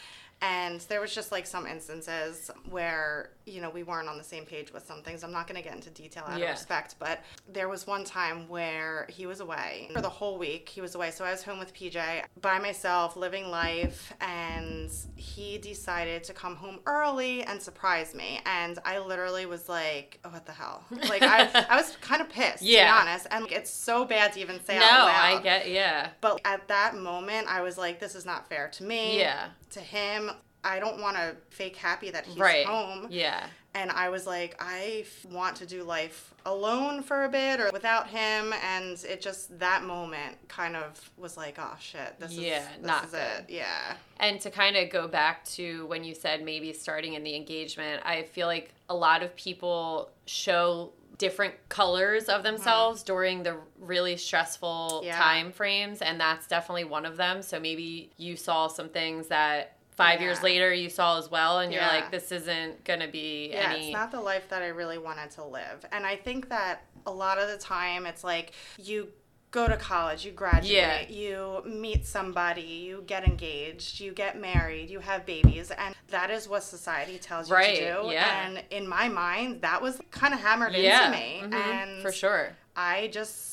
And 0.41 0.79
there 0.81 1.01
was 1.01 1.13
just 1.13 1.31
like 1.31 1.45
some 1.45 1.67
instances 1.67 2.49
where, 2.69 3.31
you 3.45 3.59
know, 3.61 3.69
we 3.69 3.83
weren't 3.83 4.07
on 4.07 4.17
the 4.17 4.23
same 4.23 4.45
page 4.45 4.71
with 4.71 4.85
some 4.85 5.01
things. 5.01 5.23
I'm 5.23 5.31
not 5.33 5.47
going 5.47 5.61
to 5.61 5.67
get 5.67 5.75
into 5.75 5.89
detail 5.89 6.23
out 6.27 6.39
Yeah. 6.39 6.45
of 6.45 6.51
respect, 6.51 6.95
but 6.97 7.19
there 7.51 7.67
was 7.67 7.85
one 7.85 8.05
time 8.05 8.47
where 8.47 9.05
he 9.09 9.25
was 9.25 9.41
away 9.41 9.89
for 9.93 10.01
the 10.01 10.09
whole 10.09 10.37
week. 10.37 10.69
He 10.69 10.79
was 10.81 10.95
away. 10.95 11.11
So 11.11 11.25
I 11.25 11.31
was 11.31 11.43
home 11.43 11.59
with 11.59 11.73
PJ 11.73 12.23
by 12.41 12.57
myself, 12.59 13.17
living 13.17 13.49
life, 13.49 14.13
and 14.21 14.89
he 15.15 15.57
decided 15.57 16.23
to 16.25 16.33
come 16.33 16.55
home 16.55 16.79
early 16.85 17.43
and 17.43 17.61
surprise 17.61 18.15
me. 18.15 18.39
And 18.45 18.79
I 18.85 18.99
literally 18.99 19.45
was 19.45 19.67
like, 19.67 20.19
oh, 20.23 20.29
what 20.29 20.45
the 20.45 20.53
hell? 20.53 20.83
Like, 21.09 21.23
I, 21.23 21.65
I 21.69 21.75
was 21.75 21.97
kind 22.01 22.21
of 22.21 22.29
pissed, 22.29 22.61
Yeah. 22.61 22.85
to 22.85 23.03
be 23.03 23.09
honest. 23.09 23.27
And 23.31 23.43
like, 23.43 23.53
it's 23.53 23.69
so 23.71 24.05
bad 24.05 24.33
to 24.33 24.39
even 24.39 24.63
say 24.63 24.77
No, 24.77 24.85
out 24.85 25.09
I 25.09 25.41
get 25.41 25.69
yeah. 25.69 26.11
But 26.21 26.39
at 26.45 26.67
that 26.67 26.95
moment, 26.95 27.47
I 27.49 27.61
was 27.61 27.77
like, 27.77 27.99
this 27.99 28.15
is 28.15 28.25
not 28.25 28.47
fair 28.47 28.69
to 28.69 28.83
me. 28.83 29.19
Yeah. 29.19 29.47
To 29.71 29.79
him. 29.79 30.28
I 30.63 30.79
don't 30.79 30.99
want 31.01 31.15
to 31.17 31.35
fake 31.49 31.75
happy 31.75 32.11
that 32.11 32.25
he's 32.25 32.37
right. 32.37 32.65
home. 32.65 33.07
Yeah. 33.09 33.45
And 33.75 33.91
I 33.91 34.09
was 34.09 34.25
like, 34.25 34.55
I 34.59 35.03
f- 35.05 35.25
want 35.31 35.55
to 35.57 35.65
do 35.65 35.83
life 35.83 36.33
alone 36.45 37.03
for 37.03 37.25
a 37.25 37.29
bit 37.29 37.59
or 37.61 37.69
without 37.71 38.07
him. 38.07 38.51
And 38.65 39.01
it 39.07 39.21
just, 39.21 39.57
that 39.59 39.83
moment 39.83 40.37
kind 40.47 40.75
of 40.75 41.09
was 41.17 41.37
like, 41.37 41.57
oh 41.59 41.75
shit, 41.79 42.19
this 42.19 42.31
Yeah, 42.33 42.61
is, 42.61 42.67
this 42.77 42.85
not 42.85 43.05
is 43.05 43.11
good. 43.11 43.19
it. 43.19 43.45
Yeah. 43.49 43.93
And 44.19 44.41
to 44.41 44.49
kind 44.49 44.75
of 44.75 44.89
go 44.89 45.07
back 45.07 45.45
to 45.51 45.85
when 45.85 46.03
you 46.03 46.15
said 46.15 46.43
maybe 46.43 46.73
starting 46.73 47.13
in 47.13 47.23
the 47.23 47.35
engagement, 47.35 48.01
I 48.05 48.23
feel 48.23 48.47
like 48.47 48.73
a 48.89 48.95
lot 48.95 49.21
of 49.21 49.35
people 49.35 50.09
show 50.25 50.91
different 51.19 51.53
colors 51.69 52.25
of 52.25 52.43
themselves 52.43 53.03
during 53.03 53.43
the 53.43 53.55
really 53.79 54.17
stressful 54.17 54.89
Mm-hmm. 54.99 55.05
Yeah. 55.07 55.17
time 55.17 55.51
frames 55.51 56.01
and 56.01 56.19
that's 56.19 56.47
definitely 56.47 56.85
one 56.85 57.05
of 57.05 57.17
them. 57.17 57.41
So 57.43 57.59
maybe 57.59 58.09
you 58.17 58.35
saw 58.35 58.67
some 58.67 58.89
things 58.89 59.27
that 59.27 59.75
5 59.99 60.21
years 60.21 60.41
later 60.41 60.73
you 60.73 60.89
saw 60.89 61.17
as 61.17 61.29
well 61.29 61.59
and 61.59 61.71
you're 61.73 61.81
Yeah. 61.81 61.89
like 61.89 62.09
this 62.09 62.31
isn't 62.31 62.83
going 62.85 63.01
to 63.01 63.07
be 63.07 63.51
any 63.51 63.61
Yeah, 63.61 63.73
any 63.73 63.85
it's 63.89 63.93
not 63.93 64.11
the 64.11 64.21
life 64.21 64.47
that 64.49 64.61
I 64.61 64.67
really 64.69 64.97
wanted 64.97 65.29
to 65.31 65.43
live. 65.43 65.85
And 65.91 66.05
I 66.05 66.15
think 66.15 66.49
that 66.49 66.83
a 67.05 67.11
lot 67.11 67.37
of 67.37 67.47
the 67.49 67.57
time 67.57 68.05
it's 68.05 68.23
like 68.23 68.53
you 68.77 69.09
go 69.51 69.67
to 69.67 69.75
college, 69.77 70.23
you 70.25 70.31
graduate, 70.31 71.09
Yeah. 71.09 71.09
you 71.09 71.63
meet 71.65 72.05
somebody, 72.05 72.61
you 72.61 73.03
get 73.07 73.23
engaged, 73.25 73.99
you 73.99 74.11
get 74.13 74.39
married, 74.39 74.89
you 74.89 74.99
have 74.99 75.25
babies, 75.25 75.71
and 75.71 75.95
that 76.09 76.29
is 76.29 76.47
what 76.47 76.63
society 76.63 77.17
tells 77.17 77.49
you 77.49 77.55
Right, 77.55 77.75
to 77.75 78.01
do. 78.03 78.09
yeah. 78.11 78.45
And 78.45 78.63
in 78.69 78.87
my 78.87 79.07
mind, 79.09 79.61
that 79.63 79.81
was 79.81 79.99
kind 80.11 80.33
of 80.35 80.39
hammered 80.39 80.73
yeah, 80.75 81.07
into 81.07 81.17
me. 81.19 81.41
mhm, 81.43 81.53
And 81.53 82.01
for 82.01 82.11
sure. 82.11 82.55
I 82.75 83.07
just 83.07 83.48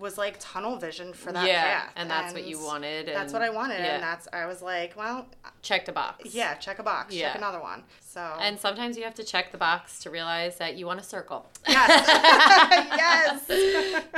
was 0.00 0.18
like 0.18 0.36
tunnel 0.40 0.76
vision 0.76 1.12
for 1.12 1.32
that 1.32 1.46
yeah, 1.46 1.62
path. 1.80 1.92
and 1.96 2.10
that's 2.10 2.32
what 2.32 2.44
you 2.46 2.58
wanted. 2.62 3.06
That's 3.08 3.32
what 3.32 3.42
I 3.42 3.50
wanted, 3.50 3.78
yeah. 3.80 3.94
and 3.94 4.02
that's 4.02 4.26
I 4.32 4.46
was 4.46 4.60
like, 4.62 4.96
well, 4.96 5.26
check 5.62 5.84
the 5.84 5.92
box. 5.92 6.34
yeah, 6.34 6.54
check 6.54 6.78
a 6.78 6.82
box, 6.82 7.14
Yeah. 7.14 7.28
check 7.28 7.36
another 7.38 7.60
one. 7.60 7.84
So 8.00 8.20
And 8.40 8.58
sometimes 8.58 8.96
you 8.96 9.04
have 9.04 9.14
to 9.14 9.24
check 9.24 9.52
the 9.52 9.58
box 9.58 10.00
to 10.00 10.10
realize 10.10 10.58
that 10.58 10.76
you 10.76 10.86
want 10.86 11.00
a 11.00 11.02
circle. 11.04 11.46
yes, 11.68 13.46
yes. 13.48 14.04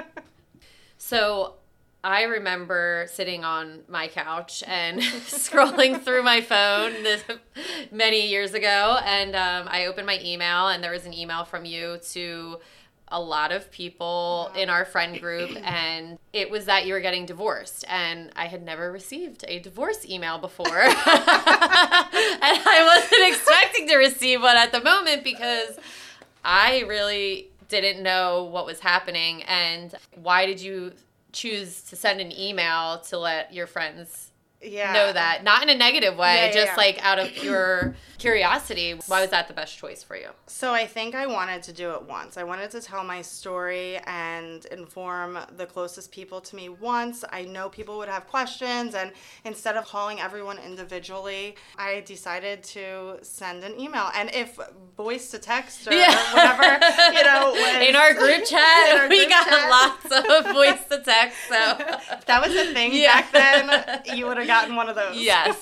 So 0.99 1.55
I 2.03 2.23
remember 2.23 3.07
sitting 3.13 3.45
on 3.45 3.81
my 3.89 4.09
couch 4.09 4.63
and 4.67 5.01
scrolling 5.03 6.01
through 6.03 6.23
my 6.23 6.41
phone 6.41 6.93
this, 7.03 7.23
many 7.91 8.29
years 8.29 8.55
ago, 8.55 8.99
and 9.05 9.35
um, 9.37 9.67
I 9.69 9.87
opened 9.87 10.07
my 10.07 10.19
email, 10.23 10.69
and 10.69 10.83
there 10.83 10.93
was 10.93 11.05
an 11.07 11.13
email 11.15 11.45
from 11.45 11.65
you 11.65 11.99
to 12.13 12.59
a 13.09 13.21
lot 13.21 13.53
of 13.53 13.71
people 13.71 14.51
in 14.57 14.69
our 14.69 14.85
friend 14.85 15.21
group, 15.21 15.57
and 15.65 16.19
it 16.33 16.51
was 16.51 16.65
that 16.67 16.87
you 16.87 16.95
were 16.95 17.01
getting 17.01 17.27
divorced, 17.27 17.85
and 17.89 18.31
I 18.37 18.47
had 18.47 18.63
never 18.63 18.91
received 18.91 19.45
a 19.49 19.59
divorce 19.59 20.07
email 20.09 20.39
before, 20.39 20.67
and 20.81 20.95
I 21.07 23.01
wasn't 23.03 23.29
expecting 23.35 23.89
to 23.89 23.97
receive 23.97 24.43
one 24.43 24.57
at 24.57 24.73
the 24.73 24.83
moment 24.83 25.25
because 25.25 25.79
I 26.45 26.81
really 26.87 27.49
didn't 27.69 28.03
know 28.03 28.45
what 28.45 28.67
was 28.67 28.81
happening. 28.81 29.43
And 29.45 29.95
why 30.15 30.47
did 30.47 30.61
you 30.61 30.93
choose 31.33 31.83
to 31.83 31.97
send 31.97 32.21
an 32.21 32.33
email 32.33 33.01
to 33.01 33.19
let 33.19 33.53
your 33.53 33.67
friends 33.67 34.31
yeah. 34.67 34.93
know 34.93 35.13
that? 35.13 35.45
Not 35.45 35.63
in 35.63 35.69
a 35.71 35.75
negative 35.75 36.17
way, 36.17 36.35
Yeah, 36.37 36.47
yeah, 36.47 36.53
just 36.53 36.67
yeah. 36.73 36.77
like 36.77 37.05
out 37.05 37.19
of 37.19 37.29
pure 37.33 37.95
curiosity. 38.19 38.99
Why 39.07 39.21
was 39.21 39.31
that 39.31 39.47
the 39.47 39.55
best 39.55 39.77
choice 39.79 40.03
for 40.03 40.17
you? 40.17 40.29
So 40.47 40.73
I 40.73 40.87
think 40.87 41.15
I 41.15 41.27
wanted 41.27 41.63
to 41.65 41.73
do 41.73 41.91
it 41.93 42.03
once. 42.03 42.37
I 42.37 42.45
wanted 42.45 42.71
to 42.73 42.81
tell 42.81 43.05
my 43.05 43.21
story 43.23 43.99
and 44.07 44.65
inform 44.67 45.39
the 45.57 45.67
closest 45.67 46.11
people 46.11 46.41
to 46.41 46.57
me 46.57 46.69
once. 46.69 47.25
I 47.31 47.43
know 47.45 47.69
people 47.69 47.99
would 47.99 48.09
have 48.09 48.27
questions 48.27 48.95
and 48.95 49.13
instead 49.45 49.77
of 49.77 49.85
calling 49.87 50.19
everyone 50.21 50.59
individually, 50.59 51.57
I 51.79 52.01
decided 52.07 52.63
to 52.65 53.19
send 53.23 53.63
an 53.65 53.79
email. 53.79 54.11
And 54.15 54.31
if 54.35 54.59
voice 54.97 55.31
to 55.33 55.39
text 55.39 55.87
or 55.87 55.91
whatever, 55.91 56.63
you 57.15 57.23
know, 57.23 57.51
was- 57.55 57.87
in 57.89 57.95
our 57.95 58.15
group 58.15 58.45
chat, 58.55 58.97
our 58.99 59.09
we 59.09 59.19
group 59.19 59.29
got 59.29 59.47
chat. 59.47 59.71
lots 59.71 60.47
of 60.47 60.53
voice 60.55 60.85
to 60.91 61.03
text. 61.05 61.37
So 61.49 61.55
that 62.27 62.43
was 62.43 62.57
a 62.57 62.73
thing 62.73 62.95
Yeah. 62.95 63.21
back 63.21 63.33
then, 63.33 64.17
you 64.17 64.27
would 64.27 64.39
have 64.39 64.47
gotten 64.47 64.56
one 64.75 64.89
of 64.89 64.97
those. 64.97 65.17
Yes. 65.21 65.57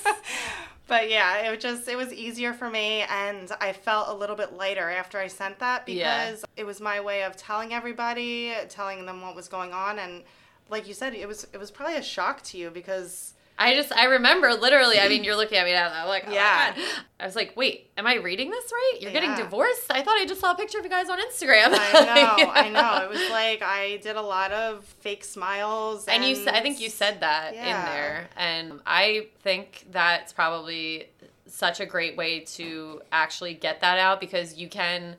but 0.87 1.09
yeah, 1.09 1.45
it 1.47 1.49
was 1.51 1.61
just 1.61 1.87
it 1.87 1.95
was 1.95 2.13
easier 2.13 2.53
for 2.53 2.69
me 2.69 3.03
and 3.09 3.51
I 3.59 3.73
felt 3.73 4.09
a 4.09 4.13
little 4.13 4.35
bit 4.35 4.53
lighter 4.53 4.89
after 4.89 5.17
I 5.19 5.27
sent 5.27 5.59
that 5.59 5.87
Yeah. 5.87 6.29
because 6.31 6.45
it 6.57 6.65
was 6.65 6.79
my 6.81 6.99
way 7.01 7.23
of 7.23 7.35
telling 7.35 7.73
everybody, 7.73 8.53
telling 8.69 9.05
them 9.05 9.21
what 9.21 9.35
was 9.35 9.47
going 9.47 9.73
on 9.73 9.99
and 9.99 10.23
like 10.69 10.87
you 10.87 10.95
said, 10.95 11.13
it 11.13 11.27
was 11.27 11.47
it 11.53 11.57
was 11.59 11.69
probably 11.69 11.95
a 11.97 12.03
shock 12.03 12.41
to 12.43 12.57
you 12.57 12.71
because 12.71 13.34
I 13.57 13.73
just 13.73 13.91
I 13.93 14.05
remember 14.05 14.53
literally. 14.53 14.99
I 14.99 15.07
mean, 15.07 15.23
you're 15.23 15.35
looking 15.37 15.57
at 15.57 15.65
me 15.65 15.71
now. 15.73 15.89
I'm 15.93 16.07
like, 16.09 16.25
oh 16.27 16.31
Yeah. 16.33 16.73
yeah. 16.75 16.83
I 17.19 17.25
was 17.25 17.35
like, 17.35 17.55
wait, 17.55 17.89
am 17.97 18.05
I 18.05 18.15
reading 18.15 18.49
this 18.51 18.69
right? 18.71 18.97
You're 19.01 19.11
getting 19.13 19.29
Yeah. 19.31 19.43
divorced? 19.43 19.89
I 19.89 20.01
thought 20.01 20.17
I 20.19 20.25
just 20.25 20.41
saw 20.41 20.51
a 20.51 20.55
picture 20.55 20.77
of 20.79 20.83
you 20.83 20.89
guys 20.89 21.09
on 21.09 21.17
Instagram. 21.19 21.67
I 21.71 21.91
know, 22.37 22.51
I 22.51 22.69
know. 22.69 23.05
It 23.05 23.09
was 23.09 23.29
like 23.29 23.61
I 23.61 23.97
did 24.03 24.17
a 24.17 24.21
lot 24.21 24.51
of 24.51 24.83
fake 24.99 25.23
smiles 25.23 26.07
And 26.07 26.23
you, 26.25 26.35
said, 26.35 26.53
I 26.53 26.61
think 26.61 26.81
you 26.81 26.89
said 26.89 27.21
that 27.21 27.53
in 27.53 27.63
there, 27.63 28.27
and 28.35 28.81
I 28.85 29.27
think 29.41 29.85
that's 29.91 30.33
probably 30.33 31.07
such 31.47 31.79
a 31.79 31.85
great 31.85 32.17
way 32.17 32.41
to 32.41 33.01
actually 33.13 33.53
get 33.53 33.79
that 33.81 33.97
out 33.99 34.19
because 34.19 34.57
you 34.57 34.67
can 34.67 35.15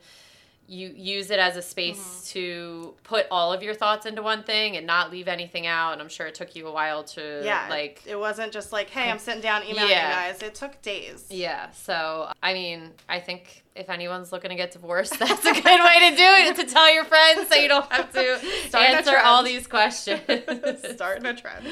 you 0.69 0.93
use 0.97 1.31
it 1.31 1.39
as 1.39 1.57
a 1.57 1.63
space 1.63 1.97
Mm-hmm. 1.99 2.39
to 2.39 2.95
put 3.05 3.27
all 3.31 3.53
of 3.53 3.63
your 3.63 3.75
thoughts 3.75 4.05
into 4.07 4.23
one 4.23 4.43
thing 4.43 4.77
and 4.77 4.87
not 4.87 5.11
leave 5.11 5.29
anything 5.29 5.67
out. 5.67 5.93
And 5.93 6.03
I'm 6.03 6.09
sure 6.09 6.27
it 6.27 6.35
took 6.35 6.57
you 6.57 6.67
a 6.67 6.73
while 6.73 7.05
to 7.05 7.43
yeah, 7.45 7.67
like 7.71 8.03
it 8.07 8.19
wasn't 8.19 8.53
just 8.53 8.73
like, 8.73 8.91
hey, 8.91 9.11
I'm 9.11 9.19
sitting 9.19 9.41
down 9.43 9.63
emailing 9.65 9.91
Yeah. 9.91 10.09
you 10.27 10.33
guys. 10.33 10.43
It 10.43 10.55
took 10.55 10.81
days. 10.83 11.27
Yeah. 11.31 11.71
So, 11.71 12.31
I 12.43 12.53
mean, 12.53 12.91
I 13.09 13.21
think 13.21 13.63
if 13.77 13.91
anyone's 13.91 14.33
looking 14.33 14.51
to 14.51 14.57
get 14.57 14.73
divorced, 14.73 15.19
that's 15.19 15.45
a 15.45 15.53
good 15.53 15.65
way 15.65 16.11
to 16.11 16.17
do 16.17 16.25
it 16.25 16.57
to 16.57 16.65
tell 16.65 16.93
your 16.93 17.05
friends 17.05 17.49
so 17.49 17.55
you 17.55 17.69
don't 17.69 17.91
have 17.93 18.13
to 18.13 18.41
answer 18.79 19.19
all 19.19 19.43
these 19.43 19.67
questions. 19.67 20.21
Starting 20.95 21.27
a 21.27 21.35
trend. 21.35 21.67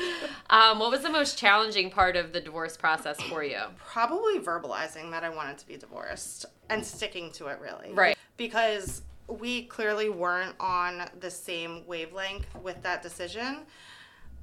um, 0.50 0.78
what 0.78 0.90
was 0.90 1.02
the 1.02 1.10
most 1.10 1.38
challenging 1.38 1.90
part 1.90 2.16
of 2.16 2.32
the 2.32 2.40
divorce 2.40 2.76
process 2.76 3.20
for 3.22 3.42
you? 3.42 3.60
Probably 3.78 4.38
verbalizing 4.38 5.10
that 5.10 5.24
I 5.24 5.30
wanted 5.30 5.58
to 5.58 5.66
be 5.66 5.76
divorced 5.76 6.46
and 6.68 6.84
sticking 6.84 7.30
to 7.32 7.48
it 7.48 7.58
really. 7.60 7.92
Right. 7.92 8.16
Because 8.36 9.02
we 9.26 9.62
clearly 9.64 10.10
weren't 10.10 10.54
on 10.60 11.08
the 11.20 11.30
same 11.30 11.86
wavelength 11.86 12.46
with 12.62 12.82
that 12.82 13.02
decision. 13.02 13.60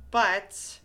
But 0.10 0.80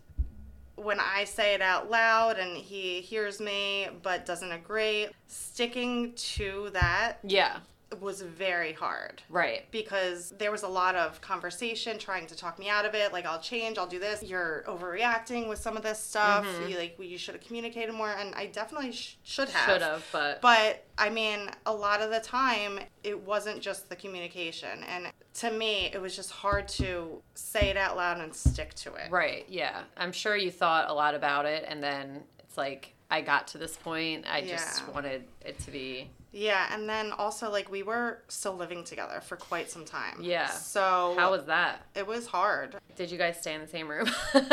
when 0.77 0.99
I 0.99 1.25
say 1.25 1.53
it 1.53 1.61
out 1.61 1.89
loud 1.89 2.37
and 2.37 2.55
he 2.55 3.01
hears 3.01 3.39
me 3.41 3.87
but 4.03 4.25
doesn't 4.25 4.51
agree, 4.51 5.07
sticking 5.27 6.13
to 6.13 6.69
that 6.73 7.19
Yeah. 7.23 7.57
was 8.01 8.21
very 8.21 8.73
hard 8.73 9.23
Right. 9.29 9.69
because 9.71 10.33
there 10.37 10.51
was 10.51 10.63
a 10.63 10.67
lot 10.67 10.95
of 10.95 11.19
conversation 11.21 11.97
trying 11.97 12.27
to 12.27 12.35
talk 12.35 12.59
me 12.59 12.67
out 12.69 12.85
of 12.85 12.93
it 12.93 13.13
like 13.13 13.25
i'll 13.25 13.39
change 13.39 13.77
i'll 13.77 13.87
do 13.87 13.97
this 13.97 14.21
you're 14.21 14.63
overreacting 14.67 15.47
with 15.47 15.57
some 15.59 15.77
of 15.77 15.83
this 15.83 15.97
stuff 15.97 16.45
Mm-hmm. 16.45 16.69
you, 16.69 16.77
like 16.77 16.97
you 16.99 17.17
should 17.17 17.33
have 17.35 17.43
communicated 17.45 17.93
more 17.95 18.11
and 18.11 18.35
i 18.35 18.45
definitely 18.47 18.91
sh- 18.91 19.15
should 19.23 19.47
have 19.49 19.69
Should 19.73 19.81
have, 19.81 20.05
but, 20.11 20.41
but 20.41 20.83
i 20.97 21.09
mean 21.09 21.49
a 21.65 21.73
lot 21.73 22.01
of 22.01 22.11
the 22.11 22.19
time 22.19 22.79
it 23.05 23.17
wasn't 23.19 23.61
just 23.61 23.87
the 23.89 23.95
communication 23.95 24.83
and 24.83 25.07
to 25.37 25.51
me 25.51 25.89
it 25.93 26.01
was 26.01 26.15
just 26.15 26.31
hard 26.31 26.67
to 26.67 27.21
say 27.35 27.69
it 27.69 27.77
out 27.77 27.95
loud 27.97 28.19
and 28.19 28.33
stick 28.33 28.73
to 28.75 28.93
it 28.95 29.09
right. 29.11 29.45
Yeah. 29.49 29.81
I'm 29.95 30.11
sure 30.11 30.35
you 30.35 30.51
thought 30.51 30.89
a 30.89 30.93
lot 30.93 31.15
about 31.15 31.45
it, 31.45 31.65
and 31.67 31.81
then 31.83 32.23
it's 32.39 32.57
like, 32.57 32.93
I 33.11 33.21
got 33.21 33.47
to 33.49 33.57
this 33.57 33.75
point. 33.77 34.25
I 34.29 34.41
just 34.41 34.87
wanted 34.93 35.23
it 35.45 35.59
to 35.59 35.71
be. 35.71 36.09
yeah 36.33 36.73
and 36.73 36.87
then 36.89 37.11
also 37.13 37.49
like 37.49 37.71
we 37.71 37.81
were 37.81 38.21
still 38.27 38.53
living 38.53 38.83
together 38.83 39.21
for 39.21 39.37
quite 39.37 39.71
some 39.71 39.85
time 39.85 40.17
Yeah. 40.21 40.47
so 40.49 41.15
How 41.17 41.31
was 41.31 41.45
that? 41.45 41.81
it 41.95 42.05
was 42.05 42.27
hard 42.27 42.75
Did 42.97 43.09
you 43.11 43.17
guys 43.17 43.39
stay 43.39 43.53
in 43.53 43.61
the 43.61 43.67
same 43.67 43.87
room? 43.87 44.07
No, 44.33 44.47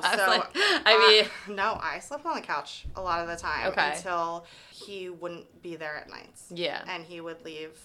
I 0.02 0.16
so 0.16 0.26
like- 0.26 0.50
I 0.54 0.92
mean, 1.08 1.24
uh, 1.26 1.52
no, 1.62 1.78
I 1.82 1.98
slept 1.98 2.24
on 2.24 2.36
the 2.36 2.40
couch 2.40 2.86
a 2.96 3.02
lot 3.02 3.20
of 3.20 3.28
the 3.28 3.36
time 3.36 3.66
Okay. 3.72 3.92
until 3.96 4.46
he 4.70 5.10
wouldn't 5.10 5.60
be 5.62 5.76
there 5.76 5.96
at 5.96 6.08
nights. 6.08 6.46
yeah. 6.50 6.82
And 6.88 7.04
he 7.04 7.20
would 7.20 7.44
leave 7.44 7.78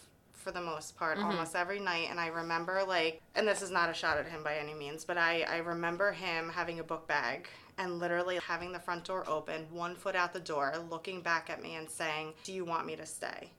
for 0.46 0.52
the 0.52 0.62
most 0.62 0.96
part 0.96 1.18
Mm-hmm. 1.18 1.28
almost 1.28 1.56
every 1.56 1.80
night 1.80 2.08
and 2.12 2.20
I 2.20 2.28
remember 2.28 2.84
like 2.88 3.20
and 3.34 3.48
this 3.48 3.62
is 3.64 3.72
not 3.72 3.90
a 3.90 3.94
shot 3.94 4.18
at 4.18 4.28
him 4.28 4.44
by 4.44 4.56
any 4.58 4.76
means, 4.76 5.04
but 5.04 5.18
I 5.18 5.42
I 5.42 5.58
remember 5.58 6.12
him 6.12 6.50
having 6.50 6.80
a 6.80 6.84
book 6.84 7.08
bag 7.08 7.48
and 7.80 8.00
literally 8.00 8.38
having 8.48 8.72
the 8.72 8.80
front 8.80 9.04
door 9.06 9.28
open, 9.28 9.66
one 9.72 9.96
foot 9.96 10.16
out 10.16 10.32
the 10.34 10.40
door, 10.40 10.74
looking 10.90 11.22
back 11.22 11.50
at 11.50 11.62
me 11.64 11.76
and 11.76 11.90
saying, 11.90 12.34
"Do 12.44 12.54
you 12.54 12.64
want 12.64 12.86
me 12.86 12.96
to 12.96 13.06
stay?" 13.08 13.50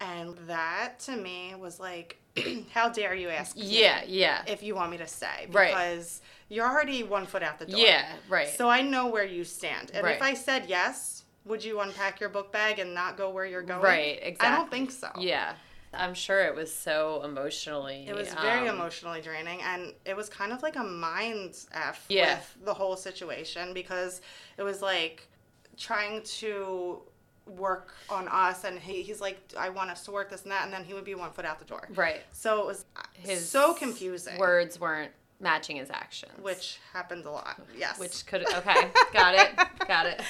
And 0.00 0.36
that 0.46 0.98
to 1.06 1.16
me 1.16 1.54
was 1.54 1.78
like, 1.80 2.18
"How 2.74 2.88
dare 2.90 3.14
you 3.14 3.28
ask?" 3.30 3.56
me 3.56 3.62
Yeah. 3.62 4.02
Yeah. 4.06 4.42
if 4.48 4.62
you 4.64 4.74
want 4.74 4.90
me 4.90 4.96
to 4.98 5.06
stay 5.06 5.46
Right. 5.50 5.68
because 5.68 6.20
you're 6.48 6.68
already 6.68 7.02
one 7.04 7.24
foot 7.26 7.42
out 7.44 7.58
the 7.60 7.66
door. 7.66 7.78
Yeah. 7.78 8.04
Right. 8.28 8.48
So 8.48 8.68
I 8.68 8.82
know 8.82 9.06
where 9.06 9.24
you 9.24 9.44
stand. 9.44 9.92
And 9.94 10.04
Right. 10.04 10.16
if 10.16 10.22
I 10.22 10.34
said 10.34 10.64
yes, 10.66 11.22
would 11.46 11.62
you 11.64 11.80
unpack 11.80 12.18
your 12.20 12.28
book 12.28 12.50
bag 12.52 12.78
and 12.80 12.92
not 12.92 13.16
go 13.16 13.30
where 13.30 13.46
you're 13.46 13.62
going? 13.62 13.80
Right, 13.80 14.18
exactly. 14.20 14.48
I 14.48 14.56
don't 14.56 14.70
think 14.70 14.90
so. 14.90 15.10
Yeah. 15.18 15.54
I'm 15.98 16.14
sure 16.14 16.44
it 16.44 16.54
was 16.54 16.72
so 16.72 17.22
emotionally. 17.24 18.06
It 18.08 18.14
was 18.14 18.32
very 18.34 18.68
um, 18.68 18.76
emotionally 18.76 19.20
draining 19.20 19.60
and 19.62 19.92
it 20.04 20.16
was 20.16 20.28
kind 20.28 20.52
of 20.52 20.62
like 20.62 20.76
a 20.76 20.84
mind 20.84 21.56
F 21.72 22.04
Yeah. 22.08 22.36
with 22.36 22.56
the 22.64 22.74
whole 22.74 22.96
situation 22.96 23.72
because 23.74 24.20
it 24.58 24.62
was 24.62 24.82
like 24.82 25.28
trying 25.76 26.22
to 26.22 27.02
work 27.46 27.94
on 28.10 28.26
us 28.28 28.64
and 28.64 28.78
he, 28.78 29.02
he's 29.02 29.20
like, 29.20 29.38
I 29.56 29.68
want 29.68 29.90
us 29.90 30.04
to 30.04 30.10
work 30.10 30.30
this 30.30 30.42
and 30.42 30.52
that 30.52 30.64
and 30.64 30.72
then 30.72 30.84
he 30.84 30.94
would 30.94 31.04
be 31.04 31.14
one 31.14 31.30
foot 31.30 31.44
out 31.44 31.58
the 31.58 31.64
door. 31.64 31.88
Right. 31.94 32.22
So 32.32 32.60
it 32.60 32.66
was 32.66 32.84
His 33.14 33.48
so 33.48 33.74
confusing. 33.74 34.38
Words 34.38 34.80
weren't 34.80 35.12
matching 35.40 35.76
his 35.76 35.90
actions. 35.90 36.32
Which 36.40 36.78
happens 36.92 37.26
a 37.26 37.30
lot. 37.30 37.60
Yes. 37.76 37.98
Which 37.98 38.26
could 38.26 38.46
okay, 38.54 38.88
got 39.12 39.34
it, 39.34 39.50
got 39.86 40.06
it. 40.06 40.20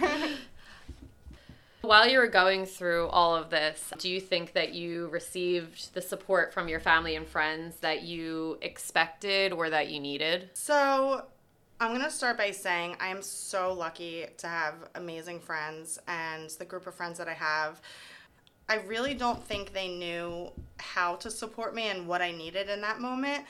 While 1.86 2.08
you 2.08 2.18
were 2.18 2.26
going 2.26 2.66
through 2.66 3.06
all 3.06 3.36
of 3.36 3.48
this, 3.48 3.92
do 3.98 4.08
you 4.08 4.20
think 4.20 4.54
that 4.54 4.74
you 4.74 5.06
received 5.06 5.94
the 5.94 6.02
support 6.02 6.52
from 6.52 6.66
your 6.66 6.80
family 6.80 7.14
and 7.14 7.24
friends 7.24 7.76
that 7.76 8.02
you 8.02 8.58
expected 8.60 9.52
or 9.52 9.70
that 9.70 9.88
you 9.88 10.00
needed? 10.00 10.50
So, 10.54 11.26
I'm 11.80 11.90
going 11.92 12.02
to 12.02 12.10
start 12.10 12.38
by 12.38 12.50
saying 12.50 12.96
I 12.98 13.06
am 13.06 13.22
so 13.22 13.72
lucky 13.72 14.26
to 14.38 14.48
have 14.48 14.74
amazing 14.96 15.38
friends 15.38 16.00
and 16.08 16.50
the 16.58 16.64
group 16.64 16.88
of 16.88 16.94
friends 16.96 17.18
that 17.18 17.28
I 17.28 17.34
have. 17.34 17.80
I 18.68 18.78
really 18.78 19.14
don't 19.14 19.40
think 19.44 19.72
they 19.72 19.86
knew 19.86 20.50
how 20.78 21.14
to 21.14 21.30
support 21.30 21.72
me 21.72 21.86
and 21.86 22.08
what 22.08 22.20
I 22.20 22.32
needed 22.32 22.68
in 22.68 22.80
that 22.80 22.98
moment. 22.98 23.44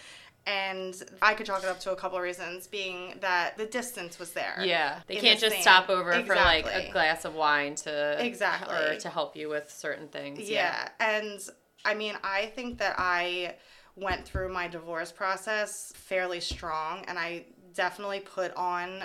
And 0.46 0.94
I 1.20 1.34
could 1.34 1.44
chalk 1.46 1.64
it 1.64 1.68
up 1.68 1.80
to 1.80 1.90
a 1.92 1.96
couple 1.96 2.18
of 2.18 2.22
reasons, 2.22 2.68
being 2.68 3.14
that 3.20 3.56
the 3.58 3.66
distance 3.66 4.18
was 4.18 4.30
there. 4.30 4.62
Yeah, 4.64 5.00
they 5.08 5.16
can't 5.16 5.40
the 5.40 5.46
just 5.46 5.54
same- 5.56 5.62
stop 5.62 5.88
over 5.90 6.12
for 6.24 6.36
like 6.36 6.66
a 6.66 6.90
glass 6.92 7.24
of 7.24 7.34
wine 7.34 7.74
to 7.76 8.16
Exactly. 8.24 8.74
or 8.74 8.96
to 9.00 9.08
help 9.08 9.34
you 9.36 9.48
with 9.48 9.68
certain 9.70 10.06
things. 10.08 10.48
Yeah. 10.48 10.88
And 11.00 11.40
I 11.84 11.94
mean, 11.94 12.14
I 12.22 12.46
think 12.54 12.78
that 12.78 12.94
I 12.98 13.56
went 13.96 14.24
through 14.24 14.52
my 14.52 14.68
divorce 14.68 15.10
process 15.10 15.92
fairly 15.96 16.40
strong, 16.40 17.04
and 17.08 17.18
I 17.18 17.46
definitely 17.74 18.20
put 18.20 18.54
on 18.54 19.02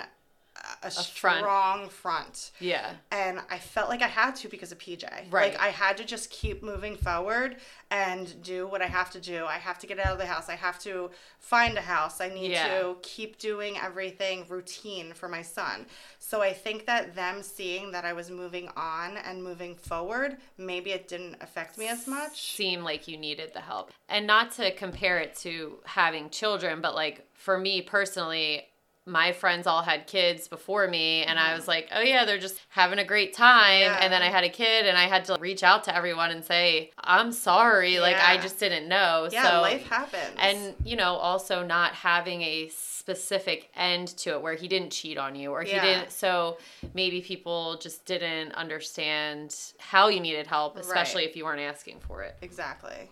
a, 0.82 0.88
a 0.88 0.90
front. 0.90 1.38
strong 1.38 1.88
front. 1.88 2.50
Yeah. 2.60 2.92
And 3.10 3.40
I 3.50 3.58
felt 3.58 3.88
like 3.88 4.02
I 4.02 4.08
had 4.08 4.36
to 4.36 4.48
because 4.48 4.72
of 4.72 4.78
PJ. 4.78 5.04
Right. 5.30 5.52
Like 5.52 5.60
I 5.60 5.68
had 5.68 5.96
to 5.98 6.04
just 6.04 6.30
keep 6.30 6.62
moving 6.62 6.96
forward 6.96 7.56
and 7.90 8.42
do 8.42 8.66
what 8.66 8.82
I 8.82 8.86
have 8.86 9.10
to 9.12 9.20
do. 9.20 9.44
I 9.44 9.54
have 9.58 9.78
to 9.80 9.86
get 9.86 9.98
out 9.98 10.12
of 10.12 10.18
the 10.18 10.26
house. 10.26 10.48
I 10.48 10.54
have 10.56 10.78
to 10.80 11.10
find 11.38 11.76
a 11.76 11.82
house. 11.82 12.20
I 12.20 12.28
need 12.28 12.52
Yeah. 12.52 12.68
to 12.80 12.96
keep 13.02 13.38
doing 13.38 13.76
everything 13.78 14.46
routine 14.48 15.12
for 15.12 15.28
my 15.28 15.42
son. 15.42 15.86
So 16.18 16.40
I 16.40 16.52
think 16.52 16.86
that 16.86 17.14
them 17.14 17.42
seeing 17.42 17.92
that 17.92 18.04
I 18.04 18.12
was 18.12 18.30
moving 18.30 18.68
on 18.76 19.16
and 19.18 19.42
moving 19.42 19.74
forward, 19.74 20.38
maybe 20.56 20.90
it 20.92 21.08
didn't 21.08 21.36
affect 21.40 21.76
me 21.78 21.88
as 21.88 22.06
much. 22.06 22.54
seem 22.56 22.82
like 22.82 23.06
you 23.08 23.16
needed 23.18 23.52
the 23.52 23.60
help. 23.60 23.92
And 24.08 24.26
not 24.26 24.52
to 24.52 24.72
compare 24.74 25.18
it 25.18 25.34
to 25.36 25.78
having 25.84 26.30
children, 26.30 26.80
but 26.80 26.94
like 26.94 27.26
for 27.34 27.58
me 27.58 27.82
personally, 27.82 28.68
my 29.06 29.32
friends 29.32 29.66
all 29.66 29.82
had 29.82 30.06
kids 30.06 30.46
before 30.46 30.86
me 30.86 31.24
and 31.24 31.38
I 31.38 31.54
was 31.54 31.62
mm-hmm. 31.62 31.70
like, 31.70 31.88
"Oh 31.92 32.00
yeah, 32.00 32.24
they're 32.24 32.38
just 32.38 32.60
having 32.68 32.98
a 32.98 33.04
great 33.04 33.34
time." 33.34 33.80
Yeah. 33.80 33.98
And 34.00 34.12
then 34.12 34.22
I 34.22 34.30
had 34.30 34.44
a 34.44 34.48
kid 34.48 34.86
and 34.86 34.96
I 34.96 35.04
had 35.04 35.24
to 35.26 35.36
reach 35.40 35.62
out 35.62 35.84
to 35.84 35.96
everyone 35.96 36.30
and 36.30 36.44
say, 36.44 36.92
"I'm 36.98 37.32
sorry, 37.32 37.98
like 37.98 38.16
I 38.16 38.36
just 38.38 38.60
didn't 38.60 38.88
know." 38.88 39.28
Yeah, 39.30 39.50
so 39.50 39.60
life 39.62 39.86
happens. 39.88 40.36
and 40.38 40.74
you 40.84 40.96
know, 40.96 41.14
also 41.14 41.64
not 41.64 41.94
having 41.94 42.42
a 42.42 42.68
specific 42.68 43.70
end 43.74 44.08
to 44.18 44.30
it 44.30 44.42
where 44.42 44.54
he 44.54 44.68
didn't 44.68 44.90
cheat 44.90 45.18
on 45.18 45.34
you 45.34 45.50
or 45.50 45.62
he 45.62 45.72
Yeah. 45.72 45.84
didn't 45.84 46.12
so 46.12 46.58
maybe 46.94 47.20
people 47.20 47.76
just 47.78 48.04
didn't 48.04 48.52
understand 48.52 49.54
how 49.80 50.06
you 50.06 50.20
needed 50.20 50.46
help, 50.46 50.76
especially 50.76 51.22
Right. 51.22 51.30
if 51.30 51.36
you 51.36 51.44
weren't 51.44 51.60
asking 51.60 51.98
for 51.98 52.22
it. 52.22 52.36
Exactly. 52.42 53.10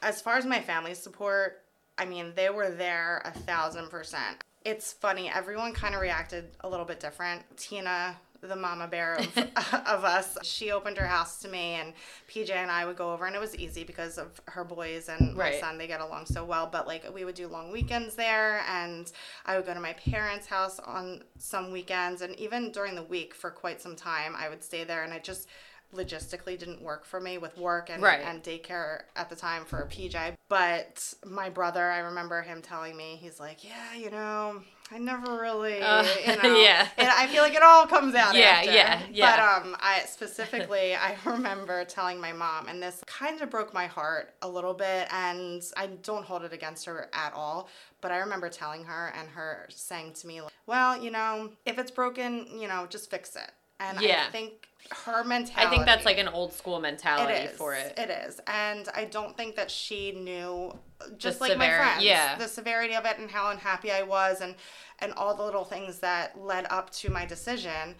As 0.00 0.22
far 0.22 0.36
as 0.36 0.46
my 0.46 0.60
family 0.60 0.94
support, 0.94 1.64
I 1.98 2.04
mean, 2.04 2.32
they 2.36 2.50
were 2.50 2.70
there 2.70 3.20
a 3.24 3.32
thousand 3.32 3.90
percent. 3.90 4.42
It's 4.64 4.92
funny, 4.92 5.30
everyone 5.30 5.72
kind 5.72 5.94
of 5.94 6.00
reacted 6.00 6.50
a 6.60 6.68
little 6.68 6.84
bit 6.84 7.00
different. 7.00 7.42
Tina, 7.56 8.16
the 8.42 8.56
mama 8.56 8.86
bear 8.86 9.14
of, 9.14 9.38
of 9.86 10.04
us, 10.04 10.36
she 10.42 10.70
opened 10.70 10.98
her 10.98 11.06
house 11.06 11.38
to 11.38 11.48
me, 11.48 11.74
and 11.74 11.92
PJ 12.28 12.50
and 12.50 12.70
I 12.70 12.84
would 12.84 12.96
go 12.96 13.12
over, 13.12 13.26
and 13.26 13.34
it 13.34 13.40
was 13.40 13.56
easy 13.56 13.84
because 13.84 14.18
of 14.18 14.40
her 14.48 14.64
boys 14.64 15.08
and 15.08 15.34
my 15.34 15.58
son. 15.58 15.78
They 15.78 15.86
get 15.86 16.00
along 16.00 16.26
so 16.26 16.44
well, 16.44 16.68
but 16.70 16.86
like 16.86 17.04
we 17.14 17.24
would 17.24 17.34
do 17.34 17.48
long 17.48 17.72
weekends 17.72 18.14
there, 18.14 18.62
and 18.68 19.10
I 19.46 19.56
would 19.56 19.66
go 19.66 19.74
to 19.74 19.80
my 19.80 19.94
parents' 19.94 20.46
house 20.46 20.78
on 20.78 21.24
some 21.38 21.72
weekends, 21.72 22.22
and 22.22 22.38
even 22.38 22.70
during 22.70 22.94
the 22.94 23.02
week 23.02 23.34
for 23.34 23.50
quite 23.50 23.80
some 23.80 23.96
time, 23.96 24.34
I 24.36 24.48
would 24.48 24.62
stay 24.62 24.84
there, 24.84 25.04
and 25.04 25.12
I 25.12 25.18
just 25.20 25.48
logistically 25.94 26.58
didn't 26.58 26.80
work 26.82 27.04
for 27.04 27.20
me 27.20 27.38
with 27.38 27.56
work 27.58 27.90
and, 27.90 28.02
Right. 28.02 28.20
and 28.20 28.42
daycare 28.42 29.02
at 29.16 29.28
the 29.28 29.36
time 29.36 29.64
for 29.64 29.86
PJ. 29.86 30.36
But 30.48 31.14
my 31.24 31.48
brother, 31.50 31.90
I 31.90 31.98
remember 31.98 32.42
him 32.42 32.62
telling 32.62 32.96
me, 32.96 33.16
he's 33.20 33.40
like, 33.40 33.64
yeah, 33.64 33.94
you 33.96 34.10
know, 34.10 34.62
I 34.92 34.98
never 34.98 35.38
really, 35.40 35.80
Uh, 35.82 36.04
you 36.26 36.36
know. 36.42 36.60
yeah. 36.60 36.88
And 36.96 37.08
I 37.08 37.26
feel 37.28 37.42
like 37.42 37.54
it 37.54 37.62
all 37.62 37.86
comes 37.86 38.14
out 38.14 38.34
Yeah, 38.34 38.44
after. 38.58 38.70
yeah, 38.72 39.02
yeah. 39.12 39.36
But 39.60 39.66
um, 39.66 39.76
I 39.80 40.00
specifically, 40.06 40.94
I 40.96 41.16
remember 41.24 41.84
telling 41.84 42.20
my 42.20 42.32
mom, 42.32 42.68
and 42.68 42.82
this 42.82 43.02
kind 43.06 43.40
of 43.40 43.50
broke 43.50 43.72
my 43.74 43.86
heart 43.86 44.34
a 44.42 44.48
little 44.48 44.74
bit, 44.74 45.08
and 45.12 45.62
I 45.76 45.86
don't 45.86 46.24
hold 46.24 46.42
it 46.44 46.52
against 46.52 46.86
her 46.86 47.08
at 47.12 47.32
all. 47.34 47.68
But 48.00 48.12
I 48.12 48.18
remember 48.18 48.48
telling 48.48 48.84
her 48.84 49.12
and 49.18 49.28
her 49.30 49.66
saying 49.70 50.14
to 50.14 50.26
me, 50.26 50.40
like, 50.40 50.52
well, 50.66 51.00
you 51.00 51.10
know, 51.10 51.50
if 51.66 51.78
it's 51.78 51.90
broken, 51.90 52.46
you 52.58 52.66
know, 52.66 52.86
just 52.88 53.10
fix 53.10 53.36
it. 53.36 53.50
And 53.80 54.00
Yeah. 54.00 54.26
I 54.28 54.30
think 54.30 54.68
her 55.06 55.22
mentality. 55.24 55.66
I 55.66 55.70
think 55.70 55.84
that's 55.86 56.04
like 56.04 56.18
an 56.18 56.28
old 56.28 56.52
school 56.52 56.80
mentality 56.80 57.32
It 57.32 57.50
is. 57.52 57.56
for 57.56 57.74
it. 57.74 57.96
It 57.98 58.10
is. 58.10 58.40
And 58.46 58.88
I 58.94 59.04
don't 59.04 59.36
think 59.36 59.56
that 59.56 59.70
she 59.70 60.12
knew 60.12 60.76
just 61.16 61.38
The 61.38 61.44
like 61.48 61.56
my 61.58 61.64
severity- 61.66 61.84
friends. 61.90 62.04
yeah. 62.04 62.36
The 62.36 62.48
severity 62.48 62.94
of 62.94 63.04
it 63.06 63.18
and 63.18 63.30
how 63.30 63.50
unhappy 63.50 63.90
I 63.92 64.02
was 64.02 64.40
and 64.40 64.54
and 64.98 65.12
all 65.14 65.34
the 65.34 65.42
little 65.42 65.64
things 65.64 66.00
that 66.00 66.38
led 66.38 66.66
up 66.70 66.90
to 66.90 67.08
my 67.10 67.24
decision. 67.24 67.96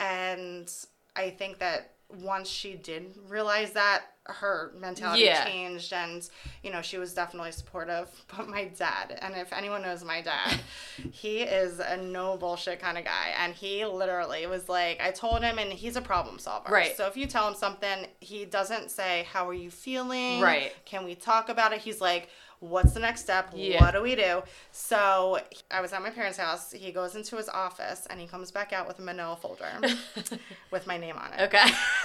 And 0.00 0.72
I 1.14 1.30
think 1.30 1.58
that 1.58 1.92
once 2.12 2.48
she 2.48 2.74
did 2.74 3.16
realize 3.28 3.72
that 3.72 4.02
her 4.26 4.72
mentality 4.78 5.24
Yeah. 5.24 5.44
changed 5.44 5.92
and 5.92 6.28
you 6.62 6.70
know 6.70 6.82
she 6.82 6.98
was 6.98 7.14
definitely 7.14 7.50
supportive 7.52 8.08
but 8.36 8.48
my 8.48 8.66
dad 8.78 9.18
and 9.22 9.34
if 9.34 9.52
anyone 9.52 9.82
knows 9.82 10.04
my 10.04 10.20
dad 10.20 10.60
he 11.10 11.40
is 11.42 11.80
a 11.80 11.96
no 11.96 12.36
bullshit 12.36 12.78
kind 12.80 12.96
of 12.98 13.04
guy 13.04 13.32
and 13.38 13.54
he 13.54 13.84
literally 13.84 14.46
was 14.46 14.68
like 14.68 15.00
i 15.02 15.10
told 15.10 15.42
him 15.42 15.58
and 15.58 15.72
he's 15.72 15.96
a 15.96 16.02
problem 16.02 16.38
solver 16.38 16.70
Right. 16.72 16.96
so 16.96 17.06
if 17.06 17.16
you 17.16 17.26
tell 17.26 17.48
him 17.48 17.54
something 17.54 18.06
he 18.20 18.44
doesn't 18.44 18.90
say 18.90 19.26
how 19.32 19.48
are 19.48 19.54
you 19.54 19.70
feeling 19.70 20.40
Right. 20.40 20.72
can 20.84 21.04
we 21.04 21.14
talk 21.16 21.48
about 21.48 21.72
it 21.72 21.80
he's 21.80 22.00
like 22.00 22.28
what's 22.60 22.92
the 22.92 23.00
next 23.00 23.22
step 23.22 23.50
Yeah. 23.54 23.80
what 23.82 23.94
do 23.94 24.02
we 24.02 24.14
do 24.14 24.42
so 24.70 25.38
i 25.70 25.80
was 25.80 25.92
at 25.92 26.02
my 26.02 26.10
parents 26.10 26.38
house 26.38 26.72
he 26.72 26.92
goes 26.92 27.16
into 27.16 27.36
his 27.36 27.48
office 27.48 28.06
and 28.10 28.20
he 28.20 28.26
comes 28.26 28.50
back 28.50 28.72
out 28.72 28.86
with 28.86 28.98
a 28.98 29.02
manila 29.02 29.36
folder 29.36 29.66
with 30.70 30.86
my 30.86 30.96
name 30.98 31.16
on 31.16 31.32
it 31.32 31.40
Okay. 31.40 31.64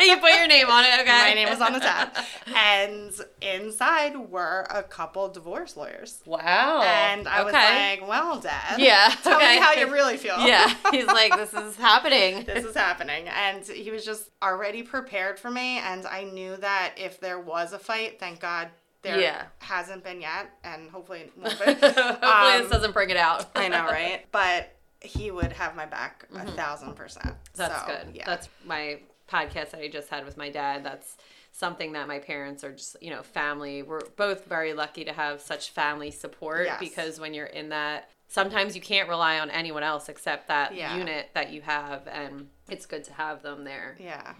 you 0.00 0.16
put 0.18 0.30
your 0.32 0.46
name 0.46 0.68
on 0.68 0.84
it, 0.84 1.00
okay. 1.00 1.10
my 1.28 1.34
name 1.34 1.48
was 1.48 1.60
on 1.60 1.72
the 1.72 1.80
tab. 1.80 2.10
And 2.54 3.12
inside 3.42 4.16
were 4.16 4.66
a 4.70 4.82
couple 4.82 5.28
divorce 5.28 5.76
lawyers. 5.76 6.20
Wow. 6.24 6.82
And 6.82 7.26
I 7.28 7.42
was 7.42 7.52
like, 7.52 8.08
well, 8.08 8.38
Dad. 8.40 8.78
Yeah, 8.80 9.12
Tell 9.22 9.36
okay. 9.36 9.56
me 9.56 9.60
how 9.60 9.72
you 9.72 9.92
really 9.92 10.16
feel. 10.16 10.38
Yeah. 10.46 10.72
He's 10.92 11.06
like, 11.06 11.34
this 11.36 11.52
is 11.52 11.76
happening. 11.76 12.44
this 12.44 12.64
is 12.64 12.74
happening. 12.76 13.26
And 13.28 13.64
he 13.66 13.90
was 13.90 14.04
just 14.04 14.30
already 14.42 14.82
prepared 14.82 15.38
for 15.38 15.50
me. 15.50 15.78
And 15.78 16.06
I 16.06 16.24
knew 16.24 16.56
that 16.56 16.94
if 16.96 17.18
there 17.20 17.40
was 17.40 17.72
a 17.72 17.78
fight, 17.78 18.20
thank 18.20 18.40
God 18.40 18.68
there 19.02 19.20
Yeah. 19.20 19.44
hasn't 19.58 20.02
been 20.04 20.20
yet. 20.20 20.50
And 20.64 20.90
hopefully 20.90 21.20
it 21.20 21.32
won't 21.36 21.58
be. 21.58 21.64
Hopefully 21.66 21.98
Um, 22.22 22.62
this 22.62 22.70
doesn't 22.70 22.92
bring 22.92 23.10
it 23.10 23.16
out. 23.16 23.46
I 23.54 23.68
know, 23.68 23.84
right? 23.90 24.24
But 24.32 24.74
he 25.00 25.30
would 25.30 25.52
have 25.52 25.76
my 25.76 25.86
back 25.86 26.26
a 26.34 26.44
thousand 26.52 26.94
percent. 26.94 27.26
Mm-hmm. 27.26 27.56
That's 27.56 27.80
So, 27.80 27.86
good. 27.86 28.14
Yeah. 28.16 28.24
That's 28.26 28.48
my 28.64 29.00
podcast 29.30 29.70
that 29.70 29.80
I 29.80 29.88
just 29.88 30.08
had 30.08 30.24
with 30.24 30.36
my 30.36 30.50
dad. 30.50 30.82
That's 30.84 31.16
something 31.52 31.92
that 31.92 32.08
my 32.08 32.18
parents 32.18 32.64
are 32.64 32.72
just, 32.72 32.96
you 33.02 33.10
know, 33.10 33.22
family. 33.22 33.82
We're 33.82 34.00
both 34.16 34.44
very 34.46 34.72
lucky 34.74 35.04
to 35.04 35.12
have 35.12 35.40
such 35.40 35.70
family 35.70 36.10
support 36.10 36.66
Yes. 36.66 36.78
because 36.80 37.20
when 37.20 37.34
you're 37.34 37.46
in 37.46 37.68
that, 37.70 38.10
sometimes 38.28 38.74
you 38.76 38.80
can't 38.82 39.08
rely 39.08 39.38
on 39.38 39.50
anyone 39.50 39.82
else 39.82 40.08
except 40.08 40.48
that 40.48 40.74
Yeah. 40.74 40.96
unit 40.96 41.30
that 41.34 41.50
you 41.52 41.62
have. 41.62 42.06
And 42.08 42.48
it's 42.68 42.86
good 42.86 43.04
to 43.04 43.12
have 43.12 43.42
them 43.42 43.64
there. 43.64 43.96
yeah. 44.00 44.34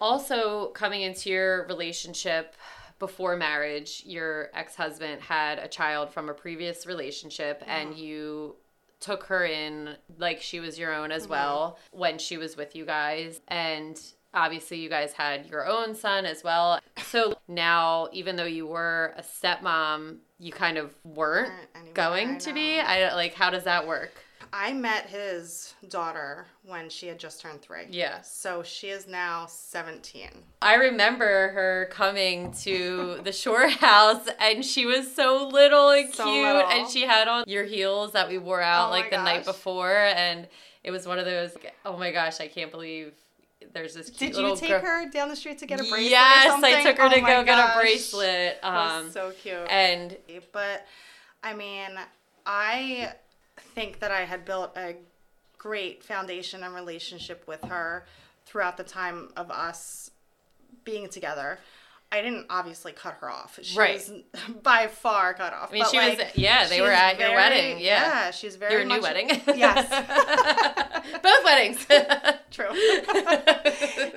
Also, 0.00 0.68
coming 0.68 1.02
into 1.02 1.28
your 1.28 1.66
relationship 1.66 2.54
before 2.98 3.36
marriage, 3.36 4.02
your 4.06 4.50
ex 4.54 4.74
husband 4.74 5.22
had 5.22 5.58
a 5.58 5.68
child 5.68 6.12
from 6.12 6.28
a 6.28 6.34
previous 6.34 6.86
relationship, 6.86 7.62
and 7.66 7.94
you 7.94 8.56
took 9.00 9.24
her 9.24 9.44
in 9.44 9.96
like 10.18 10.40
she 10.42 10.58
was 10.60 10.78
your 10.78 10.92
own 10.92 11.12
as 11.12 11.28
well 11.28 11.78
when 11.92 12.18
she 12.18 12.36
was 12.36 12.56
with 12.56 12.74
you 12.74 12.84
guys. 12.84 13.40
And 13.48 14.00
obviously, 14.34 14.78
you 14.78 14.88
guys 14.88 15.12
had 15.12 15.46
your 15.46 15.66
own 15.66 15.94
son 15.94 16.26
as 16.26 16.42
well. 16.42 16.80
So 17.04 17.36
now, 17.46 18.08
even 18.12 18.36
though 18.36 18.44
you 18.44 18.66
were 18.66 19.14
a 19.16 19.22
stepmom, 19.22 20.18
you 20.38 20.52
kind 20.52 20.78
of 20.78 20.94
weren't 21.04 21.52
Weren't 21.74 21.94
going 21.94 22.38
to 22.38 22.52
be. 22.52 22.80
I 22.80 23.14
like, 23.14 23.34
how 23.34 23.50
does 23.50 23.64
that 23.64 23.86
work? 23.86 24.12
I 24.52 24.72
met 24.72 25.06
his 25.06 25.74
daughter 25.88 26.46
when 26.64 26.88
she 26.88 27.06
had 27.06 27.18
just 27.18 27.40
turned 27.40 27.60
three. 27.62 27.84
Yeah. 27.90 28.20
So 28.22 28.62
she 28.62 28.88
is 28.88 29.06
now 29.06 29.46
17. 29.46 30.28
I 30.62 30.74
remember 30.74 31.48
her 31.50 31.88
coming 31.90 32.52
to 32.62 33.20
the 33.24 33.32
shore 33.32 33.68
house 33.68 34.28
and 34.40 34.64
she 34.64 34.86
was 34.86 35.14
so 35.14 35.48
little 35.48 35.90
and 35.90 36.12
So 36.14 36.24
cute 36.24 36.44
little. 36.44 36.62
and 36.70 36.88
she 36.88 37.02
had 37.02 37.28
on 37.28 37.44
your 37.46 37.64
heels 37.64 38.12
that 38.12 38.28
we 38.28 38.38
wore 38.38 38.60
out 38.62 38.88
Oh 38.88 38.90
like 38.90 39.10
the 39.10 39.22
night 39.22 39.44
before 39.44 39.92
and 39.96 40.48
it 40.84 40.90
was 40.90 41.06
one 41.06 41.18
of 41.18 41.24
those 41.24 41.56
oh 41.84 41.96
my 41.96 42.10
gosh, 42.10 42.40
I 42.40 42.48
can't 42.48 42.70
believe 42.70 43.12
there's 43.74 43.94
this 43.94 44.08
cute 44.08 44.32
Did 44.32 44.36
little 44.36 44.50
you 44.52 44.56
take 44.56 44.70
girl. 44.70 44.80
her 44.80 45.10
down 45.10 45.28
the 45.28 45.36
street 45.36 45.58
to 45.58 45.66
get 45.66 45.78
a 45.80 45.82
bracelet? 45.82 46.00
or 46.06 46.10
Yes, 46.10 46.62
I 46.64 46.82
took 46.82 46.96
her 46.98 47.04
Oh 47.04 47.10
to 47.10 47.20
go 47.20 47.44
get 47.44 47.58
a 47.58 47.62
gosh. 47.62 47.76
bracelet. 47.76 48.58
Um 48.62 49.10
so 49.10 49.30
cute. 49.32 49.56
and 49.70 50.16
but 50.52 50.86
I 51.42 51.54
mean, 51.54 51.90
I 52.46 53.12
think 53.78 54.00
that 54.00 54.10
I 54.10 54.22
had 54.24 54.44
built 54.44 54.76
a 54.76 54.96
great 55.56 56.02
foundation 56.02 56.64
and 56.64 56.74
relationship 56.74 57.46
with 57.46 57.62
her 57.64 58.04
throughout 58.44 58.76
the 58.76 58.82
time 58.82 59.30
of 59.36 59.50
us 59.52 60.10
being 60.82 61.08
together. 61.08 61.60
I 62.10 62.22
didn't 62.22 62.46
obviously 62.50 62.90
cut 62.92 63.18
her 63.20 63.30
off. 63.30 63.58
She 63.62 63.78
Right. 63.78 63.94
was 63.94 64.10
by 64.62 64.88
far 64.88 65.32
cut 65.34 65.52
off. 65.52 65.68
I 65.70 65.72
mean 65.74 65.82
but, 65.82 65.90
she 65.92 65.98
was 65.98 66.18
yeah, 66.34 66.66
they 66.66 66.80
were 66.80 66.90
at 66.90 67.20
your 67.20 67.34
wedding. 67.34 67.78
Yeah. 67.78 68.30
she's 68.32 68.56
very 68.56 68.72
Your 68.72 68.84
new 68.84 69.00
wedding. 69.00 69.28
yes. 69.54 69.86
Both 71.22 71.44
weddings. 71.44 71.86
True. 72.50 72.72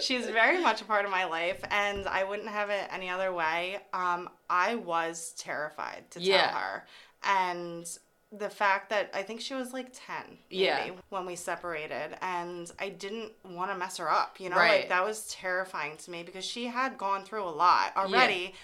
She's 0.02 0.26
very 0.26 0.60
much 0.62 0.82
a 0.82 0.86
part 0.86 1.06
of 1.06 1.12
my 1.12 1.26
life, 1.26 1.62
and 1.70 2.08
I 2.08 2.24
wouldn't 2.24 2.50
have 2.50 2.70
it 2.72 2.88
any 2.92 3.10
other 3.10 3.32
way. 3.32 3.78
Um, 3.94 4.30
I 4.50 4.76
was 4.76 5.34
terrified 5.38 6.10
to 6.12 6.20
tell 6.20 6.28
Yeah. 6.28 6.58
her, 6.58 6.86
and 7.24 7.86
the 8.32 8.50
fact 8.50 8.90
that 8.90 9.10
I 9.14 9.24
think 9.24 9.42
she 9.42 9.54
was 9.54 9.74
like 9.74 9.88
ten, 9.94 10.24
maybe, 10.50 10.64
Yeah. 10.64 10.92
when 11.10 11.26
we 11.26 11.36
separated, 11.36 12.18
and 12.22 12.72
I 12.80 12.90
didn't 12.90 13.34
want 13.44 13.72
to 13.72 13.78
mess 13.78 13.98
her 13.98 14.10
up. 14.10 14.40
You 14.40 14.50
know, 14.50 14.56
Right. 14.56 14.82
like 14.82 14.90
that 14.90 15.04
was 15.04 15.28
terrifying 15.28 15.98
to 15.98 16.12
me 16.12 16.24
because 16.24 16.46
she 16.46 16.68
had 16.68 16.98
gone 16.98 17.26
through 17.26 17.44
a 17.44 17.52
lot 17.52 17.96
already. 17.98 18.56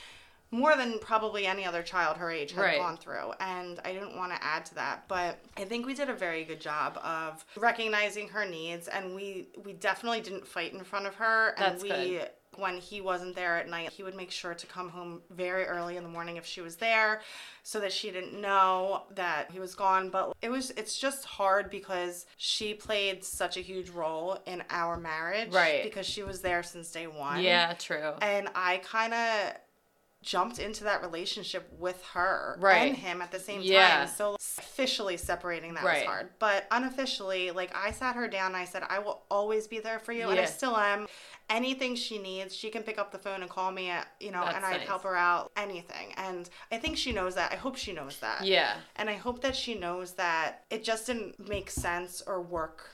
More 0.49 0.78
than 0.78 0.99
probably 0.99 1.45
any 1.45 1.65
other 1.65 1.84
child 1.84 2.15
her 2.15 2.32
age 2.32 2.53
had 2.53 2.61
Right. 2.61 2.78
gone 2.78 2.95
through. 2.95 3.34
And 3.41 3.82
I 3.84 3.91
didn't 3.91 4.15
want 4.15 4.32
to 4.34 4.41
add 4.41 4.65
to 4.68 4.76
that. 4.76 5.05
But 5.09 5.39
I 5.57 5.65
think 5.65 5.86
we 5.86 5.93
did 5.93 6.09
a 6.09 6.13
very 6.13 6.45
good 6.45 6.61
job 6.61 6.97
of 7.03 7.43
recognizing 7.57 8.30
her 8.30 8.45
needs 8.45 8.88
and 8.88 9.13
we 9.13 9.49
we 9.57 9.74
definitely 9.74 10.22
didn't 10.22 10.47
fight 10.47 10.72
in 10.72 10.82
front 10.86 11.05
of 11.05 11.15
her. 11.15 11.49
And 11.57 11.74
That's 11.74 11.84
we 11.84 11.89
good. 11.89 12.32
When 12.55 12.77
he 12.77 13.01
wasn't 13.01 13.35
there 13.35 13.57
at 13.57 13.69
night, 13.69 13.91
he 13.91 14.03
would 14.03 14.15
make 14.15 14.31
sure 14.31 14.53
to 14.53 14.65
come 14.67 14.89
home 14.89 15.21
very 15.29 15.65
early 15.65 15.97
in 15.97 16.03
the 16.03 16.09
morning 16.09 16.37
if 16.37 16.45
she 16.45 16.61
was 16.61 16.77
there 16.77 17.21
so 17.63 17.79
that 17.79 17.91
she 17.91 18.09
didn't 18.09 18.39
know 18.39 19.03
that 19.15 19.51
he 19.51 19.59
was 19.59 19.75
gone. 19.75 20.09
But 20.09 20.33
it 20.41 20.49
was 20.49 20.71
it's 20.71 20.97
just 20.97 21.25
hard 21.25 21.69
because 21.69 22.25
she 22.37 22.73
played 22.73 23.23
such 23.23 23.57
a 23.57 23.61
huge 23.61 23.89
role 23.89 24.39
in 24.45 24.63
our 24.69 24.97
marriage. 24.97 25.51
Right. 25.51 25.83
Because 25.83 26.07
she 26.07 26.23
was 26.23 26.41
there 26.41 26.63
since 26.63 26.91
day 26.91 27.07
one. 27.07 27.43
yeah, 27.43 27.73
true. 27.73 28.13
And 28.21 28.49
I 28.55 28.77
kind 28.77 29.13
of 29.13 29.53
jumped 30.23 30.57
into 30.57 30.83
that 30.83 31.01
relationship 31.01 31.71
with 31.77 32.03
her 32.13 32.57
Right. 32.59 32.87
and 32.89 32.97
him 32.97 33.21
at 33.21 33.31
the 33.31 33.39
same 33.39 33.61
Yeah. 33.61 33.99
time. 33.99 34.07
So 34.07 34.35
officially 34.57 35.15
separating 35.15 35.75
that 35.75 35.83
Right. 35.83 35.99
was 35.99 36.07
hard. 36.07 36.29
But 36.39 36.65
unofficially, 36.71 37.51
like 37.51 37.73
I 37.75 37.91
sat 37.91 38.15
her 38.15 38.27
down 38.27 38.47
and 38.47 38.57
I 38.57 38.65
said, 38.65 38.83
I 38.89 38.99
will 38.99 39.23
always 39.29 39.67
be 39.67 39.79
there 39.79 39.99
for 39.99 40.11
you. 40.11 40.29
And 40.29 40.39
I 40.39 40.45
still 40.45 40.75
am. 40.75 41.07
Anything 41.49 41.95
she 41.95 42.17
needs, 42.17 42.55
she 42.55 42.69
can 42.69 42.83
pick 42.83 42.97
up 42.97 43.11
the 43.11 43.17
phone 43.17 43.41
and 43.41 43.49
call 43.49 43.71
me, 43.71 43.89
at, 43.89 44.07
you 44.19 44.31
know, 44.31 44.43
That's 44.43 44.57
and 44.57 44.65
I'd 44.65 44.77
nice. 44.79 44.87
help 44.87 45.03
her 45.03 45.15
out. 45.15 45.51
Anything. 45.55 46.13
And 46.17 46.49
I 46.71 46.77
think 46.77 46.97
she 46.97 47.13
knows 47.13 47.35
that. 47.35 47.53
I 47.53 47.55
hope 47.55 47.77
she 47.77 47.93
knows 47.93 48.17
that. 48.19 48.45
Yeah. 48.45 48.73
And 48.97 49.09
I 49.09 49.13
hope 49.13 49.41
that 49.41 49.55
she 49.55 49.73
knows 49.75 50.13
that 50.13 50.65
it 50.69 50.83
just 50.83 51.07
didn't 51.07 51.47
make 51.47 51.69
sense 51.69 52.21
or 52.25 52.41
work 52.41 52.91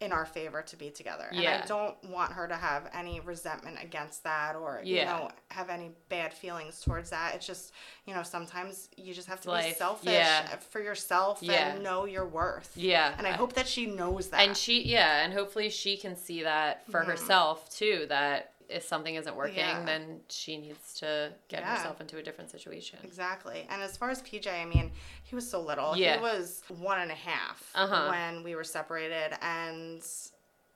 in 0.00 0.12
our 0.12 0.26
favor 0.26 0.60
to 0.62 0.76
be 0.76 0.90
together. 0.90 1.28
And 1.30 1.40
Yeah. 1.40 1.60
I 1.62 1.66
don't 1.66 2.02
want 2.04 2.32
her 2.32 2.48
to 2.48 2.56
have 2.56 2.90
any 2.92 3.20
resentment 3.20 3.78
against 3.82 4.24
that 4.24 4.56
or, 4.56 4.80
you 4.84 5.04
know, 5.04 5.30
have 5.50 5.70
any 5.70 5.92
bad 6.08 6.34
feelings 6.34 6.80
towards 6.80 7.10
that. 7.10 7.34
It's 7.34 7.46
just, 7.46 7.72
you 8.04 8.14
know, 8.14 8.22
sometimes 8.22 8.88
you 8.96 9.14
just 9.14 9.28
have 9.28 9.40
to 9.42 9.50
be 9.50 9.72
selfish 9.72 10.12
Yeah. 10.12 10.56
for 10.56 10.80
yourself 10.82 11.38
Yeah. 11.42 11.68
and 11.74 11.82
know 11.82 12.04
your 12.06 12.26
worth. 12.26 12.72
Yeah. 12.76 13.14
And 13.16 13.26
I 13.26 13.32
hope 13.32 13.52
that 13.54 13.68
she 13.68 13.86
knows 13.86 14.30
that. 14.30 14.40
and 14.40 14.56
she 14.56 14.82
yeah 14.82 15.24
and 15.24 15.32
hopefully 15.32 15.70
she 15.70 15.96
can 15.96 16.16
see 16.16 16.42
that 16.42 16.84
for 16.90 17.00
mm-hmm. 17.00 17.10
herself 17.10 17.70
too 17.70 18.06
that 18.08 18.53
if 18.68 18.82
something 18.82 19.14
isn't 19.14 19.36
working. 19.36 19.56
Yeah. 19.58 19.84
then 19.84 20.20
she 20.28 20.56
needs 20.56 20.94
to 20.94 21.32
get 21.48 21.60
Yeah. 21.60 21.76
herself 21.76 22.00
into 22.00 22.16
a 22.18 22.22
different 22.22 22.50
situation 22.50 22.98
Exactly. 23.02 23.66
And 23.70 23.82
as 23.82 23.96
far 23.96 24.10
as 24.10 24.22
PJ, 24.22 24.46
I 24.48 24.64
mean, 24.64 24.92
he 25.22 25.34
was 25.34 25.48
so 25.48 25.60
little. 25.60 25.96
Yeah. 25.96 26.16
He 26.16 26.22
was 26.22 26.62
one 26.68 27.00
and 27.00 27.10
a 27.10 27.14
half 27.14 27.70
Uh-huh. 27.74 28.08
when 28.10 28.42
we 28.42 28.54
were 28.54 28.64
separated. 28.64 29.36
And 29.42 30.02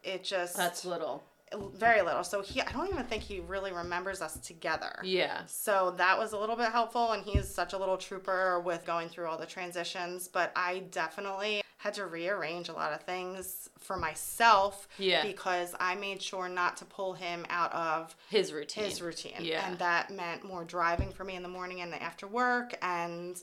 it 0.03 0.25
just. 0.25 0.57
that's 0.57 0.85
little 0.85 1.23
very 1.77 2.03
little. 2.03 2.23
So 2.25 2.43
he, 2.43 2.61
I 2.61 2.71
don't 2.73 2.89
even 2.91 3.05
think 3.05 3.23
he 3.23 3.41
really 3.41 3.73
remembers 3.73 4.21
us 4.21 4.39
together. 4.41 5.01
yeah 5.03 5.47
So 5.47 5.95
that 5.97 6.19
was 6.19 6.33
a 6.33 6.39
little 6.39 6.57
bit 6.57 6.71
helpful, 6.73 7.13
and 7.13 7.25
he's 7.25 7.49
such 7.49 7.73
a 7.73 7.79
little 7.79 7.97
trooper 7.97 8.61
with 8.61 8.85
going 8.85 9.09
through 9.09 9.29
all 9.29 9.39
the 9.39 9.47
transitions. 9.47 10.29
But 10.29 10.53
I 10.55 10.81
definitely 10.91 11.63
had 11.79 11.95
to 11.95 12.07
rearrange 12.07 12.69
a 12.69 12.73
lot 12.73 12.93
of 12.93 13.01
things 13.03 13.71
for 13.79 13.97
myself 13.97 14.89
Yeah. 14.99 15.23
because 15.23 15.75
I 15.81 15.95
made 15.95 16.21
sure 16.21 16.49
not 16.49 16.77
to 16.79 16.85
pull 16.85 17.15
him 17.15 17.47
out 17.49 17.73
of 17.73 18.15
his 18.29 18.53
routine 18.53 18.85
his 18.85 19.01
routine. 19.01 19.35
Yeah. 19.41 19.67
And 19.69 19.79
that 19.79 20.11
meant 20.11 20.45
more 20.45 20.65
driving 20.65 21.13
for 21.13 21.25
me 21.25 21.37
in 21.37 21.43
the 21.43 21.49
morning 21.49 21.81
and 21.81 21.95
after 21.95 22.27
work 22.27 22.75
and 22.83 23.41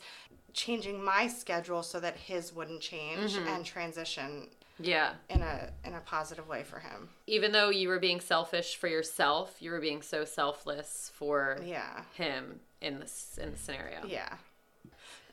changing 0.54 1.04
my 1.04 1.28
schedule 1.28 1.82
so 1.84 2.00
that 2.00 2.16
his 2.18 2.54
wouldn't 2.54 2.82
change 2.82 3.34
Mm-hmm. 3.34 3.48
and 3.48 3.66
transition 3.66 4.48
yeah 4.78 5.14
in 5.30 5.42
a 5.42 5.70
in 5.86 5.94
a 5.94 6.02
positive 6.02 6.50
way 6.50 6.62
for 6.64 6.80
him. 6.80 7.08
even 7.28 7.54
though 7.54 7.70
you 7.70 7.88
were 7.88 8.00
being 8.00 8.20
selfish 8.20 8.76
for 8.76 8.90
yourself 8.90 9.56
you 9.62 9.72
were 9.72 9.80
being 9.80 10.02
so 10.02 10.26
selfless 10.26 11.12
for 11.16 11.58
Yeah. 11.64 12.02
him 12.16 12.60
in 12.82 13.00
this 13.00 13.40
in 13.42 13.52
the 13.52 13.58
scenario 13.58 14.06
Yeah. 14.06 14.36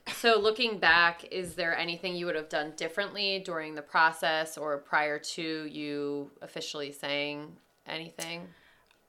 So, 0.08 0.38
looking 0.38 0.78
back, 0.78 1.24
is 1.30 1.54
there 1.54 1.76
anything 1.76 2.14
you 2.16 2.26
would 2.26 2.34
have 2.34 2.48
done 2.48 2.72
differently 2.76 3.40
during 3.44 3.74
the 3.74 3.82
process 3.82 4.58
or 4.58 4.78
prior 4.78 5.18
to 5.18 5.66
you 5.66 6.30
officially 6.40 6.92
saying 6.92 7.56
anything? 7.86 8.48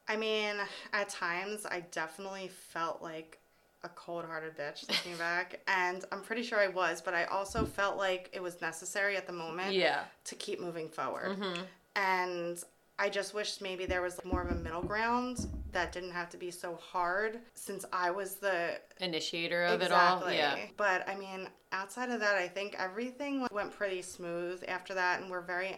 I 0.08 0.16
mean, 0.16 0.56
at 0.92 1.08
times 1.08 1.66
I 1.66 1.80
definitely 1.90 2.48
felt 2.48 3.02
like 3.02 3.38
a 3.82 3.88
cold 3.90 4.24
hearted 4.24 4.56
bitch 4.56 4.88
looking 4.88 5.16
back. 5.16 5.60
And 5.68 6.04
I'm 6.12 6.22
pretty 6.22 6.42
sure 6.42 6.58
I 6.58 6.68
was, 6.68 7.00
but 7.00 7.14
I 7.14 7.24
also 7.24 7.64
felt 7.64 7.96
like 7.96 8.30
it 8.32 8.42
was 8.42 8.60
necessary 8.60 9.16
at 9.16 9.26
the 9.26 9.32
moment 9.32 9.74
Yeah. 9.74 10.04
to 10.24 10.34
keep 10.34 10.60
moving 10.60 10.88
forward. 10.88 11.38
Mm-hmm. 11.38 11.62
And 11.96 12.62
I 12.98 13.08
just 13.08 13.34
wish 13.34 13.60
maybe 13.60 13.86
there 13.86 14.02
was 14.02 14.20
more 14.24 14.42
of 14.42 14.50
a 14.50 14.54
middle 14.54 14.82
ground 14.82 15.46
that 15.74 15.92
didn't 15.92 16.12
have 16.12 16.30
to 16.30 16.36
be 16.36 16.50
so 16.50 16.76
hard 16.76 17.40
since 17.54 17.84
I 17.92 18.10
was 18.10 18.36
the 18.36 18.80
Initiator 19.00 19.64
of 19.64 19.82
exactly. 19.82 20.36
it 20.36 20.44
all. 20.44 20.56
Yeah. 20.56 20.66
But 20.76 21.08
I 21.08 21.16
mean, 21.16 21.48
outside 21.72 22.10
of 22.10 22.20
that, 22.20 22.36
I 22.36 22.48
think 22.48 22.74
everything 22.78 23.46
went 23.52 23.72
pretty 23.72 24.02
smooth 24.02 24.64
after 24.66 24.94
that, 24.94 25.20
and 25.20 25.30
we're 25.30 25.42
very 25.42 25.76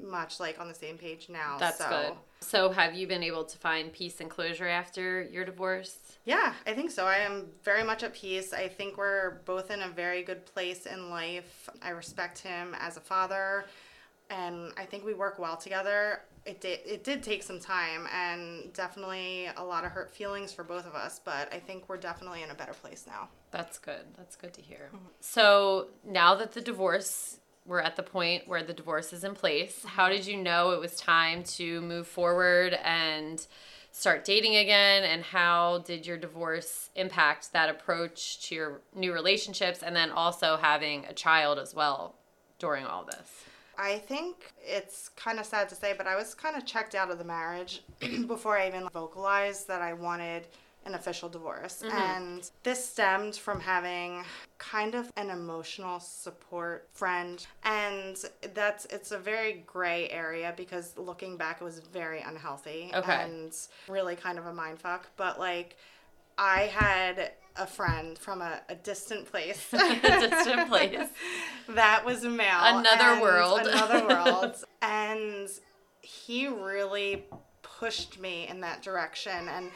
much 0.00 0.40
like 0.40 0.60
on 0.60 0.68
the 0.68 0.74
same 0.74 0.98
page 0.98 1.28
now. 1.28 1.56
That's 1.58 1.78
so. 1.78 1.88
good. 1.88 2.12
So, 2.40 2.70
have 2.70 2.94
you 2.94 3.06
been 3.06 3.22
able 3.22 3.44
to 3.44 3.58
find 3.58 3.92
peace 3.92 4.20
and 4.20 4.28
closure 4.28 4.66
after 4.66 5.22
your 5.22 5.44
divorce? 5.44 5.96
Yeah, 6.24 6.54
I 6.66 6.72
think 6.72 6.90
so. 6.90 7.06
I 7.06 7.18
am 7.18 7.46
very 7.64 7.84
much 7.84 8.02
at 8.02 8.14
peace. 8.14 8.52
I 8.52 8.68
think 8.68 8.96
we're 8.96 9.40
both 9.44 9.70
in 9.70 9.82
a 9.82 9.88
very 9.88 10.22
good 10.22 10.44
place 10.46 10.86
in 10.86 11.10
life. 11.10 11.68
I 11.82 11.90
respect 11.90 12.38
him 12.38 12.76
as 12.78 12.96
a 12.96 13.00
father, 13.00 13.64
and 14.30 14.72
I 14.76 14.84
think 14.84 15.04
we 15.04 15.14
work 15.14 15.38
well 15.38 15.56
together. 15.56 16.20
It 16.44 16.60
did 16.60 16.80
it 16.84 17.04
did 17.04 17.22
take 17.22 17.42
some 17.42 17.60
time 17.60 18.08
and 18.12 18.72
definitely 18.72 19.48
a 19.56 19.64
lot 19.64 19.84
of 19.84 19.92
hurt 19.92 20.10
feelings 20.10 20.52
for 20.52 20.64
both 20.64 20.86
of 20.86 20.94
us, 20.94 21.20
but 21.24 21.52
I 21.52 21.60
think 21.60 21.88
we're 21.88 21.98
definitely 21.98 22.42
in 22.42 22.50
a 22.50 22.54
better 22.54 22.72
place 22.72 23.04
now. 23.06 23.28
That's 23.52 23.78
good. 23.78 24.04
That's 24.16 24.34
good 24.34 24.52
to 24.54 24.60
hear. 24.60 24.88
Mm-hmm. 24.88 25.06
So, 25.20 25.88
now 26.04 26.34
that 26.34 26.52
the 26.52 26.60
divorce, 26.60 27.38
we're 27.64 27.80
at 27.80 27.94
the 27.94 28.02
point 28.02 28.48
where 28.48 28.64
the 28.64 28.72
divorce 28.72 29.12
is 29.12 29.22
in 29.22 29.34
place, 29.34 29.78
mm-hmm. 29.78 29.88
how 29.88 30.08
did 30.08 30.26
you 30.26 30.36
know 30.36 30.70
it 30.70 30.80
was 30.80 30.96
time 30.96 31.44
to 31.44 31.80
move 31.80 32.08
forward 32.08 32.76
and 32.82 33.46
start 33.92 34.24
dating 34.24 34.56
again? 34.56 35.04
And 35.04 35.22
how 35.22 35.84
did 35.86 36.06
your 36.06 36.16
divorce 36.16 36.90
impact 36.96 37.52
that 37.52 37.68
approach 37.68 38.48
to 38.48 38.54
your 38.54 38.80
new 38.94 39.12
relationships 39.12 39.82
and 39.82 39.94
then 39.94 40.10
also 40.10 40.56
having 40.56 41.04
a 41.04 41.12
child 41.12 41.58
as 41.60 41.72
well 41.72 42.16
during 42.58 42.84
all 42.84 43.04
this? 43.04 43.44
I 43.78 43.98
think 43.98 44.52
it's 44.60 45.08
kind 45.10 45.38
of 45.38 45.46
sad 45.46 45.68
to 45.70 45.74
say, 45.74 45.94
but 45.96 46.06
I 46.06 46.16
was 46.16 46.34
kind 46.34 46.56
of 46.56 46.66
checked 46.66 46.94
out 46.94 47.10
of 47.10 47.18
the 47.18 47.24
marriage 47.24 47.82
before 48.26 48.58
I 48.58 48.68
even 48.68 48.88
vocalized 48.92 49.68
that 49.68 49.82
I 49.82 49.92
wanted 49.92 50.46
an 50.84 50.94
official 50.94 51.28
divorce. 51.28 51.82
Mm-hmm. 51.84 51.96
And 51.96 52.50
this 52.64 52.84
stemmed 52.84 53.36
from 53.36 53.60
having 53.60 54.24
kind 54.58 54.94
of 54.94 55.12
an 55.16 55.30
emotional 55.30 56.00
support 56.00 56.88
friend. 56.92 57.44
And 57.64 58.16
that's 58.54 58.86
it's 58.86 59.12
a 59.12 59.18
very 59.18 59.64
gray 59.66 60.08
area 60.10 60.52
because 60.56 60.96
looking 60.98 61.36
back 61.36 61.60
it 61.60 61.64
was 61.64 61.78
very 61.78 62.20
unhealthy 62.20 62.90
Okay. 62.94 63.22
and 63.22 63.56
really 63.88 64.16
kind 64.16 64.38
of 64.38 64.46
a 64.46 64.52
mind 64.52 64.80
fuck. 64.80 65.06
But 65.16 65.38
like 65.38 65.76
I 66.38 66.62
had 66.62 67.32
a 67.56 67.66
friend 67.66 68.18
from 68.18 68.40
a, 68.40 68.60
a 68.68 68.74
distant 68.74 69.30
place. 69.30 69.70
Distant 69.70 70.68
place. 70.68 71.08
that 71.68 72.04
was 72.04 72.24
a 72.24 72.30
male. 72.30 72.60
Another 72.62 73.20
world. 73.20 73.60
Another 73.60 74.06
world. 74.08 74.56
and 74.80 75.48
he 76.00 76.48
really 76.48 77.26
pushed 77.62 78.18
me 78.20 78.48
in 78.48 78.60
that 78.60 78.82
direction 78.82 79.48
and 79.48 79.70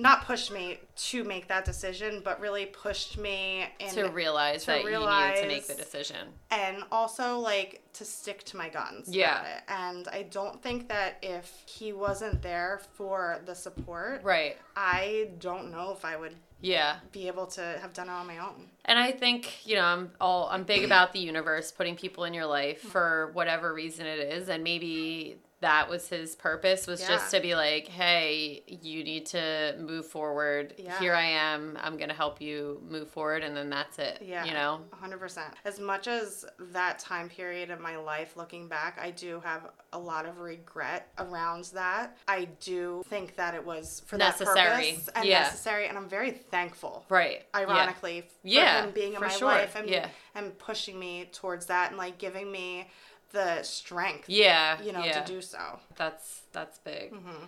not 0.00 0.24
pushed 0.24 0.50
me 0.50 0.78
to 0.96 1.24
make 1.24 1.48
that 1.48 1.64
decision, 1.64 2.22
but 2.24 2.40
really 2.40 2.66
pushed 2.66 3.18
me 3.18 3.66
in 3.78 3.90
to 3.90 4.08
realize 4.08 4.62
to 4.62 4.66
that 4.68 4.84
you 4.84 4.90
needed 4.90 5.42
to 5.42 5.46
make 5.46 5.66
the 5.66 5.74
decision. 5.74 6.28
and 6.50 6.82
also 6.90 7.38
like 7.38 7.82
to 7.92 8.04
stick 8.04 8.42
to 8.44 8.56
my 8.56 8.68
guns. 8.68 9.08
Yeah. 9.08 9.60
And 9.68 10.08
I 10.08 10.22
don't 10.22 10.62
think 10.62 10.88
that 10.88 11.18
if 11.22 11.62
he 11.66 11.92
wasn't 11.92 12.42
there 12.42 12.80
for 12.94 13.40
the 13.44 13.54
support, 13.54 14.22
Right. 14.22 14.56
I 14.76 15.30
don't 15.38 15.70
know 15.70 15.92
if 15.92 16.04
I 16.04 16.16
would 16.16 16.36
Yeah. 16.60 16.96
be 17.12 17.26
able 17.26 17.46
to 17.48 17.62
have 17.80 17.92
done 17.92 18.08
it 18.08 18.12
on 18.12 18.26
my 18.26 18.38
own. 18.38 18.70
And 18.84 18.98
I 18.98 19.12
think, 19.12 19.66
you 19.66 19.76
know, 19.76 19.84
I'm 19.84 20.12
all 20.20 20.48
I'm 20.50 20.64
big 20.64 20.84
about 20.84 21.12
the 21.12 21.18
universe 21.20 21.72
putting 21.72 21.96
people 21.96 22.24
in 22.24 22.34
your 22.34 22.46
life 22.46 22.82
mm. 22.82 22.90
for 22.90 23.30
whatever 23.32 23.72
reason 23.74 24.06
it 24.06 24.18
is 24.18 24.48
and 24.48 24.62
maybe 24.64 25.38
that 25.60 25.90
was 25.90 26.08
his 26.08 26.34
purpose 26.36 26.86
was 26.86 27.06
just 27.06 27.30
to 27.32 27.40
be 27.40 27.54
like, 27.54 27.86
hey, 27.86 28.62
you 28.66 29.04
need 29.04 29.26
to 29.26 29.76
move 29.78 30.06
forward. 30.06 30.72
Yeah. 30.78 30.98
Here 30.98 31.14
I 31.14 31.24
am. 31.26 31.76
I'm 31.82 31.98
gonna 31.98 32.14
help 32.14 32.40
you 32.40 32.80
move 32.88 33.10
forward, 33.10 33.42
and 33.42 33.54
then 33.54 33.68
that's 33.68 33.98
it. 33.98 34.22
Yeah. 34.22 34.44
You 34.46 34.54
know. 34.54 34.80
100%. 35.02 35.42
As 35.66 35.78
much 35.78 36.08
as 36.08 36.46
that 36.72 36.98
time 36.98 37.28
period 37.28 37.70
of 37.70 37.78
my 37.78 37.96
life, 37.98 38.36
looking 38.38 38.68
back, 38.68 38.98
I 39.00 39.10
do 39.10 39.40
have 39.44 39.70
a 39.92 39.98
lot 39.98 40.24
of 40.24 40.38
regret 40.38 41.08
around 41.18 41.64
that. 41.74 42.16
I 42.26 42.46
do 42.60 43.02
think 43.08 43.36
that 43.36 43.54
it 43.54 43.64
was 43.64 44.02
for 44.06 44.16
Necessary. 44.16 44.54
that 44.54 44.76
purpose 44.76 45.08
and 45.14 45.24
Yeah. 45.26 45.40
necessary, 45.42 45.88
and 45.88 45.98
I'm 45.98 46.08
very 46.08 46.30
thankful. 46.30 47.04
Right. 47.10 47.44
Yeah. 47.54 47.60
Ironically, 47.60 48.22
for 48.22 48.28
Yeah, 48.44 48.84
him 48.84 48.92
being 48.92 49.12
in 49.12 49.20
my 49.20 49.28
sure. 49.28 49.48
life 49.48 49.76
and, 49.76 49.90
Yeah. 49.90 50.08
and 50.34 50.58
pushing 50.58 50.98
me 50.98 51.28
towards 51.32 51.66
that 51.66 51.88
and 51.90 51.98
like 51.98 52.16
giving 52.16 52.50
me 52.50 52.88
the 53.32 53.62
strength, 53.62 54.28
Yeah. 54.28 54.80
you 54.82 54.92
know, 54.92 55.04
yeah. 55.04 55.20
to 55.20 55.32
do 55.32 55.40
so. 55.40 55.78
That's 55.96 56.42
that's 56.52 56.78
big. 56.78 57.12
Mm-hmm. 57.12 57.44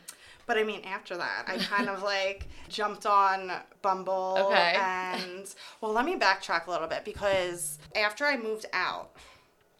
But 0.47 0.59
I 0.59 0.65
mean, 0.65 0.83
after 0.85 1.17
that, 1.17 1.45
I 1.47 1.57
kind 1.59 1.89
of 1.89 2.03
like 2.03 2.49
jumped 2.69 3.07
on 3.07 3.51
Bumble. 3.81 4.37
Okay. 4.49 4.75
And 4.77 5.53
well, 5.81 5.93
let 5.93 6.05
me 6.05 6.17
backtrack 6.19 6.67
a 6.67 6.71
little 6.71 6.89
bit 6.89 7.05
because 7.05 7.79
after 7.95 8.25
I 8.25 8.37
moved 8.37 8.67
out 8.73 9.11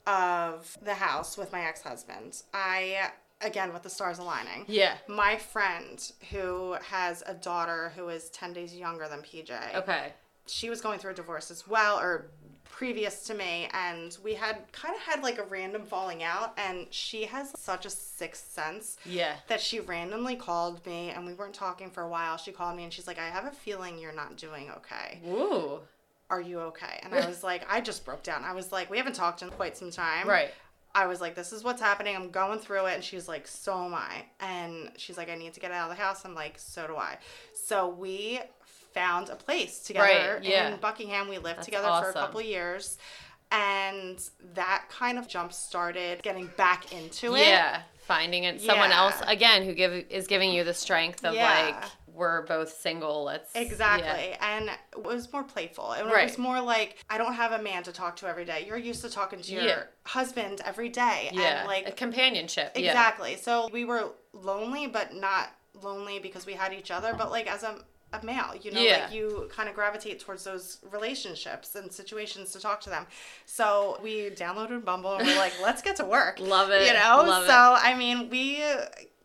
of 0.07 0.77
the 0.83 0.95
house 0.95 1.37
with 1.39 1.53
my 1.53 1.63
ex 1.65 1.83
husband, 1.83 2.43
I, 2.53 3.11
again, 3.41 3.73
with 3.73 3.83
the 3.83 3.91
stars 3.91 4.19
aligning, 4.19 4.65
Yeah. 4.69 4.97
my 5.09 5.37
friend 5.37 6.01
who 6.31 6.77
has 6.89 7.23
a 7.27 7.35
daughter 7.35 7.93
who 7.97 8.09
is 8.09 8.29
10 8.31 8.53
days 8.53 8.75
younger 8.75 9.09
than 9.09 9.21
PJ, 9.23 9.53
Okay. 9.77 10.13
she 10.47 10.69
was 10.71 10.81
going 10.81 10.99
through 10.99 11.13
a 11.13 11.15
divorce 11.15 11.51
as 11.51 11.69
well, 11.69 11.99
or 12.01 12.31
previous 12.73 13.23
to 13.25 13.35
me, 13.35 13.69
and 13.73 14.17
we 14.25 14.35
had 14.35 14.57
kind 14.73 14.97
of 14.97 15.01
had 15.03 15.23
like 15.23 15.39
a 15.39 15.45
random 15.45 15.83
falling 15.85 16.23
out, 16.25 16.55
and 16.57 16.87
she 16.91 17.25
has 17.27 17.53
such 17.57 17.87
a 17.87 17.91
sixth 17.91 18.51
sense 18.51 18.97
Yeah. 19.05 19.35
that 19.47 19.61
she 19.61 19.79
randomly 19.79 20.35
called 20.35 20.85
me 20.87 21.11
and 21.11 21.25
we 21.27 21.35
weren't 21.35 21.55
talking 21.55 21.91
for 21.91 22.03
a 22.03 22.09
while. 22.09 22.37
She 22.39 22.51
called 22.51 22.77
me 22.77 22.85
and 22.85 22.93
she's 22.93 23.07
like, 23.07 23.19
I 23.19 23.27
have 23.29 23.45
a 23.45 23.51
feeling 23.51 23.99
you're 23.99 24.13
not 24.13 24.37
doing 24.37 24.71
okay. 24.79 25.21
Ooh. 25.29 25.79
Are 26.31 26.41
you 26.41 26.61
okay? 26.61 26.99
And 27.03 27.15
I 27.15 27.27
was 27.29 27.43
like, 27.51 27.65
I 27.71 27.81
just 27.83 28.05
broke 28.05 28.23
down. 28.23 28.43
I 28.43 28.55
was 28.55 28.73
like, 28.73 28.91
we 28.91 28.97
haven't 28.97 29.15
talked 29.15 29.43
in 29.43 29.51
quite 29.51 29.77
some 29.77 29.91
time. 29.91 30.27
Right. 30.27 30.51
I 30.95 31.07
was 31.07 31.21
like, 31.21 31.35
this 31.35 31.53
is 31.53 31.63
what's 31.65 31.81
happening. 31.81 32.17
I'm 32.17 32.31
going 32.31 32.59
through 32.59 32.87
it. 32.87 32.95
And 32.95 33.05
she's 33.05 33.29
like, 33.29 33.47
so 33.47 33.85
am 33.85 33.95
I. 33.95 34.25
And 34.41 34.91
she's 34.97 35.17
like, 35.17 35.31
I 35.31 35.35
need 35.37 35.53
to 35.55 35.61
get 35.61 35.73
out 35.73 35.91
of 35.91 35.97
the 35.97 36.03
house. 36.03 36.25
I'm 36.25 36.35
like, 36.35 36.59
so 36.59 36.87
do 36.87 36.97
I. 36.97 37.19
So 37.55 37.89
we 37.89 38.41
found 38.95 39.29
a 39.29 39.37
place 39.37 39.81
together 39.81 40.35
Right, 40.41 40.45
yeah. 40.45 40.69
in 40.73 40.81
Buckingham. 40.81 41.29
We 41.29 41.39
lived 41.39 41.59
That's 41.59 41.67
together 41.67 41.89
for 42.03 42.11
a 42.11 42.13
couple 42.13 42.41
years. 42.41 42.99
And 43.51 44.19
that 44.55 44.85
kind 44.89 45.19
of 45.19 45.29
jump 45.29 45.53
started 45.53 46.23
getting 46.23 46.47
back 46.57 46.93
into 46.93 47.35
it. 47.35 47.47
Yeah. 47.47 47.83
Finding 48.07 48.45
it 48.45 48.61
someone 48.61 48.91
Yeah. 48.91 48.99
else 49.03 49.17
again 49.27 49.63
who 49.63 49.75
give 49.75 49.93
is 50.09 50.27
giving 50.27 50.53
you 50.53 50.65
the 50.65 50.75
strength 50.75 51.25
of 51.25 51.35
Yeah. 51.35 51.51
like 51.67 51.85
we're 52.07 52.43
both 52.43 52.71
single. 52.73 53.25
Let's 53.25 53.55
Exactly. 53.55 54.37
And 54.41 54.69
it 54.69 55.03
was 55.03 55.33
more 55.33 55.45
playful. 55.45 55.93
It 55.93 56.05
Right. 56.05 56.29
was 56.29 56.37
more 56.37 56.61
like, 56.61 56.97
I 57.09 57.17
don't 57.17 57.33
have 57.35 57.53
a 57.53 57.63
man 57.63 57.83
to 57.85 57.93
talk 57.93 58.17
to 58.17 58.27
every 58.27 58.45
day. 58.45 58.65
You're 58.67 58.77
used 58.77 59.01
to 59.03 59.11
talking 59.11 59.41
to 59.41 59.53
your 59.53 59.63
Yeah. 59.65 59.83
husband 60.07 60.61
every 60.65 60.89
day. 60.91 61.31
Yeah. 61.33 61.61
And 61.61 61.69
like, 61.69 61.89
a 61.89 61.93
companionship. 61.93 62.73
Yeah. 62.75 62.91
exactly. 62.91 63.37
So 63.37 63.69
we 63.73 63.85
were 63.87 64.13
lonely, 64.35 64.87
but 64.87 65.15
not 65.15 65.51
lonely 65.83 66.19
because 66.19 66.45
we 66.45 66.53
had 66.53 66.73
each 66.75 66.91
other, 66.91 67.15
but 67.15 67.31
like 67.31 67.47
as 67.51 67.63
a, 67.63 67.83
a 68.13 68.25
male, 68.25 68.55
you 68.61 68.71
know, 68.71 68.81
Yeah. 68.81 69.05
like 69.05 69.13
you 69.13 69.49
kind 69.51 69.69
of 69.69 69.75
gravitate 69.75 70.21
towards 70.21 70.45
those 70.45 70.79
relationships 70.91 71.75
and 71.75 71.91
situations 71.93 72.53
to 72.53 72.61
talk 72.61 72.81
to 72.83 72.91
them. 72.91 73.07
So 73.47 73.99
we 74.03 74.31
downloaded 74.31 74.85
Bumble 74.85 75.15
and 75.17 75.27
we're 75.27 75.37
like, 75.37 75.55
let's 75.63 75.83
get 75.83 75.97
to 75.97 76.05
work. 76.05 76.39
Love 76.41 76.71
it. 76.71 76.87
You 76.87 76.93
know? 76.95 77.23
Love 77.27 77.45
it. 77.45 77.47
so, 77.47 77.77
I 77.79 77.95
mean, 77.97 78.29
we 78.29 78.63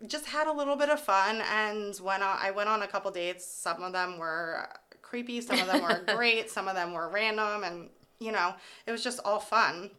just 0.06 0.26
had 0.28 0.48
a 0.48 0.54
little 0.54 0.76
bit 0.76 0.90
of 0.90 1.00
fun 1.00 1.42
and 1.52 2.00
went 2.02 2.24
on, 2.24 2.38
I 2.40 2.52
went 2.52 2.70
on 2.70 2.82
a 2.84 2.88
couple 2.88 3.12
dates. 3.12 3.46
Some 3.46 3.82
of 3.84 3.94
them 3.94 4.18
were 4.18 4.68
creepy, 5.02 5.42
some 5.42 5.60
of 5.60 5.68
them 5.68 5.82
were 5.82 6.04
great, 6.16 6.50
some 6.50 6.68
of 6.68 6.76
them 6.76 6.94
were 6.94 7.10
random, 7.10 7.64
and 7.64 7.90
you 8.20 8.32
know, 8.32 8.54
it 8.86 8.92
was 8.92 9.04
just 9.04 9.20
all 9.26 9.40
fun. 9.40 9.90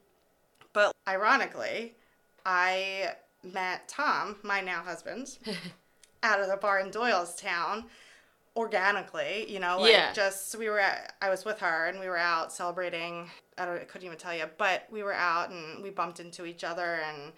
But 0.73 0.93
ironically, 1.09 1.95
I 2.45 3.15
met 3.43 3.89
Tom, 3.89 4.37
my 4.43 4.61
now 4.61 4.83
husband, 4.83 5.39
out 6.23 6.41
of 6.41 6.49
the 6.49 6.57
bar 6.57 6.81
in 6.81 6.91
Doylestown 6.91 7.85
organically, 8.59 9.51
you 9.51 9.61
know, 9.61 9.79
like 9.79 9.93
Yeah. 9.93 10.13
just 10.13 10.57
we 10.59 10.69
were 10.69 10.81
at, 10.81 11.15
I 11.23 11.31
was 11.31 11.45
with 11.45 11.61
her 11.61 11.87
and 11.87 12.01
we 12.01 12.09
were 12.09 12.19
out 12.19 12.53
celebrating. 12.53 13.31
I 13.57 13.65
don't 13.65 13.77
I 13.81 13.85
couldn't 13.85 14.05
even 14.07 14.19
tell 14.19 14.35
you, 14.35 14.47
but 14.59 14.87
we 14.91 15.03
were 15.05 15.15
out 15.15 15.51
and 15.51 15.83
we 15.83 15.91
bumped 15.91 16.19
into 16.21 16.45
each 16.45 16.65
other 16.65 16.97
and 16.97 17.33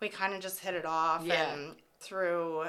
we 0.00 0.08
kind 0.08 0.34
of 0.34 0.40
just 0.40 0.58
hit 0.60 0.74
it 0.74 0.84
off 0.84 1.22
Yeah. 1.24 1.52
and 1.52 1.76
through 2.00 2.66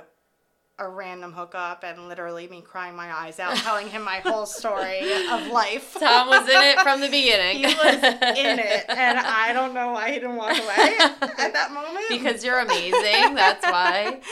a 0.77 0.89
random 0.89 1.31
hookup 1.31 1.83
and 1.83 2.09
literally 2.09 2.47
me 2.49 2.59
crying 2.61 2.95
my 2.95 3.09
eyes 3.13 3.39
out 3.39 3.55
telling 3.57 3.87
him 3.87 4.03
my 4.03 4.17
whole 4.17 4.45
story 4.45 4.99
of 5.31 5.47
life. 5.47 5.93
Tom 5.99 6.27
was 6.27 6.49
in 6.49 6.61
it 6.61 6.79
from 6.81 6.99
the 6.99 7.07
beginning. 7.07 7.57
He 7.57 7.65
was 7.65 7.95
in 8.03 8.59
it, 8.59 8.85
and 8.89 9.17
I 9.19 9.53
don't 9.53 9.73
know 9.73 9.91
why 9.93 10.09
he 10.11 10.15
didn't 10.15 10.35
walk 10.35 10.57
away 10.57 10.95
at 10.99 11.53
that 11.53 11.71
moment. 11.71 12.05
because 12.09 12.43
you're 12.43 12.59
amazing. 12.59 13.35
That's 13.35 13.65
why. 13.65 14.19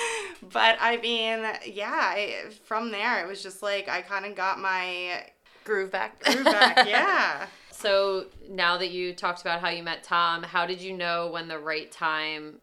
But 0.52 0.78
I 0.80 0.98
mean, 0.98 1.44
yeah, 1.66 1.90
I, 1.90 2.44
from 2.66 2.92
there, 2.92 3.24
it 3.24 3.28
was 3.28 3.42
just 3.42 3.64
like 3.64 3.88
I 3.90 4.02
kind 4.02 4.24
of 4.26 4.36
got 4.36 4.60
my 4.60 5.24
Groove 5.64 5.90
back. 5.90 6.22
groove 6.24 6.44
back. 6.44 6.86
Yeah. 6.88 7.48
So 7.72 8.26
now 8.50 8.78
that 8.78 8.92
you 8.92 9.14
talked 9.14 9.42
about 9.42 9.62
how 9.62 9.70
you 9.70 9.82
met 9.82 10.04
Tom, 10.04 10.44
how 10.44 10.66
did 10.68 10.80
you 10.82 10.96
know 10.96 11.30
when 11.32 11.48
the 11.48 11.58
right 11.58 11.92
time 11.92 12.60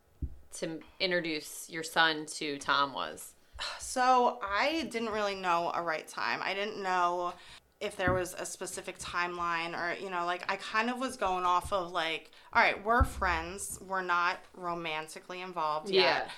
to 0.58 0.78
introduce 1.00 1.68
your 1.68 1.82
son 1.82 2.26
to 2.36 2.58
Tom 2.58 2.92
was? 2.92 3.32
So 3.78 4.38
I 4.42 4.88
didn't 4.90 5.10
really 5.10 5.34
know 5.34 5.70
a 5.74 5.82
right 5.82 6.06
time. 6.06 6.40
I 6.42 6.54
didn't 6.54 6.82
know 6.82 7.34
if 7.80 7.96
there 7.96 8.12
was 8.12 8.34
a 8.34 8.44
specific 8.44 8.98
timeline 8.98 9.72
or, 9.74 9.98
you 9.98 10.10
know, 10.10 10.26
like 10.26 10.44
I 10.52 10.56
kind 10.56 10.90
of 10.90 10.98
was 10.98 11.16
going 11.16 11.44
off 11.46 11.72
of 11.72 11.92
like, 11.92 12.30
all 12.52 12.62
right, 12.62 12.82
we're 12.84 13.04
friends. 13.04 13.78
We're 13.88 14.02
not 14.02 14.38
romantically 14.54 15.40
involved 15.40 15.88
yet. 15.88 16.28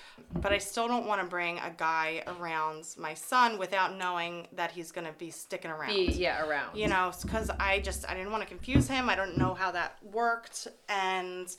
But 0.41 0.53
I 0.53 0.59
still 0.59 0.87
don't 0.87 1.05
want 1.07 1.20
to 1.20 1.27
bring 1.27 1.59
a 1.59 1.70
guy 1.77 2.23
around 2.29 2.87
my 2.97 3.14
son 3.14 3.59
without 3.59 3.97
knowing 3.99 4.47
that 4.53 4.70
he's 4.70 4.93
going 4.93 5.07
to 5.07 5.12
be 5.14 5.31
sticking 5.31 5.70
around. 5.73 5.89
Be 5.95 6.05
yeah 6.12 6.47
around. 6.47 6.77
you 6.77 6.87
know 6.87 7.11
because 7.23 7.51
i 7.59 7.81
just 7.81 8.09
i 8.09 8.14
didn't 8.14 8.31
want 8.31 8.43
to 8.43 8.49
confuse 8.49 8.87
him 8.87 9.09
i 9.11 9.16
don't 9.16 9.37
know 9.37 9.55
how 9.55 9.70
that 9.73 9.97
worked 10.12 10.68
and 10.89 11.57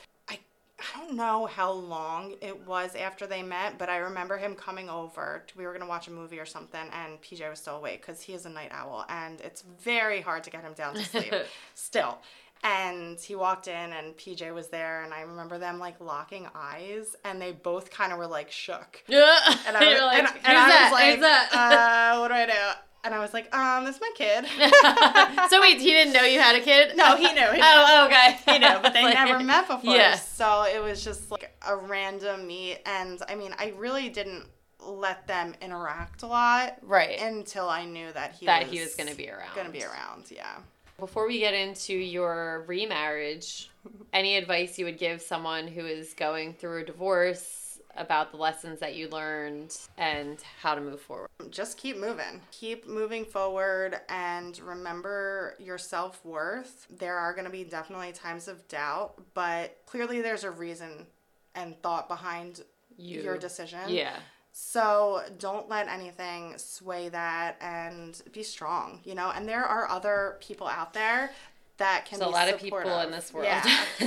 i 0.95 0.99
don't 0.99 1.15
know 1.15 1.45
how 1.45 1.71
long 1.71 2.35
it 2.41 2.65
was 2.67 2.95
after 2.95 3.25
they 3.27 3.41
met 3.41 3.77
but 3.77 3.89
i 3.89 3.97
remember 3.97 4.37
him 4.37 4.55
coming 4.55 4.89
over 4.89 5.43
we 5.55 5.65
were 5.65 5.71
going 5.71 5.81
to 5.81 5.87
watch 5.87 6.07
a 6.07 6.11
movie 6.11 6.39
or 6.39 6.45
something 6.45 6.87
and 6.91 7.21
pj 7.21 7.49
was 7.49 7.59
still 7.59 7.77
awake 7.77 8.01
because 8.05 8.21
he 8.21 8.33
is 8.33 8.45
a 8.45 8.49
night 8.49 8.69
owl 8.71 9.05
and 9.09 9.41
it's 9.41 9.63
very 9.81 10.21
hard 10.21 10.43
to 10.43 10.49
get 10.49 10.61
him 10.61 10.73
down 10.73 10.93
to 10.95 11.03
sleep 11.03 11.33
still 11.73 12.17
and 12.63 13.19
he 13.19 13.35
walked 13.35 13.67
in 13.67 13.91
and 13.93 14.15
pj 14.15 14.53
was 14.53 14.69
there 14.69 15.03
and 15.03 15.13
i 15.13 15.21
remember 15.21 15.57
them 15.57 15.79
like 15.79 15.99
locking 15.99 16.47
eyes 16.55 17.15
and 17.25 17.41
they 17.41 17.51
both 17.51 17.91
kind 17.91 18.11
of 18.13 18.17
were 18.17 18.27
like 18.27 18.49
shook 18.51 19.03
Yeah. 19.07 19.37
and 19.67 19.75
I 19.77 19.91
was, 19.91 20.01
like, 20.01 20.17
and, 20.19 20.27
"Who's 20.27 20.41
and 20.45 20.57
I 20.57 20.67
that? 20.69 20.89
was 20.89 20.99
like, 20.99 21.11
Who's 21.15 21.21
that?" 21.21 22.13
uh, 22.15 22.19
what 22.19 22.27
do 22.29 22.33
I 22.35 22.45
do? 22.45 22.79
And 23.05 23.13
I 23.13 23.19
was 23.19 23.33
like, 23.33 23.53
um, 23.53 23.83
that's 23.83 23.99
my 23.99 24.11
kid. 24.15 24.45
so 25.49 25.59
wait, 25.61 25.79
he 25.79 25.87
didn't 25.91 26.13
know 26.13 26.21
you 26.23 26.39
had 26.39 26.55
a 26.55 26.61
kid? 26.61 26.95
No, 26.95 27.15
he 27.17 27.33
knew, 27.33 27.41
he 27.47 27.51
knew. 27.57 27.59
Oh, 27.61 28.05
okay. 28.07 28.37
He 28.45 28.59
knew, 28.59 28.79
but 28.81 28.93
they 28.93 29.03
Like- 29.03 29.13
never 29.15 29.39
met 29.43 29.67
before. 29.67 29.93
Yeah. 29.93 30.15
So 30.15 30.63
it 30.63 30.81
was 30.81 31.03
just 31.03 31.29
like 31.29 31.53
a 31.67 31.75
random 31.75 32.47
meet. 32.47 32.79
And 32.85 33.21
I 33.27 33.35
mean, 33.35 33.53
I 33.57 33.73
really 33.77 34.09
didn't 34.09 34.45
let 34.79 35.27
them 35.27 35.53
interact 35.61 36.23
a 36.23 36.27
lot 36.27 36.77
Right. 36.81 37.19
until 37.21 37.69
I 37.69 37.85
knew 37.85 38.11
that 38.13 38.33
he 38.39 38.45
that 38.47 38.63
was 38.63 38.71
he 38.71 38.79
was 38.81 38.95
going 38.95 39.09
to 39.09 39.15
be 39.15 39.29
around. 39.29 39.53
Gonna 39.55 39.69
be 39.69 39.83
around, 39.83 40.25
yeah. 40.29 40.57
Before 40.99 41.27
we 41.27 41.39
get 41.39 41.53
into 41.53 41.93
your 41.93 42.63
remarriage, 42.67 43.69
any 44.13 44.37
advice 44.37 44.77
you 44.77 44.85
would 44.85 44.97
give 44.97 45.21
someone 45.21 45.67
who 45.67 45.85
is 45.85 46.13
going 46.13 46.53
through 46.53 46.81
a 46.81 46.85
divorce 46.85 47.62
about 47.95 48.31
the 48.31 48.37
lessons 48.37 48.79
that 48.79 48.95
you 48.95 49.07
learned 49.09 49.77
and 49.97 50.39
how 50.61 50.75
to 50.75 50.81
move 50.81 50.99
forward? 51.01 51.29
Just 51.49 51.77
keep 51.77 51.97
moving. 51.97 52.41
Keep 52.51 52.87
moving 52.87 53.25
forward 53.25 53.99
and 54.09 54.57
remember 54.59 55.55
your 55.59 55.77
self 55.77 56.23
worth. 56.25 56.87
There 56.89 57.17
are 57.17 57.33
going 57.33 57.45
to 57.45 57.51
be 57.51 57.63
definitely 57.63 58.11
times 58.11 58.47
of 58.47 58.67
doubt, 58.67 59.21
but 59.33 59.77
clearly 59.85 60.21
there's 60.21 60.43
a 60.43 60.51
reason 60.51 61.07
and 61.55 61.79
thought 61.81 62.07
behind 62.07 62.63
You- 62.97 63.21
your 63.21 63.37
decision. 63.37 63.81
Yeah. 63.87 64.15
So 64.55 65.23
don't 65.39 65.67
let 65.67 65.87
anything 65.87 66.57
sway 66.57 67.09
that 67.09 67.57
and 67.59 68.21
be 68.31 68.43
strong, 68.43 69.01
you 69.03 69.15
know? 69.15 69.31
And 69.31 69.49
there 69.49 69.63
are 69.63 69.89
other 69.89 70.37
people 70.41 70.67
out 70.67 70.93
there 70.93 71.31
that 71.77 72.05
can 72.05 72.19
There's 72.19 72.29
a 72.29 72.31
lot 72.31 72.49
of 72.49 72.59
people 72.59 72.77
in 72.79 73.09
this 73.09 73.33
world. 73.33 73.47
Yeah, 73.47 73.63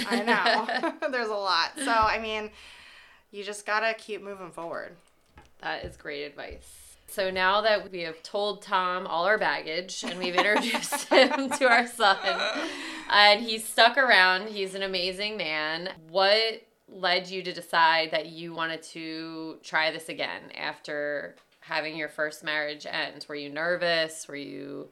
I 0.08 0.22
know. 0.22 0.94
There's 1.10 1.28
a 1.28 1.34
lot. 1.34 1.72
So, 1.76 1.90
I 1.90 2.20
mean, 2.20 2.50
you 3.36 3.44
just 3.44 3.66
got 3.66 3.80
to 3.80 3.94
keep 3.94 4.22
moving 4.22 4.50
forward. 4.50 4.96
That 5.60 5.84
is 5.84 5.96
great 5.96 6.24
advice. 6.24 6.96
So 7.06 7.30
now 7.30 7.60
that 7.60 7.92
we 7.92 8.00
have 8.00 8.22
told 8.22 8.62
Tom 8.62 9.06
all 9.06 9.26
our 9.26 9.38
baggage 9.38 10.04
and 10.04 10.18
we've 10.18 10.34
introduced 10.34 11.04
him 11.08 11.50
to 11.50 11.68
our 11.68 11.86
son, 11.86 12.18
and 13.10 13.40
he's 13.40 13.66
stuck 13.66 13.96
around, 13.96 14.48
he's 14.48 14.74
an 14.74 14.82
amazing 14.82 15.36
man. 15.36 15.90
What 16.08 16.62
led 16.88 17.28
you 17.28 17.42
to 17.42 17.52
decide 17.52 18.10
that 18.10 18.26
you 18.26 18.54
wanted 18.54 18.82
to 18.82 19.58
try 19.62 19.90
this 19.90 20.08
again 20.08 20.50
after 20.56 21.36
having 21.60 21.96
your 21.96 22.08
first 22.08 22.42
marriage 22.42 22.86
end? 22.88 23.24
Were 23.28 23.34
you 23.34 23.50
nervous? 23.50 24.26
Were 24.28 24.36
you 24.36 24.88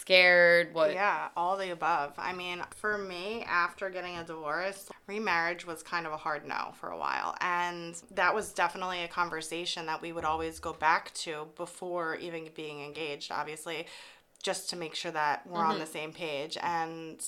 scared? 0.00 0.74
What? 0.74 0.92
Yeah, 0.92 1.28
all 1.36 1.56
the 1.56 1.70
above. 1.70 2.14
I 2.18 2.32
mean, 2.32 2.62
for 2.74 2.98
me, 2.98 3.44
after 3.48 3.90
getting 3.90 4.16
a 4.16 4.24
divorce, 4.24 4.88
remarriage 5.06 5.66
was 5.66 5.82
kind 5.82 6.06
of 6.06 6.12
a 6.12 6.16
hard 6.16 6.46
no 6.46 6.72
for 6.74 6.88
a 6.90 6.98
while. 6.98 7.36
And 7.40 8.00
that 8.10 8.34
was 8.34 8.52
definitely 8.52 9.02
a 9.02 9.08
conversation 9.08 9.86
that 9.86 10.02
we 10.02 10.12
would 10.12 10.24
always 10.24 10.58
go 10.58 10.72
back 10.72 11.12
to 11.14 11.48
before 11.56 12.16
even 12.16 12.48
being 12.54 12.82
engaged, 12.82 13.30
obviously, 13.30 13.86
just 14.42 14.70
to 14.70 14.76
make 14.76 14.94
sure 14.94 15.12
that 15.12 15.46
we're 15.46 15.60
on 15.60 15.72
mm-hmm. 15.72 15.80
the 15.80 15.86
same 15.86 16.12
page. 16.12 16.56
And 16.62 17.22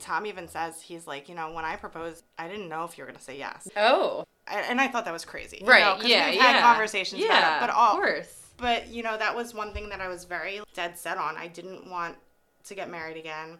Tom 0.00 0.26
even 0.26 0.48
says, 0.48 0.82
he's 0.82 1.06
like, 1.06 1.28
you 1.28 1.34
know, 1.34 1.52
when 1.52 1.64
I 1.64 1.76
proposed, 1.76 2.24
I 2.38 2.48
didn't 2.48 2.68
know 2.68 2.84
if 2.84 2.98
you 2.98 3.04
were 3.04 3.08
going 3.08 3.18
to 3.18 3.24
say 3.24 3.38
yes. 3.38 3.68
Oh, 3.76 4.24
And 4.48 4.80
I 4.80 4.88
thought 4.88 5.04
that 5.04 5.12
was 5.12 5.24
crazy. 5.24 5.58
you 5.60 5.66
right. 5.66 6.04
yeah, 6.04 6.30
we've 6.30 6.36
yeah. 6.36 6.42
had 6.42 6.62
conversations 6.62 7.22
yeah, 7.22 7.38
about 7.38 7.56
it. 7.56 7.60
But 7.60 7.70
all, 7.70 7.92
of 7.92 7.98
course. 7.98 8.37
But 8.58 8.88
you 8.88 9.02
know, 9.02 9.16
that 9.16 9.34
was 9.34 9.54
one 9.54 9.72
thing 9.72 9.88
that 9.88 10.00
I 10.00 10.08
was 10.08 10.24
very 10.24 10.60
dead 10.74 10.98
set 10.98 11.16
on. 11.16 11.36
I 11.36 11.48
didn't 11.48 11.88
want 11.90 12.16
to 12.64 12.74
get 12.74 12.90
married 12.90 13.16
again. 13.16 13.58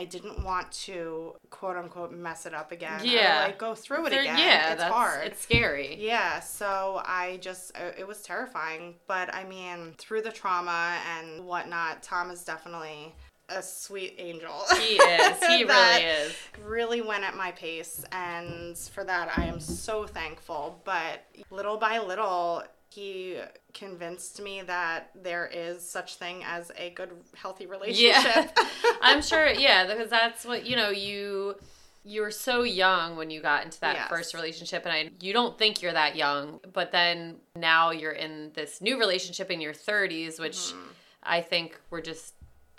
I 0.00 0.04
didn't 0.04 0.44
want 0.44 0.70
to 0.84 1.34
quote 1.50 1.76
unquote 1.76 2.12
mess 2.12 2.46
it 2.46 2.54
up 2.54 2.70
again. 2.70 3.00
or, 3.00 3.04
Yeah. 3.04 3.44
like 3.46 3.58
go 3.58 3.74
through 3.74 4.06
it 4.06 4.10
There- 4.10 4.20
again. 4.20 4.38
yeah, 4.38 4.72
it's 4.72 4.80
that's 4.82 4.92
hard. 4.94 5.26
It's 5.26 5.40
scary. 5.40 5.96
yeah, 5.96 6.38
so 6.40 7.02
I 7.04 7.38
just, 7.40 7.76
uh, 7.76 7.90
it 7.98 8.06
was 8.06 8.22
terrifying. 8.22 8.94
But 9.08 9.34
I 9.34 9.42
mean, 9.44 9.94
through 9.98 10.22
the 10.22 10.30
trauma 10.30 10.98
and 11.18 11.44
whatnot, 11.46 12.02
Tom 12.04 12.30
is 12.30 12.44
definitely 12.44 13.12
a 13.48 13.60
sweet 13.62 14.14
angel. 14.18 14.62
He 14.78 14.96
is. 14.98 15.38
He 15.48 15.64
really 15.64 16.02
is. 16.04 16.36
Really 16.64 17.00
went 17.00 17.24
at 17.24 17.34
my 17.36 17.50
pace. 17.52 18.04
And 18.12 18.78
for 18.78 19.02
that, 19.02 19.36
I 19.36 19.46
am 19.46 19.58
so 19.58 20.06
thankful. 20.06 20.80
But 20.84 21.24
little 21.50 21.76
by 21.76 21.98
little, 21.98 22.62
he 22.90 23.40
convinced 23.78 24.40
me 24.42 24.62
that 24.62 25.10
there 25.14 25.46
is 25.46 25.88
such 25.88 26.16
thing 26.16 26.42
as 26.44 26.70
a 26.76 26.90
good 26.90 27.10
healthy 27.34 27.66
relationship. 27.66 28.24
Yeah. 28.56 28.68
I'm 29.02 29.22
sure. 29.22 29.46
Yeah, 29.58 29.86
because 29.86 30.10
that's 30.10 30.44
what 30.44 30.66
you 30.66 30.76
know. 30.76 30.90
You 30.90 31.54
you 32.04 32.22
were 32.22 32.30
so 32.30 32.62
young 32.62 33.16
when 33.16 33.28
you 33.30 33.40
got 33.42 33.64
into 33.64 33.80
that 33.80 33.94
Yes. 33.96 34.08
first 34.08 34.34
relationship, 34.34 34.84
and 34.86 34.92
I 34.92 35.10
you 35.20 35.32
don't 35.32 35.58
think 35.58 35.82
you're 35.82 35.92
that 35.92 36.16
young, 36.16 36.60
but 36.72 36.92
then 36.92 37.36
now 37.56 37.90
you're 37.90 38.12
in 38.12 38.50
this 38.54 38.80
new 38.80 38.98
relationship 38.98 39.50
in 39.50 39.60
your 39.60 39.72
30s, 39.74 40.38
which 40.40 40.56
Mm-hmm. 40.56 40.88
I 41.22 41.40
think 41.42 41.78
we're 41.90 42.00
just. 42.00 42.34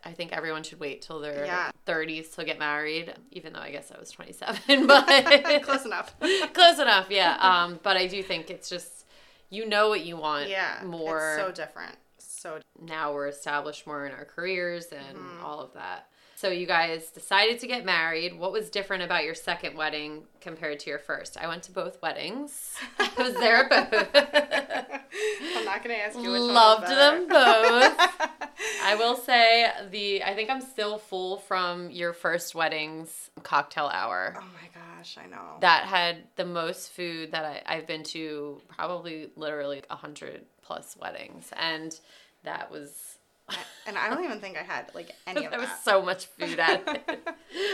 I 0.06 0.14
think 0.14 0.32
everyone 0.32 0.64
should 0.64 0.80
wait 0.80 1.02
till 1.02 1.20
their 1.20 1.46
Yeah. 1.46 1.72
30s 1.86 2.34
to 2.36 2.46
get 2.46 2.58
married, 2.58 3.14
even 3.34 3.52
though 3.52 3.60
I 3.60 3.70
guess 3.70 3.92
I 3.94 4.00
was 4.00 4.10
27, 4.12 4.88
but 4.88 5.62
Close 5.64 5.84
enough. 5.86 6.16
close 6.54 6.80
enough, 6.80 7.08
yeah. 7.10 7.36
Um, 7.42 7.80
but 7.84 7.98
I 7.98 8.08
do 8.08 8.24
think 8.24 8.50
it's 8.50 8.70
just 8.70 8.99
you 9.50 9.66
know 9.66 9.90
what 9.90 10.02
you 10.06 10.16
want 10.18 10.50
Yeah. 10.50 10.82
more 10.86 11.36
It's 11.38 11.44
so 11.44 11.52
different. 11.52 11.96
So 12.18 12.60
now 12.82 13.14
we're 13.14 13.28
established 13.28 13.86
more 13.88 14.06
in 14.06 14.14
our 14.14 14.26
careers 14.26 14.88
and 14.88 15.18
Mm-hmm. 15.18 15.44
all 15.46 15.60
of 15.60 15.74
that. 15.74 16.08
So 16.40 16.50
you 16.50 16.68
guys 16.68 17.10
decided 17.10 17.60
to 17.60 17.68
get 17.68 17.84
married. 17.84 18.40
What 18.40 18.54
was 18.54 18.70
different 18.70 19.04
about 19.04 19.26
your 19.26 19.36
second 19.36 19.76
wedding 19.76 20.24
compared 20.40 20.80
to 20.80 20.90
your 20.90 20.98
first? 20.98 21.36
I 21.38 21.48
went 21.48 21.64
to 21.64 21.74
both 21.74 22.02
weddings. 22.02 22.76
I 22.98 23.10
was 23.18 23.34
there 23.34 23.66
at 23.74 23.92
both. 23.92 24.08
I'm 25.58 25.66
not 25.66 25.84
gonna 25.84 25.96
ask 25.96 26.18
you 26.18 26.32
which 26.32 26.40
one 26.40 26.54
Loved 26.54 26.88
them 26.88 27.28
both. 27.28 28.00
I 28.84 28.96
will 28.98 29.18
say 29.18 29.70
the 29.92 30.24
I 30.24 30.34
think 30.34 30.50
I'm 30.50 30.62
still 30.62 30.98
full 30.98 31.40
from 31.40 31.92
your 31.92 32.14
first 32.14 32.56
wedding's 32.56 33.32
cocktail 33.44 33.88
hour. 33.94 34.34
oh 34.38 34.40
my 34.40 34.70
gosh, 34.74 35.18
I 35.22 35.28
know. 35.28 35.58
That 35.60 35.88
had 35.88 36.20
the 36.38 36.46
most 36.46 36.94
food 36.94 37.34
that 37.34 37.44
I, 37.44 37.64
I've 37.66 37.86
been 37.86 38.04
to 38.04 38.62
probably 38.70 39.30
literally 39.36 39.82
a 39.90 39.98
hundred 39.98 40.46
plus 40.62 40.96
weddings. 40.98 41.52
And 41.58 42.00
that 42.44 42.72
was 42.72 43.18
and 43.88 43.98
I 43.98 44.10
don't 44.10 44.24
even 44.24 44.40
think 44.40 44.58
I 44.58 44.64
had 44.64 44.92
like 44.94 45.12
any 45.28 45.46
of 45.46 45.52
that. 45.52 45.60
there 45.60 45.60
was 45.60 45.80
so 45.84 46.02
much 46.02 46.26
food 46.28 46.60
at 46.60 46.82
it. 46.88 47.22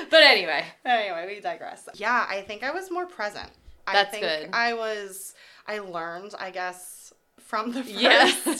but 0.10 0.24
anyway, 0.24 0.66
Anyway, 0.86 1.26
we 1.36 1.40
digress. 1.42 1.88
Yeah, 1.96 2.26
I 2.30 2.42
think 2.42 2.64
I 2.64 2.72
was 2.72 2.90
more 2.92 3.06
present. 3.06 3.50
That's 3.86 4.10
I 4.10 4.12
think 4.12 4.24
good. 4.24 4.50
I 4.54 4.74
was 4.74 5.34
I 5.68 5.80
learned, 5.80 6.34
I 6.40 6.52
guess, 6.52 7.14
from 7.40 7.72
the 7.72 7.84
first, 7.84 7.90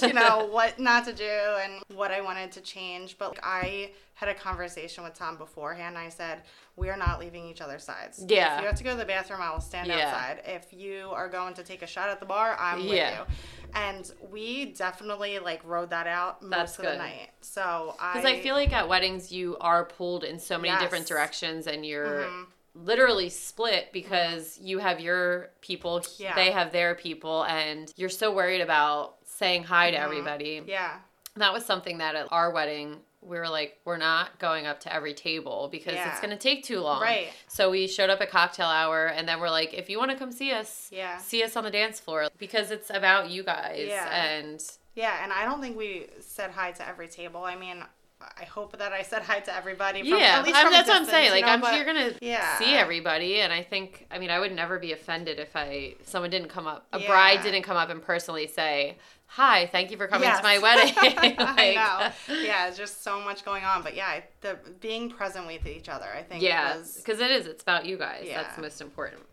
Yeah. 0.02 0.08
you 0.08 0.14
know, 0.14 0.48
what 0.52 0.80
not 0.80 1.06
to 1.06 1.14
do 1.14 1.24
and 1.64 1.82
what 1.96 2.12
I 2.12 2.22
wanted 2.22 2.52
to 2.54 2.62
change. 2.62 3.18
But 3.18 3.30
like, 3.30 3.40
I 3.44 3.92
had 4.16 4.30
a 4.30 4.34
conversation 4.34 5.04
with 5.04 5.14
Tom 5.14 5.38
beforehand. 5.38 5.98
I 5.98 6.10
said, 6.10 6.42
We 6.78 6.90
are 6.90 6.98
not 6.98 7.20
leaving 7.20 7.46
each 7.46 7.62
other's 7.62 7.84
sides. 7.84 8.24
Yeah. 8.28 8.56
If 8.56 8.62
you 8.62 8.68
have 8.68 8.76
to 8.78 8.84
go 8.84 8.92
to 8.92 8.98
the 8.98 9.06
bathroom, 9.06 9.42
I 9.42 9.52
will 9.52 9.62
stand 9.62 9.88
Yeah. 9.88 10.08
outside. 10.08 10.42
If 10.46 10.74
you 10.74 11.10
are 11.14 11.28
going 11.30 11.54
to 11.56 11.64
take 11.64 11.82
a 11.82 11.88
shot 11.88 12.10
at 12.10 12.20
the 12.20 12.26
bar, 12.26 12.56
I'm 12.60 12.80
Yeah. 12.82 13.22
with 13.22 13.30
you. 13.30 13.36
And 13.76 14.12
we 14.32 14.66
definitely 14.74 15.40
like 15.40 15.62
rode 15.66 15.90
that 15.92 16.08
out 16.08 16.42
most 16.42 16.50
That's 16.52 16.80
of 16.80 16.86
good. 16.86 16.94
the 16.94 16.98
night. 16.98 17.30
So 17.42 17.96
I 18.00 18.14
because 18.14 18.26
I 18.26 18.42
feel 18.42 18.56
like 18.56 18.72
at 18.74 18.88
weddings 18.88 19.32
you 19.32 19.58
are 19.60 19.84
pulled 19.86 20.24
in 20.24 20.40
so 20.40 20.58
many 20.58 20.78
different 20.80 21.08
directions 21.08 21.68
and 21.68 21.86
you're 21.86 22.24
Mhm. 22.24 22.46
literally 22.74 23.30
split 23.30 23.92
because 23.92 24.58
you 24.62 24.80
have 24.80 25.00
your 25.02 25.50
people, 25.62 26.04
Yeah. 26.18 26.36
they 26.36 26.52
have 26.52 26.72
their 26.72 26.96
people, 26.96 27.44
and 27.44 27.92
you're 27.98 28.10
so 28.10 28.32
worried 28.32 28.62
about 28.62 29.16
saying 29.26 29.66
hi 29.66 29.92
to 29.92 29.98
everybody. 29.98 30.62
Yeah. 30.66 31.00
That 31.38 31.52
was 31.54 31.66
something 31.66 31.98
that 31.98 32.16
at 32.16 32.28
our 32.32 32.52
wedding, 32.52 33.02
we 33.26 33.38
were 33.38 33.50
like, 33.50 33.80
we're 33.86 33.98
not 33.98 34.38
going 34.40 34.66
up 34.68 34.80
to 34.82 34.94
every 34.94 35.14
table 35.14 35.68
because 35.72 35.94
Yeah. 35.96 36.12
it's 36.12 36.20
going 36.20 36.32
to 36.32 36.38
take 36.38 36.64
too 36.64 36.80
long. 36.80 37.02
Right. 37.02 37.30
So 37.48 37.72
we 37.72 37.88
showed 37.88 38.10
up 38.10 38.22
at 38.22 38.30
cocktail 38.30 38.68
hour 38.68 39.08
and 39.08 39.28
then 39.28 39.40
we're 39.40 39.50
like, 39.50 39.74
if 39.74 39.90
you 39.90 39.98
want 39.98 40.12
to 40.12 40.18
come 40.18 40.32
see 40.32 40.52
us, 40.52 40.90
Yeah. 40.92 41.18
see 41.18 41.44
us 41.44 41.56
on 41.56 41.64
the 41.64 41.72
dance 41.72 42.00
floor 42.00 42.28
because 42.38 42.72
it's 42.72 42.90
about 42.90 43.30
you 43.30 43.44
guys. 43.44 43.86
Yeah. 43.88 44.10
And 44.16 44.62
Yeah, 44.96 45.24
and 45.24 45.34
I 45.34 45.44
don't 45.46 45.60
think 45.62 45.76
we 45.78 46.08
said 46.22 46.52
hi 46.52 46.72
to 46.74 46.88
every 46.88 47.08
table. 47.08 47.44
I 47.44 47.56
mean, 47.56 47.84
I 48.22 48.46
hope 48.46 48.78
that 48.78 48.94
I 48.94 49.02
said 49.02 49.24
hi 49.24 49.40
to 49.42 49.54
everybody. 49.54 50.00
From, 50.00 50.20
yeah, 50.20 50.40
at 50.40 50.46
least 50.46 50.56
I'm- 50.56 50.66
from 50.68 50.74
a 50.74 50.78
that's 50.78 50.88
what 50.88 50.96
I'm 50.96 51.02
distance, 51.04 51.10
saying. 51.12 51.26
you 51.26 51.32
Like, 51.32 51.46
know, 51.46 51.52
I'm 51.52 51.62
but- 51.62 51.76
you're 51.76 51.86
gonna 51.86 52.14
yeah. 52.22 52.58
see 52.58 52.74
everybody, 52.74 53.42
and 53.42 53.52
I 53.52 53.62
think, 53.62 54.08
I 54.10 54.20
mean, 54.20 54.32
I 54.32 54.40
would 54.40 54.54
never 54.54 54.80
be 54.80 54.94
offended 54.94 55.38
if 55.38 55.56
I 55.56 55.96
someone 56.06 56.30
didn't 56.30 56.48
come 56.48 56.66
up, 56.66 56.88
a 56.94 57.00
Yeah. 57.00 57.08
bride 57.08 57.42
didn't 57.44 57.64
come 57.64 57.76
up 57.76 57.90
and 57.90 58.02
personally 58.02 58.48
say, 58.48 58.98
"Hi, 59.28 59.68
thank 59.68 59.92
you 59.92 59.98
for 59.98 60.08
coming 60.08 60.28
Yes. 60.28 60.38
to 60.38 60.44
my 60.44 60.60
wedding." 60.60 60.94
I 60.98 62.14
know. 62.28 62.36
Yeah, 62.44 62.68
it's 62.68 62.78
just 62.78 63.04
so 63.04 63.20
much 63.22 63.44
going 63.46 63.64
on. 63.64 63.84
But 63.84 63.96
yeah, 63.96 64.22
the 64.42 64.58
being 64.80 65.10
present 65.10 65.48
with 65.48 65.66
each 65.66 65.90
other, 65.90 66.08
I 66.14 66.24
think, 66.24 66.42
Yeah, 66.44 66.78
because 66.98 67.20
it 67.20 67.32
is. 67.32 67.48
It's 67.48 67.64
about 67.64 67.86
you 67.86 67.98
guys. 67.98 68.24
Yeah. 68.26 68.42
That's 68.44 68.58
most 68.58 68.82
important. 68.82 69.24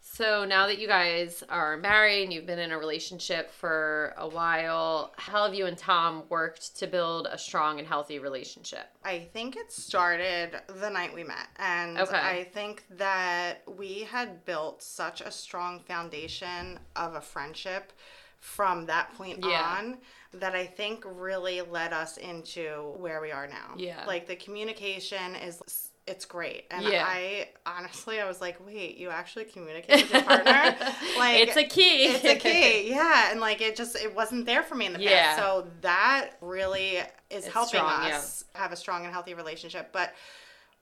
So 0.00 0.44
now 0.44 0.66
that 0.66 0.78
you 0.80 0.88
guys 0.88 1.44
are 1.48 1.76
married 1.76 2.24
and 2.24 2.32
you've 2.32 2.46
been 2.46 2.58
in 2.58 2.72
a 2.72 2.78
relationship 2.78 3.52
for 3.52 4.14
a 4.16 4.26
while, 4.26 5.12
how 5.16 5.44
have 5.44 5.54
you 5.54 5.66
and 5.66 5.78
Tom 5.78 6.24
worked 6.28 6.76
to 6.78 6.88
build 6.88 7.28
a 7.30 7.38
strong 7.38 7.78
and 7.78 7.86
healthy 7.86 8.18
relationship? 8.18 8.86
I 9.04 9.28
think 9.32 9.54
it 9.54 9.70
started 9.70 10.60
the 10.80 10.90
night 10.90 11.14
we 11.14 11.22
met. 11.22 11.46
And 11.60 11.98
Okay. 11.98 12.18
I 12.18 12.42
think 12.52 12.82
that 12.96 13.62
we 13.68 14.00
had 14.00 14.44
built 14.44 14.82
such 14.82 15.20
a 15.20 15.30
strong 15.30 15.78
foundation 15.78 16.80
of 16.96 17.14
a 17.14 17.20
friendship 17.20 17.92
from 18.40 18.86
that 18.86 19.12
point 19.14 19.44
Yeah. 19.44 19.76
on 19.78 19.98
that 20.34 20.54
I 20.54 20.66
think 20.66 21.04
really 21.06 21.60
led 21.62 21.92
us 21.92 22.16
into 22.18 22.94
where 22.98 23.20
we 23.20 23.32
are 23.32 23.46
now. 23.46 23.74
Yeah. 23.76 24.04
Like 24.06 24.26
the 24.26 24.36
communication 24.36 25.34
is 25.36 25.90
it's 26.06 26.24
great. 26.24 26.64
And 26.70 26.84
Yeah. 26.86 27.04
I 27.06 27.48
honestly 27.66 28.18
I 28.20 28.26
was 28.26 28.40
like, 28.40 28.64
"Wait, 28.66 28.96
you 28.96 29.10
actually 29.10 29.44
communicate 29.44 30.02
with 30.04 30.12
your 30.12 30.22
partner?" 30.22 30.52
like 31.18 31.36
it's 31.40 31.56
a 31.56 31.64
key. 31.64 32.04
it's 32.06 32.24
a 32.24 32.36
key 32.36 32.88
yeah 32.90 33.30
and 33.30 33.40
like 33.40 33.60
it 33.60 33.76
just 33.76 33.94
it 33.96 34.14
wasn't 34.14 34.46
there 34.46 34.62
for 34.62 34.74
me 34.74 34.86
in 34.86 34.92
the 34.94 34.98
past 35.00 35.38
so 35.38 35.66
that 35.82 36.30
really 36.40 36.96
is 36.96 37.44
It's 37.44 37.48
helping 37.48 37.80
strong, 37.80 38.10
us 38.10 38.44
have 38.54 38.72
a 38.72 38.76
strong 38.76 39.04
and 39.04 39.12
healthy 39.12 39.34
relationship 39.34 39.90
but 39.92 40.14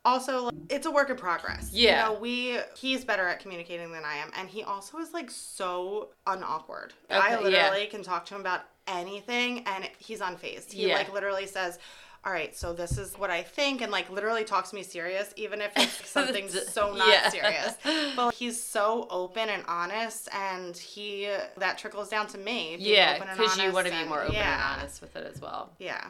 also 0.06 0.44
like, 0.44 0.54
it's 0.70 0.86
a 0.86 0.90
work 0.90 1.10
in 1.10 1.16
progress 1.16 1.70
Yeah. 1.72 2.08
you 2.08 2.14
know 2.14 2.20
we 2.20 2.58
he's 2.76 3.04
better 3.04 3.26
at 3.28 3.40
communicating 3.40 3.90
than 3.92 4.04
i 4.04 4.14
am 4.16 4.30
and 4.38 4.48
he 4.48 4.62
also 4.62 4.98
is 4.98 5.12
like 5.12 5.30
so 5.30 6.10
unawkward 6.26 6.92
Okay, 7.10 7.18
i 7.20 7.40
literally 7.40 7.82
yeah. 7.84 7.90
can 7.90 8.02
talk 8.02 8.24
to 8.26 8.34
him 8.34 8.40
about 8.40 8.62
anything 8.86 9.64
and 9.66 9.88
he's 9.98 10.20
unfazed 10.20 10.72
he 10.72 10.88
Yeah. 10.88 10.94
like 10.94 11.12
literally 11.12 11.46
says 11.46 11.78
all 12.24 12.32
right, 12.32 12.56
so 12.56 12.72
this 12.72 12.98
is 12.98 13.14
what 13.16 13.30
I 13.30 13.44
think, 13.44 13.82
and 13.82 13.92
like 13.92 14.10
literally 14.10 14.42
talks 14.42 14.72
me 14.72 14.82
serious, 14.82 15.32
even 15.36 15.60
if 15.60 15.70
it's 15.76 16.08
something 16.16 16.48
so 16.48 16.92
not 16.92 17.06
Yeah. 17.08 17.28
serious. 17.28 17.76
But 18.16 18.34
he's 18.34 18.60
so 18.60 19.06
open 19.10 19.48
and 19.48 19.62
honest, 19.68 20.28
and 20.34 20.76
he 20.76 21.30
that 21.56 21.78
trickles 21.78 22.08
down 22.08 22.26
to 22.28 22.38
me. 22.38 22.78
yeah, 22.80 23.20
because 23.20 23.56
you 23.58 23.70
want 23.70 23.86
to 23.86 23.92
be 23.92 24.02
more 24.08 24.22
open 24.24 24.34
yeah, 24.34 24.54
and 24.72 24.80
honest 24.80 25.00
with 25.02 25.14
it 25.14 25.24
as 25.32 25.40
well. 25.40 25.70
Yeah. 25.78 26.02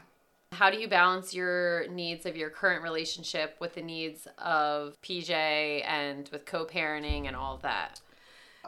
How 0.56 0.70
do 0.70 0.78
you 0.78 0.88
balance 0.88 1.34
your 1.34 1.86
needs 1.88 2.24
of 2.24 2.34
your 2.34 2.48
current 2.48 2.82
relationship 2.82 3.56
with 3.60 3.74
the 3.74 3.82
needs 3.82 4.26
of 4.38 4.96
PJ 5.02 5.30
and 5.86 6.28
with 6.32 6.46
co-parenting 6.46 7.26
and 7.26 7.36
all 7.36 7.54
of 7.56 7.62
that? 7.62 8.00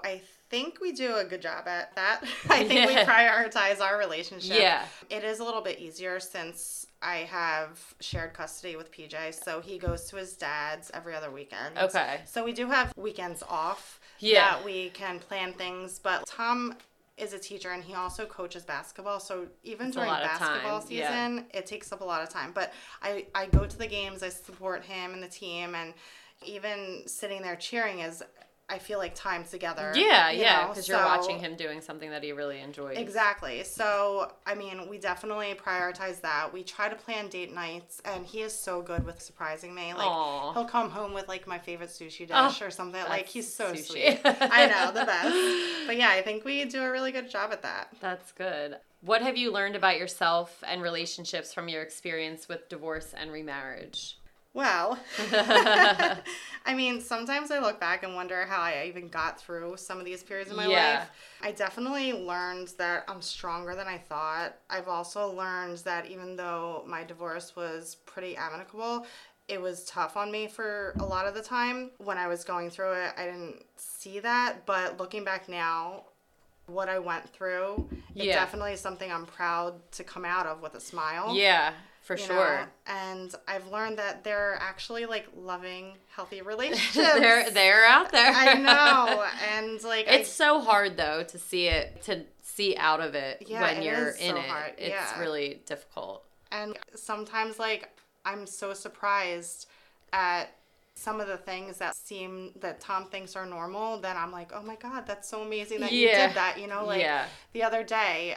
I 0.05 0.21
think 0.51 0.81
we 0.83 0.93
do 0.93 1.17
a 1.17 1.25
good 1.25 1.41
job 1.41 1.67
at 1.67 1.95
that. 1.97 2.21
I 2.51 2.65
think 2.65 2.89
we 2.91 2.95
prioritize 2.97 3.81
our 3.81 3.99
relationship. 3.99 4.59
Yeah. 4.59 4.85
It 5.09 5.25
is 5.25 5.41
a 5.41 5.45
little 5.45 5.63
bit 5.63 5.79
easier 5.79 6.21
since 6.21 6.87
I 7.01 7.19
have 7.31 7.79
shared 8.01 8.35
custody 8.35 8.77
with 8.77 8.93
PJ, 8.93 9.43
so 9.43 9.61
he 9.63 9.79
goes 9.79 10.05
to 10.11 10.17
his 10.17 10.35
dad's 10.35 10.91
every 10.93 11.15
other 11.15 11.31
weekend. 11.31 11.79
Okay. 11.79 12.21
So 12.27 12.45
we 12.45 12.53
do 12.53 12.69
have 12.69 12.93
weekends 12.97 13.43
off 13.49 13.99
Yeah. 14.19 14.51
that 14.57 14.65
we 14.65 14.91
can 14.91 15.21
plan 15.21 15.55
things, 15.55 15.99
but 15.99 16.27
Tom 16.27 16.77
is 17.19 17.33
a 17.33 17.39
teacher 17.39 17.71
and 17.71 17.83
he 17.83 17.95
also 17.95 18.27
coaches 18.27 18.65
basketball. 18.65 19.21
So 19.21 19.47
even 19.65 19.89
It's 19.89 19.97
during 19.97 20.11
basketball 20.11 20.81
time, 20.81 20.89
yeah. 20.91 21.09
season, 21.09 21.47
it 21.53 21.67
takes 21.67 21.93
up 21.93 22.01
a 22.01 22.05
lot 22.05 22.23
of 22.23 22.29
time. 22.29 22.53
But 22.55 22.73
I, 23.03 23.27
I 23.35 23.47
go 23.47 23.67
to 23.67 23.79
the 23.79 23.87
games, 23.87 24.23
I 24.23 24.29
support 24.29 24.85
him 24.85 25.13
and 25.13 25.23
the 25.23 25.29
team, 25.29 25.75
and 25.75 25.95
even 26.45 27.03
sitting 27.07 27.43
there 27.43 27.57
cheering 27.57 28.01
is, 28.01 28.23
I 28.71 28.79
feel 28.79 28.99
like 28.99 29.15
time 29.15 29.45
together. 29.45 29.93
Yeah, 29.95 30.31
you 30.31 30.41
yeah, 30.43 30.69
because 30.69 30.87
you're 30.87 30.99
watching 30.99 31.39
him 31.39 31.57
doing 31.57 31.81
something 31.81 32.11
that 32.11 32.23
he 32.23 32.33
really 32.33 32.61
enjoys. 32.61 32.99
Exactly. 32.99 33.65
So, 33.65 34.31
I 34.47 34.55
mean, 34.55 34.89
we 34.91 34.99
definitely 34.99 35.55
prioritize 35.55 36.21
that. 36.21 36.53
We 36.53 36.63
try 36.65 36.91
to 36.91 36.95
plan 36.97 37.29
date 37.29 37.55
nights, 37.55 38.03
and 38.05 38.27
he 38.27 38.43
is 38.43 38.53
so 38.53 38.83
good 38.83 39.07
with 39.07 39.23
surprising 39.23 39.75
me. 39.75 39.95
Like, 39.95 40.07
Aw. 40.07 40.53
he'll 40.53 40.67
come 40.67 40.91
home 40.91 41.15
with 41.15 41.29
like 41.29 41.47
my 41.47 41.59
favorite 41.59 41.89
sushi 41.89 42.27
dish 42.27 42.31
Oh, 42.33 42.55
or 42.61 42.71
something. 42.71 43.03
Like, 43.05 43.27
he's 43.27 43.53
so 43.53 43.73
sushi. 43.73 43.87
sweet. 43.87 44.21
I 44.25 44.67
know, 44.67 44.93
the 44.93 45.07
best. 45.07 45.87
But 45.87 45.97
yeah, 45.97 46.11
I 46.11 46.21
think 46.21 46.45
we 46.45 46.65
do 46.67 46.83
a 46.83 46.91
really 46.91 47.13
good 47.13 47.31
job 47.31 47.53
at 47.53 47.63
that. 47.63 47.89
That's 48.01 48.33
good. 48.33 48.77
What 49.01 49.23
have 49.23 49.37
you 49.37 49.53
learned 49.53 49.77
about 49.77 49.97
yourself 49.97 50.63
and 50.67 50.83
relationships 50.83 51.55
from 51.55 51.69
your 51.69 51.83
experience 51.83 52.49
with 52.49 52.69
divorce 52.69 53.15
and 53.17 53.31
remarriage? 53.33 54.19
Well, 54.59 54.99
I 56.67 56.75
mean, 56.75 57.01
sometimes 57.01 57.53
I 57.53 57.61
look 57.61 57.79
back 57.79 58.03
and 58.03 58.17
wonder 58.17 58.45
how 58.45 58.61
I 58.61 58.87
even 58.89 59.07
got 59.07 59.41
through 59.41 59.77
some 59.77 60.01
of 60.01 60.05
these 60.05 60.25
periods 60.25 60.51
in 60.51 60.57
my 60.57 60.67
Yeah. 60.67 60.99
life. 60.99 61.11
I 61.45 61.53
definitely 61.53 62.13
learned 62.13 62.73
that 62.77 63.05
I'm 63.07 63.23
stronger 63.23 63.77
than 63.77 63.87
I 63.87 63.99
thought. 63.99 64.57
I've 64.69 64.89
also 64.89 65.31
learned 65.31 65.79
that 65.79 66.11
even 66.11 66.35
though 66.35 66.83
my 66.89 67.05
divorce 67.05 67.55
was 67.55 67.99
pretty 68.05 68.37
amicable, 68.37 69.07
it 69.47 69.63
was 69.63 69.85
tough 69.85 70.17
on 70.17 70.33
me 70.33 70.49
for 70.49 70.93
a 70.99 71.05
lot 71.05 71.27
of 71.29 71.35
the 71.35 71.41
time. 71.43 71.93
When 71.99 72.19
I 72.19 72.27
was 72.27 72.43
going 72.43 72.69
through 72.69 72.95
it, 72.95 73.13
I 73.17 73.27
didn't 73.27 73.63
see 73.77 74.19
that, 74.19 74.67
but 74.67 74.99
looking 74.99 75.23
back 75.23 75.49
now, 75.49 76.03
what 76.67 76.89
I 76.89 76.99
went 76.99 77.29
through, 77.31 77.89
it 78.17 78.27
definitely 78.33 78.73
is 78.73 78.81
something 78.81 79.11
I'm 79.11 79.25
proud 79.25 79.91
to 79.93 80.03
come 80.03 80.25
out 80.25 80.47
of 80.47 80.61
with 80.63 80.75
a 80.75 80.81
smile 80.81 81.35
Yeah, 81.37 81.73
for 82.09 82.17
you 82.17 82.25
sure. 82.25 82.61
know? 82.61 82.67
And 82.87 83.35
I've 83.47 83.67
learned 83.71 83.99
that 83.99 84.25
there 84.25 84.53
are 84.53 84.57
actually 84.57 85.05
like 85.07 85.27
loving, 85.37 85.93
healthy 86.15 86.41
relationships. 86.55 86.97
they're 86.97 87.51
they're 87.51 87.85
out 87.87 88.11
there. 88.11 88.33
I 88.35 88.55
know, 88.55 89.25
and 89.55 89.83
like 89.85 90.07
It's 90.09 90.29
I, 90.31 90.45
so 90.45 90.61
hard 90.61 90.97
though 90.97 91.23
to 91.23 91.39
see 91.39 91.67
it 91.69 92.03
to 92.05 92.25
see 92.43 92.75
out 92.77 93.01
of 93.01 93.15
it 93.15 93.45
Yeah, 93.47 93.61
when 93.61 93.77
it 93.77 93.85
you're 93.85 94.09
in 94.11 94.31
so 94.35 94.37
it. 94.37 94.45
hard, 94.47 94.73
It's 94.79 94.89
yeah. 94.91 95.21
really 95.21 95.61
difficult. 95.67 96.25
and 96.51 96.77
sometimes 96.95 97.59
like 97.59 97.91
I'm 98.25 98.47
so 98.47 98.75
surprised 98.75 99.67
at 100.13 100.47
some 100.95 101.21
of 101.21 101.29
the 101.29 101.37
things 101.37 101.79
that 101.79 101.95
seem 101.95 102.51
that 102.61 102.81
Tom 102.81 103.05
thinks 103.07 103.37
are 103.37 103.47
normal. 103.47 104.01
then 104.01 104.17
I'm 104.17 104.33
like, 104.33 104.51
oh 104.53 104.63
my 104.63 104.75
god, 104.75 105.07
that's 105.07 105.29
so 105.29 105.43
amazing 105.43 105.81
that 105.81 105.93
you 105.93 106.09
did 106.09 106.35
that. 106.35 106.59
You 106.61 106.67
know, 106.67 106.85
like 106.85 107.01
yeah. 107.03 107.27
the 107.53 107.63
other 107.63 107.85
day 107.85 108.37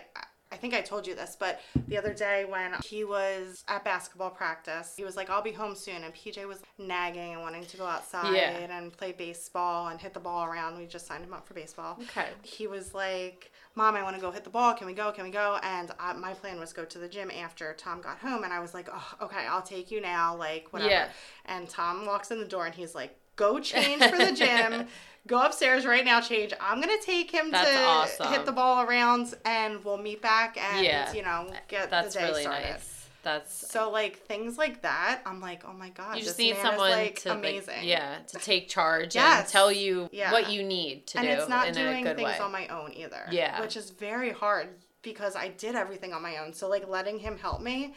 I 0.51 0.57
think 0.57 0.73
I 0.73 0.81
told 0.81 1.07
you 1.07 1.15
this, 1.15 1.37
but 1.39 1.61
the 1.87 1.97
other 1.97 2.13
day 2.13 2.45
when 2.45 2.73
he 2.85 3.03
was 3.05 3.63
at 3.67 3.85
basketball 3.85 4.29
practice, 4.31 4.93
he 4.97 5.03
was 5.03 5.15
like, 5.15 5.29
I'll 5.29 5.41
be 5.41 5.51
home 5.53 5.75
soon. 5.75 6.03
And 6.03 6.13
PJ 6.13 6.45
was 6.47 6.61
nagging 6.77 7.33
and 7.33 7.41
wanting 7.41 7.65
to 7.65 7.77
go 7.77 7.85
outside 7.85 8.35
Yeah. 8.35 8.49
and 8.77 8.91
play 8.91 9.13
baseball 9.13 9.87
and 9.87 9.99
hit 9.99 10.13
the 10.13 10.19
ball 10.19 10.45
around. 10.45 10.77
We 10.77 10.85
just 10.87 11.07
signed 11.07 11.23
him 11.23 11.33
up 11.33 11.47
for 11.47 11.53
baseball. 11.53 11.97
Okay. 12.03 12.27
He 12.41 12.67
was 12.67 12.93
like, 12.93 13.51
Mom, 13.75 13.95
I 13.95 14.03
want 14.03 14.15
to 14.17 14.21
go 14.21 14.31
hit 14.31 14.43
the 14.43 14.49
ball. 14.49 14.73
Can 14.73 14.87
we 14.87 14.93
go? 14.93 15.11
Can 15.13 15.23
we 15.23 15.31
go? 15.31 15.57
And 15.63 15.91
I, 15.99 16.11
my 16.13 16.33
plan 16.33 16.59
was 16.59 16.73
go 16.73 16.83
to 16.83 16.97
the 16.99 17.07
gym 17.07 17.31
after 17.31 17.73
Tom 17.77 18.01
got 18.01 18.17
home. 18.19 18.43
And 18.43 18.51
I 18.51 18.59
was 18.59 18.73
like, 18.73 18.89
oh, 18.91 19.13
okay, 19.21 19.45
I'll 19.49 19.61
take 19.61 19.89
you 19.89 20.01
now. 20.01 20.35
Like, 20.35 20.67
whatever. 20.71 20.91
Yeah. 20.91 21.07
And 21.45 21.69
Tom 21.69 22.05
walks 22.05 22.31
in 22.31 22.39
the 22.39 22.45
door 22.45 22.65
and 22.65 22.75
he's 22.75 22.93
like, 22.93 23.15
go 23.37 23.59
change 23.61 24.03
for 24.03 24.17
the 24.17 24.31
gym. 24.35 24.87
Go 25.27 25.41
upstairs 25.41 25.85
right 25.85 26.03
now, 26.03 26.19
change. 26.19 26.51
I'm 26.59 26.81
gonna 26.81 26.93
take 27.01 27.29
him 27.31 27.51
That's 27.51 27.69
to 27.69 27.83
awesome. 27.83 28.33
hit 28.33 28.45
the 28.45 28.51
ball 28.51 28.81
around, 28.83 29.33
and 29.45 29.83
we'll 29.85 29.97
meet 29.97 30.21
back 30.21 30.57
and 30.57 30.83
Yeah. 30.85 31.13
you 31.13 31.21
know 31.21 31.47
get 31.67 31.89
That's 31.91 32.13
the 32.13 32.19
day 32.21 32.25
really 32.27 32.41
started. 32.41 32.69
nice. 32.71 32.97
That's 33.23 33.69
So 33.69 33.91
like 33.91 34.17
things 34.25 34.57
like 34.57 34.81
that, 34.81 35.21
I'm 35.27 35.39
like, 35.39 35.61
oh 35.63 35.73
my 35.73 35.89
god, 35.89 36.15
you 36.17 36.23
just 36.23 36.37
this 36.37 36.43
need 36.43 36.53
man 36.53 36.61
someone 36.65 36.89
is 36.89 36.95
like 36.97 37.19
to 37.21 37.29
like, 37.29 37.37
amazing. 37.37 37.83
yeah, 37.83 38.17
to 38.29 38.39
take 38.39 38.67
charge 38.67 39.15
and 39.15 39.47
tell 39.47 39.71
you 39.71 40.09
Yeah. 40.11 40.31
what 40.31 40.49
you 40.51 40.63
need 40.63 41.05
to 41.07 41.19
and 41.19 41.27
do 41.27 41.31
And 41.31 41.39
it's 41.39 41.47
not 41.49 41.67
in 41.67 41.75
doing 41.75 42.03
things 42.03 42.19
way. 42.21 42.39
on 42.39 42.51
my 42.51 42.67
own 42.69 42.91
either. 42.93 43.27
Yeah. 43.29 43.61
which 43.61 43.77
is 43.77 43.91
very 43.91 44.31
hard 44.31 44.69
because 45.03 45.35
I 45.35 45.49
did 45.49 45.75
everything 45.75 46.13
on 46.13 46.23
my 46.23 46.37
own. 46.37 46.53
So 46.53 46.67
like 46.67 46.87
letting 46.87 47.19
him 47.19 47.37
help 47.37 47.61
me 47.61 47.93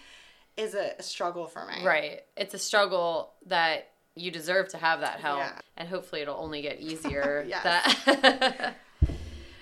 is 0.59 0.75
a 0.75 1.03
struggle 1.03 1.47
for 1.47 1.64
me. 1.66 1.83
Right. 1.83 2.20
It's 2.37 2.53
a 2.53 2.59
struggle 2.59 3.33
that 3.47 3.89
you 4.17 4.31
deserve 4.31 4.69
to 4.69 4.79
have 4.79 5.01
that 5.01 5.21
help. 5.21 5.39
Yeah. 5.39 5.59
And 5.77 5.89
hopefully 5.89 6.23
it'll 6.23 6.37
only 6.39 6.62
get 6.62 6.81
easier. 6.81 7.47
That 7.65 8.77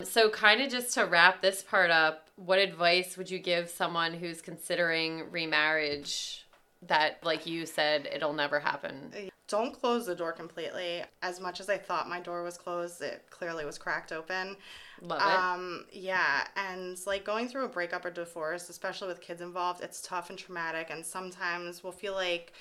So 0.05 0.30
kind 0.30 0.61
of 0.61 0.70
just 0.70 0.94
to 0.94 1.07
wrap 1.07 1.42
this 1.42 1.62
part 1.62 1.90
up, 1.90 2.28
what 2.36 2.59
advice 2.59 3.16
would 3.16 3.30
you 3.30 3.38
give 3.38 3.70
someone 3.70 4.14
who's 4.14 4.40
considering 4.40 5.30
remarriage 5.30 6.46
that 6.88 7.24
like 7.24 7.46
you 7.46 7.66
said 7.66 8.09
it'll 8.12 8.32
never 8.32 8.59
happen? 8.59 9.12
Don't 9.48 9.72
close 9.72 10.07
the 10.07 10.14
door 10.14 10.32
completely. 10.32 11.03
As 11.22 11.40
much 11.40 11.61
as 11.61 11.68
I 11.68 11.76
thought 11.76 12.09
my 12.09 12.20
door 12.20 12.42
was 12.42 12.57
closed, 12.57 13.03
it 13.03 13.26
clearly 13.30 13.64
was 13.64 13.78
cracked 13.78 14.12
open. 14.12 14.57
Love 15.00 15.20
it. 15.20 15.26
Um, 15.26 15.84
yeah, 15.92 16.46
and 16.57 16.96
like 17.07 17.24
going 17.24 17.48
through 17.48 17.64
a 17.64 17.68
breakup 17.68 18.05
or 18.05 18.11
divorce, 18.11 18.70
especially 18.70 19.09
with 19.09 19.20
kids 19.20 19.40
involved, 19.40 19.82
it's 19.82 20.00
tough 20.00 20.30
and 20.30 20.38
traumatic, 20.38 20.88
and 20.90 21.05
sometimes 21.05 21.82
we'll 21.82 21.92
feel 21.92 22.14
like 22.14 22.53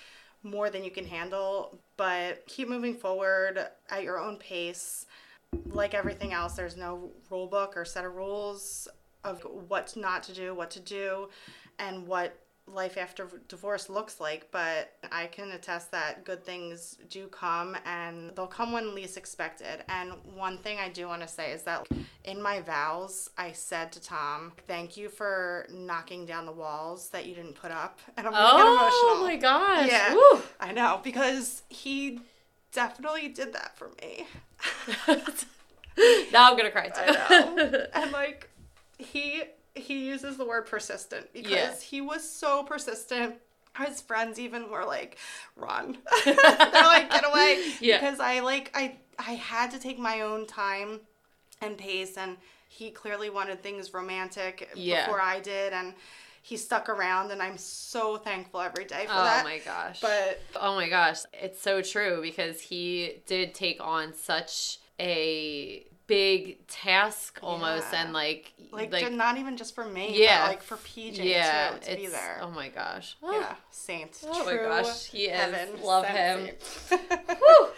more 0.44 0.70
than 0.70 0.84
you 0.84 0.92
can 0.92 1.06
handle. 1.06 1.80
But 1.98 2.46
keep 2.48 2.68
moving 2.68 2.96
forward 2.96 3.68
at 3.89 4.04
your 4.04 4.20
own 4.20 4.38
pace. 4.38 5.06
Like 5.66 5.94
everything 5.94 6.34
else, 6.34 6.54
there's 6.54 6.78
no 6.78 7.12
rule 7.30 7.48
book 7.48 7.76
or 7.76 7.86
set 7.86 8.06
of 8.06 8.16
rules 8.16 8.88
of 9.24 9.46
what 9.68 9.96
not 9.96 10.24
to 10.24 10.34
do, 10.34 10.54
what 10.56 10.72
to 10.72 10.80
do, 10.80 11.30
and 11.78 12.08
what 12.08 12.38
life 12.74 12.98
after 12.98 13.28
divorce 13.48 13.90
looks 13.90 14.20
like, 14.20 14.48
but 14.52 14.94
I 15.12 15.28
can 15.28 15.52
attest 15.52 15.92
that 15.92 16.24
good 16.26 16.44
things 16.44 16.98
do 17.10 17.28
come 17.28 17.78
and 17.86 18.36
they'll 18.36 18.48
come 18.48 18.72
when 18.72 18.96
least 18.96 19.18
expected. 19.18 19.84
And 19.90 20.14
one 20.36 20.58
thing 20.58 20.80
I 20.80 20.90
do 20.90 21.08
want 21.08 21.22
to 21.22 21.28
say 21.28 21.52
is 21.52 21.64
that 21.64 21.88
in 22.24 22.42
my 22.42 22.62
vows, 22.62 23.30
I 23.38 23.52
said 23.52 23.92
to 23.94 24.02
Tom, 24.02 24.54
Thank 24.68 24.98
you 24.98 25.10
for 25.10 25.68
knocking 25.72 26.26
down 26.26 26.46
the 26.46 26.52
walls 26.52 27.10
that 27.10 27.26
you 27.26 27.36
didn't 27.36 27.56
put 27.56 27.72
up. 27.72 28.00
And 28.18 28.28
I'm 28.28 28.34
gonna 28.34 28.44
get 28.44 28.92
oh 28.94 29.24
my 29.24 29.36
gosh. 29.36 29.88
Yeah. 29.88 30.14
Woo. 30.14 30.42
I 30.60 30.72
know, 30.72 31.00
because 31.04 31.64
he 31.70 32.22
definitely 32.72 33.28
did 33.28 33.54
that 33.54 33.78
for 33.78 33.90
me. 34.02 34.26
now 36.32 36.50
I'm 36.50 36.58
gonna 36.58 36.72
cry 36.72 36.90
too. 36.90 37.02
I 37.02 37.56
know. 37.56 37.86
and 37.94 38.12
like 38.12 38.50
he 38.98 39.44
he 39.76 40.08
uses 40.08 40.38
the 40.38 40.46
word 40.46 40.66
persistent 40.66 41.32
because 41.34 41.52
Yeah. 41.52 41.74
he 41.80 42.02
was 42.02 42.30
so 42.30 42.64
persistent. 42.64 43.36
His 43.78 44.02
friends 44.02 44.38
even 44.38 44.70
were 44.70 44.84
like, 44.86 45.18
"Run!" 45.56 45.98
They're 46.26 46.36
like, 46.36 47.10
"Get 47.10 47.26
away!" 47.26 47.64
Yeah. 47.80 48.00
Because 48.00 48.20
I 48.20 48.42
like 48.42 48.70
I 48.74 48.98
I 49.18 49.34
had 49.36 49.72
to 49.72 49.80
take 49.80 49.98
my 49.98 50.22
own 50.22 50.46
time 50.46 51.00
and 51.62 51.78
pace, 51.78 52.18
and 52.18 52.38
he 52.68 52.92
clearly 52.92 53.30
wanted 53.30 53.62
things 53.64 53.94
romantic 53.94 54.70
Yeah. 54.76 55.06
before 55.06 55.22
I 55.22 55.40
did, 55.40 55.72
and 55.74 55.94
he 56.42 56.58
stuck 56.58 56.90
around, 56.90 57.32
and 57.32 57.42
I'm 57.42 57.58
so 57.58 58.18
thankful 58.18 58.60
every 58.62 58.84
day 58.86 59.06
for 59.06 59.14
Oh 59.14 59.24
that. 59.24 59.46
Oh 59.46 59.48
my 59.50 59.60
gosh. 59.60 60.02
But 60.02 60.42
Oh 60.56 60.76
my 60.76 60.90
gosh, 60.90 61.20
it's 61.34 61.62
so 61.62 61.82
true 61.82 62.22
because 62.22 62.60
he 62.62 63.22
did 63.26 63.54
take 63.54 63.78
on 63.80 64.14
such 64.14 64.80
a 65.00 65.86
big 66.08 66.66
task 66.68 67.39
almost 67.41 67.88
Yeah. 67.91 68.04
and 68.04 68.14
like 68.14 68.54
like, 68.72 68.91
like 68.91 69.12
not 69.12 69.38
even 69.38 69.58
just 69.58 69.76
for 69.76 69.86
me, 69.86 70.22
yeah, 70.22 70.43
but 70.43 70.49
like 70.49 70.64
for 70.64 70.78
PJ 70.78 71.18
yeah, 71.24 71.72
too 71.82 71.91
to 71.91 71.95
be 71.95 72.08
there. 72.08 72.39
Oh 72.41 72.52
my 72.52 72.70
gosh. 72.70 73.18
Yeah, 73.24 73.56
saint. 73.70 74.20
Oh 74.26 74.45
my 74.45 74.56
gosh, 74.58 75.08
he 75.08 75.26
is. 75.26 75.82
Love 75.84 76.06
sent 76.06 76.49
him. 76.89 76.99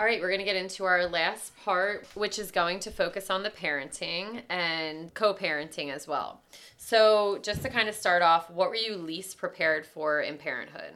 All 0.00 0.06
right, 0.06 0.18
we're 0.18 0.34
to 0.38 0.44
get 0.44 0.56
into 0.56 0.84
our 0.84 1.06
last 1.06 1.54
part, 1.62 2.06
which 2.14 2.38
is 2.38 2.50
going 2.50 2.80
to 2.80 2.90
focus 2.90 3.28
on 3.28 3.42
the 3.42 3.50
parenting 3.50 4.44
and 4.48 5.12
co 5.12 5.34
parenting 5.34 5.92
as 5.92 6.08
well. 6.08 6.40
So, 6.78 7.38
just 7.42 7.60
to 7.64 7.68
kind 7.68 7.86
of 7.86 7.94
start 7.94 8.22
off, 8.22 8.50
what 8.50 8.70
were 8.70 8.76
you 8.76 8.96
least 8.96 9.36
prepared 9.36 9.84
for 9.84 10.22
in 10.22 10.38
parenthood? 10.38 10.94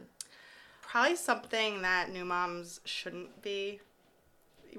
Probably 0.80 1.16
something 1.16 1.82
that 1.82 2.12
new 2.12 2.24
moms 2.24 2.80
shouldn't 2.86 3.42
be 3.42 3.80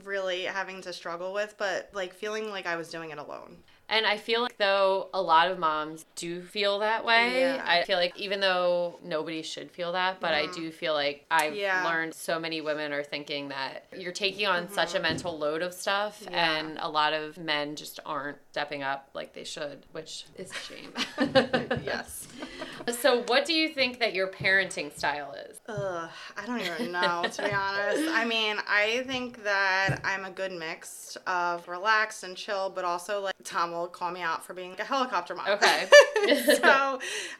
really 0.03 0.43
having 0.43 0.81
to 0.81 0.93
struggle 0.93 1.33
with, 1.33 1.55
but 1.57 1.89
like 1.93 2.13
feeling 2.13 2.49
like 2.49 2.65
I 2.65 2.75
was 2.75 2.89
doing 2.89 3.11
it 3.11 3.17
alone. 3.17 3.57
And 3.87 4.05
I 4.05 4.17
feel 4.17 4.41
like 4.41 4.57
though 4.57 5.09
a 5.13 5.21
lot 5.21 5.49
of 5.51 5.59
moms 5.59 6.05
do 6.15 6.41
feel 6.41 6.79
that 6.79 7.05
way. 7.05 7.39
Yeah. 7.41 7.63
I 7.65 7.83
feel 7.83 7.97
like 7.97 8.17
even 8.19 8.39
though 8.39 8.99
nobody 9.03 9.41
should 9.43 9.69
feel 9.71 9.91
that, 9.93 10.19
but 10.19 10.33
I 10.33 10.47
do 10.47 10.71
feel 10.71 10.93
like 10.93 11.25
I've 11.29 11.51
Mm-hmm. 11.51 11.59
Yeah. 11.59 11.85
learned 11.85 12.13
so 12.15 12.39
many 12.39 12.61
women 12.61 12.91
are 12.91 13.03
thinking 13.03 13.49
that 13.49 13.85
you're 13.95 14.11
taking 14.11 14.47
on 14.47 14.69
such 14.69 14.95
a 14.95 14.99
mental 14.99 15.37
load 15.37 15.61
of 15.61 15.73
stuff 15.73 16.19
Mm-hmm. 16.21 16.33
Yeah. 16.33 16.57
and 16.57 16.77
a 16.79 16.89
lot 16.89 17.13
of 17.13 17.37
men 17.37 17.75
just 17.75 17.99
aren't 18.05 18.37
stepping 18.51 18.81
up 18.83 19.09
like 19.13 19.33
they 19.33 19.43
should, 19.43 19.85
which 19.91 20.25
is 20.37 20.51
a 20.51 20.55
shame. 20.55 20.91
yes. 21.83 22.27
so 22.99 23.23
what 23.27 23.45
do 23.45 23.53
you 23.53 23.69
think 23.69 23.99
that 23.99 24.13
your 24.13 24.27
parenting 24.27 24.91
style 24.95 25.33
is? 25.49 25.59
Ugh, 25.67 26.09
I 26.37 26.45
don't 26.45 26.61
even 26.61 26.91
know, 26.91 27.25
to 27.31 27.41
be 27.43 27.51
honest. 27.51 28.03
I 28.11 28.25
mean, 28.25 28.57
I 28.67 29.03
think 29.07 29.43
that 29.43 29.99
I'm 30.03 30.25
a 30.25 30.31
good 30.31 30.51
mix 30.51 31.17
of 31.27 31.67
relaxed 31.67 32.23
and 32.23 32.35
chill, 32.35 32.71
but 32.73 32.85
also 32.85 33.21
like 33.21 33.35
Tom 33.43 33.71
will 33.79 33.87
call 33.87 34.11
me 34.11 34.21
out 34.21 34.43
for 34.45 34.53
being 34.53 34.75
a 34.79 34.83
helicopter 34.83 35.35
mom. 35.35 35.47
Okay. 35.49 35.87
so 36.55 36.99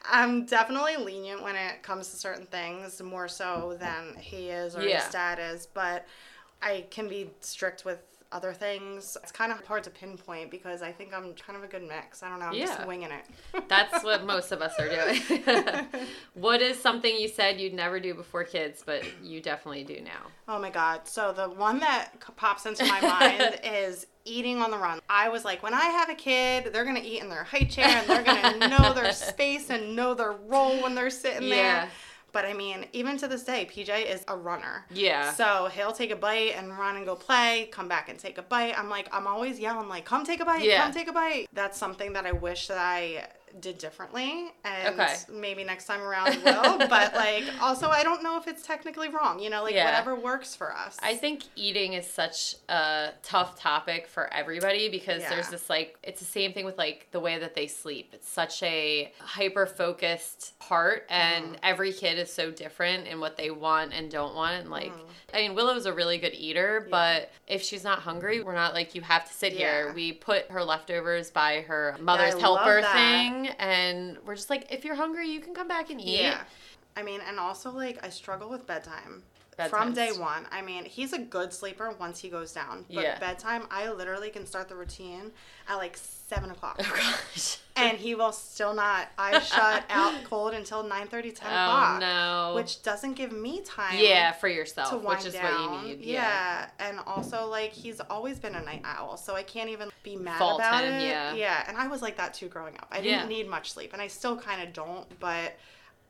I'm 0.09 0.45
definitely 0.45 0.97
lenient 0.97 1.41
when 1.41 1.55
it 1.55 1.81
comes 1.83 2.09
to 2.11 2.15
certain 2.17 2.45
things, 2.45 3.01
more 3.01 3.27
so 3.27 3.75
than 3.79 4.15
he 4.19 4.49
is 4.49 4.75
or 4.75 4.81
Yeah. 4.81 5.01
his 5.03 5.11
dad 5.11 5.39
is, 5.39 5.65
but 5.67 6.05
I 6.61 6.85
can 6.89 7.07
be 7.07 7.29
strict 7.41 7.85
with 7.85 7.99
other 8.31 8.53
things. 8.53 9.17
It's 9.23 9.31
kind 9.31 9.51
of 9.51 9.65
hard 9.65 9.83
to 9.85 9.89
pinpoint 9.89 10.51
because 10.51 10.81
I 10.81 10.91
think 10.91 11.13
I'm 11.13 11.33
kind 11.33 11.57
of 11.57 11.63
a 11.63 11.67
good 11.67 11.83
mix. 11.87 12.23
I 12.23 12.29
don't 12.29 12.39
know, 12.39 12.47
I'm 12.47 12.53
Yeah. 12.53 12.65
just 12.65 12.87
winging 12.87 13.09
it. 13.11 13.25
That's 13.69 14.03
what 14.03 14.25
most 14.33 14.51
of 14.51 14.61
us 14.61 14.73
are 14.79 14.89
doing. 14.89 15.87
what 16.33 16.61
is 16.61 16.79
something 16.79 17.15
you 17.17 17.27
said 17.27 17.59
you'd 17.59 17.73
never 17.73 17.99
do 17.99 18.13
before 18.13 18.43
kids, 18.43 18.83
but 18.85 19.03
you 19.23 19.41
definitely 19.41 19.83
do 19.83 20.01
now? 20.01 20.27
Oh 20.47 20.59
my 20.59 20.69
god. 20.69 21.07
So 21.07 21.31
the 21.33 21.47
one 21.49 21.79
that 21.79 22.11
pops 22.35 22.65
into 22.65 22.85
my 22.85 22.99
mind 23.01 23.59
is 23.63 24.07
eating 24.25 24.61
on 24.61 24.71
the 24.71 24.77
run. 24.77 24.99
I 25.07 25.29
was 25.29 25.45
like, 25.45 25.61
when 25.63 25.73
I 25.73 25.85
have 25.85 26.09
a 26.09 26.15
kid, 26.15 26.73
they're 26.73 26.83
going 26.83 26.95
to 27.01 27.03
eat 27.07 27.21
in 27.21 27.29
their 27.29 27.43
high 27.43 27.59
chair 27.65 27.85
and 27.85 28.09
they're 28.09 28.23
going 28.23 28.59
to 28.59 28.67
know 28.67 28.91
their 28.93 29.13
space 29.13 29.69
and 29.69 29.95
know 29.95 30.13
their 30.15 30.31
role 30.33 30.81
when 30.81 30.95
they're 30.95 31.09
sitting 31.11 31.43
Yeah. 31.47 31.55
there. 31.81 31.89
But 32.35 32.43
I 32.43 32.51
mean, 32.51 32.85
even 32.91 33.15
to 33.19 33.29
this 33.29 33.43
day, 33.45 33.65
PJ 33.65 34.13
is 34.13 34.25
a 34.27 34.35
runner. 34.35 34.83
Yeah. 34.93 35.31
So 35.31 35.69
he'll 35.73 35.93
take 35.93 36.11
a 36.11 36.17
bite 36.17 36.51
and 36.57 36.77
run 36.77 36.97
and 36.97 37.05
go 37.05 37.15
play, 37.15 37.69
come 37.71 37.87
back 37.87 38.09
and 38.09 38.19
take 38.19 38.37
a 38.37 38.41
bite. 38.41 38.77
I'm 38.77 38.89
like, 38.89 39.07
I'm 39.15 39.25
always 39.25 39.57
yelling, 39.57 39.87
like, 39.87 40.03
come 40.03 40.25
take 40.25 40.41
a 40.41 40.45
bite, 40.45 40.61
Yeah. 40.65 40.83
come 40.83 40.91
take 40.91 41.07
a 41.07 41.13
bite. 41.13 41.47
That's 41.53 41.77
something 41.77 42.11
that 42.11 42.25
I 42.25 42.33
wish 42.33 42.67
that 42.67 42.77
I 42.77 43.29
did 43.59 43.77
differently. 43.77 44.51
And 44.63 44.99
Okay. 44.99 45.15
maybe 45.31 45.63
next 45.63 45.85
time 45.85 46.01
around 46.01 46.43
will. 46.43 46.77
but 46.89 47.13
like, 47.15 47.43
also, 47.61 47.89
I 47.89 48.03
don't 48.03 48.21
know 48.23 48.37
if 48.37 48.47
it's 48.47 48.61
technically 48.65 49.09
wrong, 49.09 49.39
you 49.39 49.49
know, 49.49 49.63
like 49.63 49.73
Yeah. 49.73 49.85
whatever 49.85 50.15
works 50.15 50.55
for 50.55 50.73
us. 50.75 50.97
I 51.01 51.15
think 51.15 51.43
eating 51.55 51.93
is 51.93 52.09
such 52.09 52.55
a 52.69 53.09
tough 53.23 53.59
topic 53.59 54.07
for 54.07 54.31
everybody 54.33 54.89
because 54.89 55.21
Yeah. 55.21 55.29
there's 55.29 55.49
this 55.49 55.69
like 55.69 55.97
it's 56.03 56.19
the 56.19 56.25
same 56.25 56.53
thing 56.53 56.65
with 56.65 56.77
like 56.77 57.07
the 57.11 57.19
way 57.19 57.37
that 57.39 57.55
they 57.55 57.67
sleep. 57.67 58.09
It's 58.13 58.29
such 58.29 58.61
a 58.63 59.13
hyper 59.19 59.65
focused 59.65 60.57
part 60.59 61.05
and 61.09 61.45
Mm-hmm. 61.45 61.55
every 61.63 61.93
kid 61.93 62.17
is 62.17 62.31
so 62.31 62.51
different 62.51 63.07
in 63.07 63.19
what 63.19 63.37
they 63.37 63.51
want 63.51 63.93
and 63.93 64.09
don't 64.11 64.35
want 64.35 64.55
and 64.61 64.69
like 64.69 64.91
Mm-hmm. 64.91 65.01
I 65.33 65.37
mean 65.39 65.55
Willow's 65.55 65.85
a 65.85 65.93
really 65.93 66.17
good 66.17 66.33
eater, 66.33 66.87
but 66.89 67.29
if 67.47 67.61
she's 67.61 67.83
not 67.83 67.99
hungry, 67.99 68.41
we're 68.41 68.53
not 68.55 68.73
like 68.73 68.95
you 68.95 69.01
have 69.01 69.27
to 69.27 69.33
sit 69.33 69.51
here. 69.53 69.91
We 69.93 70.13
put 70.13 70.49
her 70.51 70.63
leftovers 70.63 71.29
by 71.29 71.61
her 71.67 71.95
mother's 71.99 72.39
helper 72.39 72.81
that. 72.81 72.93
And 73.59 74.17
we're 74.25 74.35
just 74.35 74.49
like 74.49 74.71
if 74.71 74.85
you're 74.85 74.95
hungry, 74.95 75.27
you 75.29 75.39
can 75.39 75.53
come 75.53 75.67
back 75.67 75.89
and 75.89 75.99
eat. 75.99 76.21
Yeah. 76.21 76.41
I 76.95 77.03
mean, 77.03 77.21
and 77.27 77.39
also 77.39 77.71
like 77.71 78.03
I 78.03 78.09
struggle 78.09 78.49
with 78.49 78.65
bedtime. 78.65 79.23
From 79.69 79.93
day 79.93 80.11
one. 80.11 80.45
I 80.51 80.61
mean, 80.61 80.85
he's 80.85 81.13
a 81.13 81.19
good 81.19 81.53
sleeper 81.53 81.93
once 81.99 82.19
he 82.19 82.29
goes 82.29 82.51
down. 82.51 82.85
But 82.93 83.03
Yeah. 83.03 83.19
bedtime, 83.19 83.67
I 83.71 83.89
literally 83.91 84.29
can 84.29 84.45
start 84.45 84.67
the 84.69 84.75
routine 84.75 85.31
at 85.69 85.75
like 85.75 85.95
seven 85.97 86.51
o'clock. 86.51 86.77
Oh 86.79 86.93
gosh. 86.95 87.57
and 87.77 87.97
he 87.97 88.15
will 88.15 88.31
still 88.31 88.73
not 88.73 89.07
eyes 89.17 89.47
shut 89.47 89.83
out 89.89 90.13
cold 90.25 90.53
until 90.53 90.83
9 90.83 91.07
30, 91.07 91.31
10 91.31 91.47
Oh 91.47 91.53
o'clock. 91.55 91.99
no. 92.01 92.53
Which 92.55 92.83
doesn't 92.83 93.13
give 93.13 93.31
me 93.31 93.61
time 93.61 93.97
yeah, 93.97 94.31
for 94.33 94.47
yourself, 94.47 94.89
to 94.89 94.97
wind 94.97 95.19
which 95.19 95.27
is 95.27 95.33
down. 95.33 95.71
what 95.71 95.87
you 95.87 95.95
need. 95.97 96.05
Yeah. 96.05 96.69
and 96.79 96.99
also 97.05 97.47
like 97.47 97.71
he's 97.71 97.99
always 98.09 98.39
been 98.39 98.55
a 98.55 98.61
night 98.61 98.81
owl, 98.83 99.17
so 99.17 99.35
I 99.35 99.43
can't 99.43 99.69
even 99.69 99.89
be 100.03 100.15
mad 100.15 100.37
Fault 100.39 100.59
about 100.59 100.83
him, 100.83 100.93
it. 100.95 101.03
yeah. 101.07 101.33
yeah, 101.33 101.63
and 101.67 101.77
I 101.77 101.87
was 101.87 102.01
like 102.01 102.17
that 102.17 102.33
too 102.33 102.47
growing 102.49 102.75
up. 102.77 102.87
I 102.91 103.01
didn't 103.01 103.29
need 103.29 103.47
much 103.47 103.71
sleep, 103.71 103.93
and 103.93 104.01
I 104.01 104.07
still 104.07 104.35
kind 104.37 104.61
of 104.61 104.73
don't. 104.73 105.07
But 105.19 105.53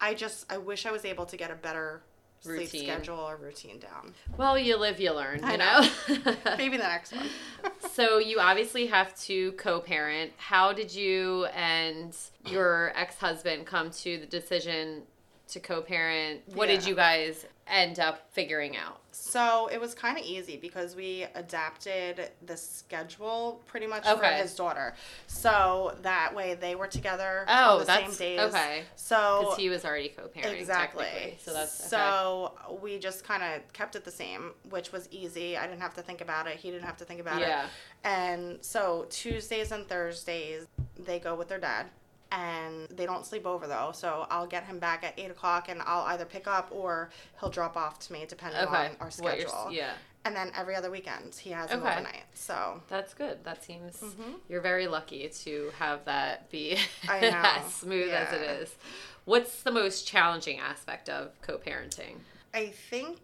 I 0.02 0.14
just 0.14 0.52
I 0.52 0.58
wish 0.58 0.86
I 0.86 0.91
was 0.91 1.06
able 1.06 1.26
to 1.28 1.38
get 1.38 1.52
a 1.52 1.56
better 1.56 2.02
sleep 2.46 2.70
schedule 2.70 3.20
or 3.20 3.36
routine 3.38 3.80
down. 3.80 4.14
Well, 4.38 4.58
you 4.58 4.78
live, 4.78 5.00
you 5.00 5.14
learn, 5.14 5.39
you 5.39 5.46
I 5.46 5.56
know? 5.56 5.89
Maybe 6.58 6.78
the 6.78 6.84
next 6.84 7.14
one. 7.14 7.28
so 7.91 8.18
you 8.18 8.39
obviously 8.39 8.88
have 8.88 9.18
to 9.22 9.52
co-parent. 9.54 10.32
How 10.38 10.74
did 10.74 10.93
you 10.93 11.46
and 11.46 12.16
your 12.46 12.91
ex-husband 12.96 13.66
come 13.66 13.89
to 13.91 14.18
the 14.20 14.26
decision 14.26 15.04
to 15.50 15.60
co-parent? 15.60 16.41
What 16.54 16.68
did 16.68 16.86
you 16.86 16.96
guys 16.96 17.46
end 17.68 17.99
up 17.99 18.28
figuring 18.32 18.76
out? 18.78 19.01
So 19.11 19.68
it 19.72 19.80
was 19.80 19.93
kind 19.95 20.18
of 20.18 20.26
easy 20.26 20.57
because 20.57 20.95
we 20.95 21.26
adapted 21.36 22.32
the 22.45 22.57
schedule 22.57 23.61
pretty 23.66 23.88
much 23.88 24.03
for 24.05 24.24
his 24.26 24.53
daughter. 24.55 24.93
So 25.28 25.95
that 26.01 26.36
way 26.36 26.55
they 26.55 26.76
were 26.76 26.88
together 26.88 27.45
Oh, 27.47 27.74
on 27.74 27.80
the 27.80 27.86
same 27.86 27.95
that's- 28.01 28.18
days. 28.18 28.39
okay. 28.41 28.84
So 28.95 29.39
Because 29.41 29.57
he 29.57 29.70
was 29.70 29.86
already 29.86 30.09
co-parenting, 30.09 30.59
exactly. 30.59 31.38
So 31.41 31.53
that's 31.53 31.80
okay. 31.82 31.89
so 31.89 32.53
we 32.82 32.99
just 32.99 33.24
kind 33.24 33.41
of 33.41 33.72
kept 33.74 33.95
it 33.95 34.03
the 34.03 34.11
same, 34.11 34.51
which 34.70 34.91
was 34.91 35.07
easy. 35.11 35.55
I 35.57 35.66
didn't 35.66 35.82
have 35.82 35.93
to 35.95 36.01
think 36.01 36.22
about 36.22 36.47
it. 36.47 36.57
He 36.57 36.70
didn't 36.72 36.86
have 36.86 36.97
to 36.97 37.05
think 37.05 37.22
about 37.22 37.39
Yeah. 37.39 37.66
it. 37.66 37.70
And 38.03 38.63
so 38.63 39.05
Tuesdays 39.09 39.72
and 39.72 39.88
Thursdays 39.88 40.68
they 40.99 41.20
go 41.20 41.36
with 41.36 41.47
their 41.49 41.59
dad. 41.59 41.88
And 42.32 42.88
they 42.89 43.05
don't 43.05 43.26
sleep 43.26 43.45
over 43.45 43.67
though, 43.67 43.91
so 43.93 44.26
I'll 44.30 44.47
get 44.47 44.63
him 44.65 44.80
back 44.80 45.03
at 45.03 45.13
eight 45.17 45.32
o'clock, 45.32 45.69
and 45.69 45.82
I'll 45.86 46.03
either 46.05 46.26
pick 46.26 46.47
up 46.47 46.69
or 46.71 47.09
he'll 47.39 47.49
drop 47.49 47.78
off 47.78 47.99
to 48.07 48.13
me 48.13 48.26
depending 48.28 48.59
okay. 48.61 48.76
on 48.89 48.91
our 48.99 49.09
What 49.19 49.38
you're- 49.38 49.47
schedule. 49.49 49.71
yeah. 49.71 49.93
And 50.26 50.36
then 50.36 50.51
every 50.57 50.76
other 50.76 50.89
weekend 50.89 51.36
he 51.36 51.51
has 51.51 51.69
Okay. 51.69 51.76
overnight. 51.80 52.23
So 52.34 52.82
That's 52.88 53.13
good. 53.13 53.43
That 53.43 53.63
seems 53.63 53.97
Mm-hmm. 53.97 54.34
you're 54.49 54.59
very 54.61 54.88
lucky 54.88 55.30
to 55.43 55.71
have 55.78 56.03
that 56.05 56.49
be 56.49 56.80
I 57.07 57.19
know. 57.21 57.28
as 57.43 57.71
smooth 57.73 58.09
as 58.11 58.34
it 58.34 58.41
is. 58.41 58.76
What's 59.26 59.61
the 59.61 59.71
most 59.71 60.07
challenging 60.07 60.59
aspect 60.59 61.09
of 61.09 61.39
co-parenting? 61.43 62.15
I 62.55 62.67
think 62.89 63.19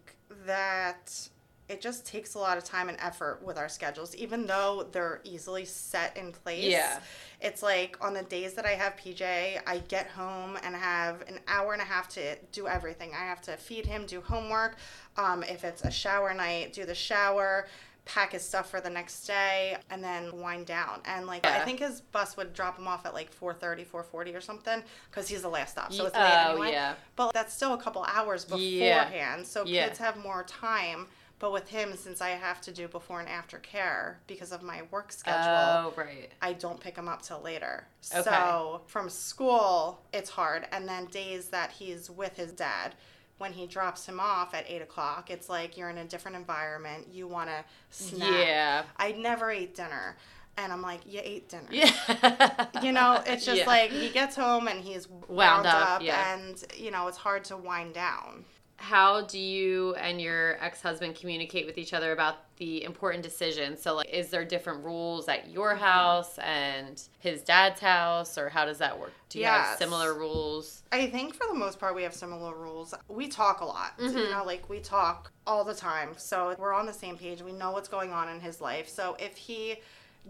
that 0.46 1.28
it 1.72 1.80
just 1.80 2.04
takes 2.04 2.34
a 2.34 2.38
lot 2.38 2.58
of 2.58 2.64
time 2.64 2.90
and 2.90 2.98
effort 3.00 3.40
with 3.42 3.56
our 3.56 3.68
schedules, 3.68 4.14
even 4.14 4.46
though 4.46 4.86
they're 4.92 5.20
easily 5.24 5.64
set 5.64 6.14
in 6.18 6.30
place. 6.30 6.64
Yeah. 6.70 7.00
It's 7.40 7.62
like 7.62 7.96
on 8.00 8.12
the 8.12 8.22
days 8.22 8.52
that 8.54 8.66
I 8.66 8.72
have 8.72 8.94
PJ, 8.96 9.60
I 9.66 9.78
get 9.88 10.06
home 10.08 10.58
and 10.62 10.76
have 10.76 11.22
an 11.22 11.40
hour 11.48 11.72
and 11.72 11.80
a 11.80 11.84
half 11.84 12.08
to 12.10 12.36
do 12.52 12.68
everything. 12.68 13.12
I 13.14 13.24
have 13.24 13.40
to 13.42 13.56
feed 13.56 13.86
him, 13.86 14.04
do 14.06 14.20
homework. 14.20 14.76
Um, 15.16 15.42
if 15.42 15.64
it's 15.64 15.82
a 15.82 15.90
shower 15.90 16.34
night, 16.34 16.74
do 16.74 16.84
the 16.84 16.94
shower, 16.94 17.66
pack 18.04 18.32
his 18.32 18.42
stuff 18.42 18.68
for 18.68 18.80
the 18.80 18.90
next 18.90 19.26
day, 19.26 19.76
and 19.90 20.04
then 20.04 20.30
wind 20.40 20.66
down. 20.66 21.00
And 21.06 21.26
like 21.26 21.46
I 21.46 21.60
think 21.64 21.78
his 21.80 22.00
bus 22.00 22.36
would 22.36 22.52
drop 22.52 22.78
him 22.78 22.86
off 22.86 23.06
at 23.06 23.14
like 23.14 23.30
4:30, 23.34 23.86
4:40 23.86 24.34
or 24.36 24.40
something, 24.40 24.82
because 25.10 25.26
he's 25.28 25.42
the 25.42 25.48
last 25.48 25.70
stop. 25.72 25.92
So 25.92 26.06
it's 26.06 26.14
late 26.16 26.22
oh, 26.46 26.50
anyway. 26.52 26.72
yeah. 26.72 26.94
But 27.16 27.32
that's 27.32 27.54
still 27.54 27.72
a 27.74 27.78
couple 27.78 28.04
hours 28.04 28.46
Yeah. 28.50 29.04
beforehand. 29.04 29.46
So 29.46 29.64
Yeah. 29.64 29.86
kids 29.86 29.98
have 30.00 30.16
more 30.18 30.42
time. 30.44 31.06
But 31.42 31.52
with 31.52 31.68
him, 31.70 31.96
since 31.96 32.20
I 32.20 32.28
have 32.30 32.60
to 32.60 32.70
do 32.70 32.86
before 32.86 33.18
and 33.18 33.28
after 33.28 33.58
care 33.58 34.20
because 34.28 34.52
of 34.52 34.62
my 34.62 34.82
work 34.92 35.10
schedule, 35.10 35.42
Oh, 35.42 35.92
right. 35.96 36.30
I 36.40 36.52
don't 36.52 36.78
pick 36.78 36.94
him 36.96 37.08
up 37.08 37.20
till 37.20 37.40
later. 37.42 37.88
Okay. 38.14 38.22
So 38.22 38.82
from 38.86 39.08
school, 39.10 40.00
it's 40.12 40.30
hard. 40.30 40.68
And 40.70 40.86
then 40.88 41.06
days 41.06 41.48
that 41.48 41.72
he's 41.72 42.08
with 42.08 42.36
his 42.36 42.52
dad, 42.52 42.94
when 43.38 43.52
he 43.54 43.66
drops 43.66 44.06
him 44.06 44.20
off 44.20 44.54
at 44.54 44.70
eight 44.70 44.82
o'clock, 44.82 45.30
it's 45.32 45.48
like 45.48 45.76
you're 45.76 45.90
in 45.90 45.98
a 45.98 46.04
different 46.04 46.36
environment. 46.36 47.08
You 47.12 47.26
want 47.26 47.50
to 47.50 47.64
snack. 47.90 48.30
Yeah. 48.30 48.82
I 48.96 49.10
never 49.10 49.50
ate 49.50 49.74
dinner. 49.74 50.16
And 50.56 50.72
I'm 50.72 50.82
like, 50.82 51.00
you 51.06 51.20
ate 51.24 51.48
dinner. 51.48 51.66
Yeah. 51.72 52.68
You 52.84 52.92
know, 52.92 53.20
it's 53.26 53.44
just 53.44 53.62
Yeah. 53.62 53.66
like 53.66 53.90
he 53.90 54.10
gets 54.10 54.36
home 54.36 54.68
and 54.68 54.80
he's 54.80 55.08
Wound 55.08 55.24
wound, 55.28 55.66
up, 55.66 55.88
up, 55.90 56.02
yeah. 56.02 56.34
and 56.36 56.62
you 56.76 56.92
know 56.92 57.08
it's 57.08 57.16
hard 57.16 57.42
to 57.46 57.56
wind 57.56 57.94
down. 57.94 58.44
How 58.82 59.20
do 59.20 59.38
you 59.38 59.94
and 59.94 60.20
your 60.20 60.56
ex-husband 60.60 61.14
communicate 61.14 61.66
with 61.66 61.78
each 61.78 61.94
other 61.94 62.10
about 62.10 62.56
the 62.56 62.82
important 62.82 63.22
decisions? 63.22 63.80
So 63.80 63.94
like 63.94 64.08
is 64.10 64.30
there 64.30 64.44
different 64.44 64.84
rules 64.84 65.28
at 65.28 65.48
your 65.48 65.76
house 65.76 66.36
and 66.38 67.00
his 67.20 67.42
dad's 67.42 67.80
house 67.80 68.36
or 68.36 68.48
how 68.48 68.64
does 68.64 68.78
that 68.78 68.98
work? 68.98 69.12
Do 69.28 69.38
you 69.38 69.44
have 69.44 69.78
similar 69.78 70.14
rules? 70.14 70.82
I 70.90 71.06
think 71.06 71.34
for 71.34 71.46
the 71.46 71.54
most 71.54 71.78
part 71.78 71.94
we 71.94 72.02
have 72.02 72.12
similar 72.12 72.56
rules. 72.56 72.92
We 73.06 73.28
talk 73.28 73.60
a 73.60 73.64
lot. 73.64 73.96
Mm-hmm. 73.98 74.18
You 74.18 74.30
know, 74.30 74.42
like 74.44 74.68
we 74.68 74.80
talk 74.80 75.30
all 75.46 75.62
the 75.62 75.76
time. 75.76 76.10
So 76.16 76.56
we're 76.58 76.74
on 76.74 76.84
the 76.84 76.92
same 76.92 77.16
page. 77.16 77.40
We 77.40 77.52
know 77.52 77.70
what's 77.70 77.88
going 77.88 78.12
on 78.12 78.28
in 78.30 78.40
his 78.40 78.60
life. 78.60 78.88
So 78.88 79.16
if 79.20 79.36
he 79.36 79.76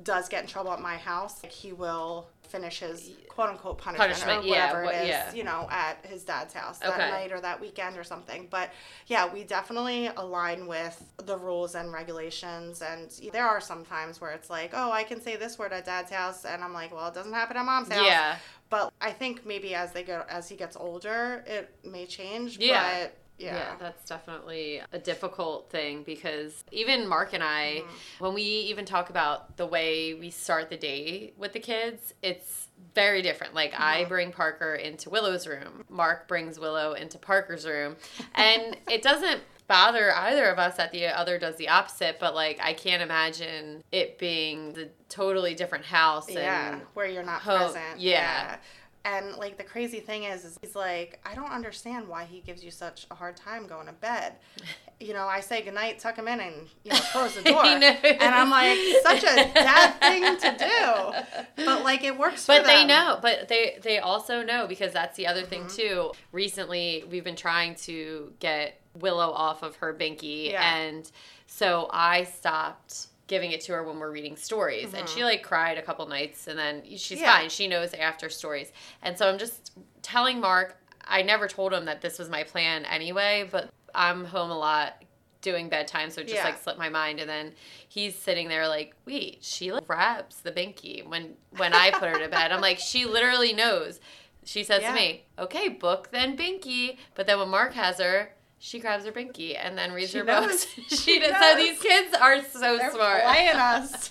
does 0.03 0.29
get 0.29 0.43
in 0.43 0.49
trouble 0.49 0.73
at 0.73 0.81
my 0.81 0.99
house, 0.99 1.43
like 1.43 1.53
he 1.53 1.73
will 1.73 2.29
finish 2.53 2.81
his 2.81 3.11
quote 3.29 3.49
unquote 3.49 3.79
punishment, 3.79 4.13
Punishment, 4.13 4.45
or 4.45 4.49
whatever 4.51 4.85
what- 4.85 4.95
it 4.95 5.03
is, 5.05 5.09
yeah. 5.09 5.33
you 5.33 5.43
know, 5.43 5.67
at 5.71 6.05
his 6.05 6.23
dad's 6.23 6.53
house 6.53 6.79
that 6.81 6.91
Okay. 6.91 7.11
night 7.11 7.33
or 7.33 7.41
that 7.41 7.59
weekend 7.61 7.97
or 7.97 8.05
something. 8.05 8.47
But 8.51 8.71
yeah, 9.07 9.33
we 9.33 9.43
definitely 9.43 10.09
align 10.09 10.67
with 10.67 11.03
the 11.17 11.37
rules 11.39 11.75
and 11.75 11.93
regulations. 11.93 12.83
And 12.83 13.11
there 13.33 13.47
are 13.49 13.61
some 13.61 13.85
times 13.85 14.21
where 14.21 14.33
it's 14.33 14.51
like, 14.51 14.73
oh, 14.75 14.93
I 14.93 15.03
can 15.03 15.21
say 15.21 15.37
this 15.37 15.59
word 15.59 15.73
at 15.73 15.87
dad's 15.87 16.11
house, 16.13 16.45
and 16.45 16.63
I'm 16.63 16.75
like, 16.75 16.95
well, 16.95 17.09
it 17.09 17.15
doesn't 17.15 17.33
happen 17.33 17.57
at 17.57 17.65
mom's 17.65 17.89
house. 17.91 18.05
Yeah. 18.05 18.37
But 18.69 18.93
I 19.01 19.11
think 19.13 19.45
maybe 19.47 19.75
as 19.75 19.93
they 19.93 20.03
go, 20.03 20.25
as 20.29 20.49
he 20.49 20.57
gets 20.57 20.77
older, 20.77 21.43
it 21.47 21.75
may 21.85 22.07
change. 22.07 22.59
Yeah. 22.59 23.05
But 23.05 23.17
yeah. 23.39 23.75
that's 23.81 24.05
definitely 24.09 24.81
a 24.93 24.99
difficult 24.99 25.71
thing 25.71 26.03
because 26.05 26.65
even 26.71 27.09
Mark 27.09 27.33
and 27.33 27.43
I, 27.43 27.83
Mm-hmm. 27.83 28.25
when 28.25 28.35
we 28.35 28.43
even 28.43 28.85
talk 28.85 29.11
about 29.11 29.57
the 29.57 29.67
way 29.67 30.15
we 30.15 30.31
start 30.31 30.71
the 30.71 30.77
day 30.77 31.33
with 31.37 31.53
the 31.53 31.61
kids, 31.61 32.15
it's 32.23 32.69
very 32.95 33.23
different. 33.23 33.55
Like 33.55 33.73
Mm-hmm. 33.73 33.83
I 33.83 34.05
bring 34.05 34.33
Parker 34.33 34.75
into 34.75 35.11
Willow's 35.11 35.47
room, 35.47 35.85
Mark 35.89 36.29
brings 36.29 36.59
Willow 36.59 36.93
into 36.93 37.19
Parker's 37.19 37.67
room, 37.67 37.97
and 38.35 38.77
it 38.91 39.03
doesn't 39.03 39.41
bother 39.69 40.13
either 40.15 40.47
of 40.51 40.59
us 40.59 40.77
that 40.77 40.93
the 40.93 41.07
other 41.07 41.39
does 41.39 41.57
the 41.57 41.69
opposite, 41.69 42.19
but 42.21 42.35
like 42.35 42.59
I 42.63 42.75
can't 42.75 43.03
imagine 43.03 43.83
it 43.91 44.19
being 44.19 44.73
the 44.75 44.91
totally 45.09 45.55
different 45.55 45.85
house 45.87 46.27
and 46.29 46.37
yeah, 46.37 46.81
where 46.95 47.07
you're 47.07 47.23
not 47.23 47.41
Ho- 47.43 47.57
present. 47.59 47.99
yeah. 47.99 48.57
And 49.05 49.35
like 49.37 49.57
the 49.59 49.65
crazy 49.65 49.99
thing 50.01 50.25
is, 50.25 50.45
is 50.45 50.59
he's 50.63 50.77
like, 50.77 51.21
I 51.27 51.35
don't 51.35 51.51
understand 51.51 52.07
why 52.07 52.25
he 52.25 52.41
gives 52.41 52.63
you 52.63 52.71
such 52.71 53.07
a 53.11 53.15
hard 53.17 53.37
time 53.37 53.67
going 53.67 53.87
to 53.87 53.93
bed. 53.93 54.35
You 55.01 55.15
know, 55.15 55.27
I 55.27 55.41
say 55.41 55.63
goodnight, 55.63 55.99
tuck 55.99 56.15
him 56.15 56.29
in, 56.29 56.39
and 56.39 56.69
you 56.85 56.93
know, 56.93 56.99
close 57.11 57.35
the 57.35 57.43
door. 57.43 57.65
And 57.65 58.23
I'm 58.23 58.51
like, 58.51 58.79
such 59.03 59.25
a 59.25 59.35
dad 59.53 59.91
thing 59.99 60.37
to 60.37 60.57
do. 60.65 61.43
But 61.67 61.83
like, 61.83 62.05
it 62.05 62.17
works. 62.17 62.47
But 62.47 62.65
they 62.65 62.85
know. 62.87 63.19
But 63.21 63.49
they 63.49 63.79
they 63.83 63.99
also 63.99 64.45
know 64.45 64.69
because 64.69 64.93
that's 64.93 65.17
the 65.17 65.27
other 65.27 65.43
thing 65.43 65.63
Mm-hmm. 65.65 65.77
too. 65.77 66.13
Recently, 66.31 67.03
we've 67.11 67.25
been 67.25 67.35
trying 67.35 67.75
to 67.87 68.33
get 68.39 68.81
Willow 69.01 69.31
off 69.33 69.65
of 69.65 69.75
her 69.77 69.93
binky, 69.93 70.53
Yeah. 70.53 70.77
and 70.77 71.11
so 71.49 71.89
I 71.93 72.23
stopped 72.23 73.09
giving 73.33 73.53
it 73.53 73.63
to 73.63 73.73
her 73.73 73.83
when 73.83 73.99
we're 73.99 74.11
reading 74.11 74.37
stories 74.37 74.93
and 74.93 75.09
she 75.09 75.25
like 75.25 75.43
cried 75.43 75.79
a 75.79 75.83
couple 75.83 76.07
nights 76.07 76.49
and 76.49 76.59
then 76.59 76.83
she's 76.85 77.13
Mm-hmm. 77.13 77.23
Yeah. 77.23 77.39
fine 77.39 77.49
she 77.49 77.67
knows 77.67 77.95
after 77.95 78.29
stories 78.29 78.71
and 79.03 79.17
so 79.17 79.27
i'm 79.27 79.39
just 79.39 79.73
telling 80.03 80.39
mark 80.39 80.77
i 81.07 81.23
never 81.23 81.49
told 81.49 81.73
him 81.73 81.87
that 81.87 82.03
this 82.03 82.19
was 82.19 82.29
my 82.29 82.43
plan 82.43 82.85
anyway 82.85 83.49
but 83.51 83.71
i'm 83.95 84.27
home 84.27 84.51
a 84.51 84.59
lot 84.59 85.03
doing 85.41 85.71
bedtime 85.71 86.11
so 86.11 86.21
it 86.21 86.25
just 86.25 86.35
Yeah. 86.37 86.45
like 86.45 86.63
slipped 86.63 86.79
my 86.79 86.91
mind 86.91 87.21
and 87.21 87.29
then 87.31 87.55
he's 87.89 88.15
sitting 88.15 88.49
there 88.49 88.69
like 88.69 88.95
wait 89.07 89.39
she 89.41 89.73
like 89.73 89.87
grabs 89.87 90.43
the 90.43 90.53
binky 90.53 91.03
when 91.09 91.33
when 91.57 91.73
i 91.73 91.91
put 91.91 92.11
her 92.11 92.19
to 92.19 92.29
bed 92.29 92.53
i'm 92.53 92.61
like 92.61 92.79
she 92.79 93.07
literally 93.07 93.55
knows 93.55 93.99
she 94.45 94.63
says 94.63 94.83
Yeah. 94.83 94.91
to 94.91 94.95
me 94.95 95.25
okay 95.39 95.69
book 95.69 96.11
then 96.13 96.37
binky 96.37 96.99
but 97.15 97.27
then 97.27 97.39
when 97.39 97.49
mark 97.49 97.73
has 97.73 97.99
her 97.99 98.35
she 98.65 98.79
grabs 98.79 99.05
her 99.05 99.11
binky 99.11 99.57
and 99.61 99.77
then 99.77 99.91
reads 99.93 100.13
She 100.13 100.19
her 100.19 100.25
knows. 100.25 100.47
books 100.47 100.67
she, 100.89 100.97
She 100.97 101.19
does 101.21 101.35
so 101.37 101.57
these 101.57 101.81
kids 101.81 102.15
are 102.15 102.41
so 102.45 102.79
They're 102.79 102.91
smart 102.93 103.23
playing 103.25 103.57
us. 103.57 104.11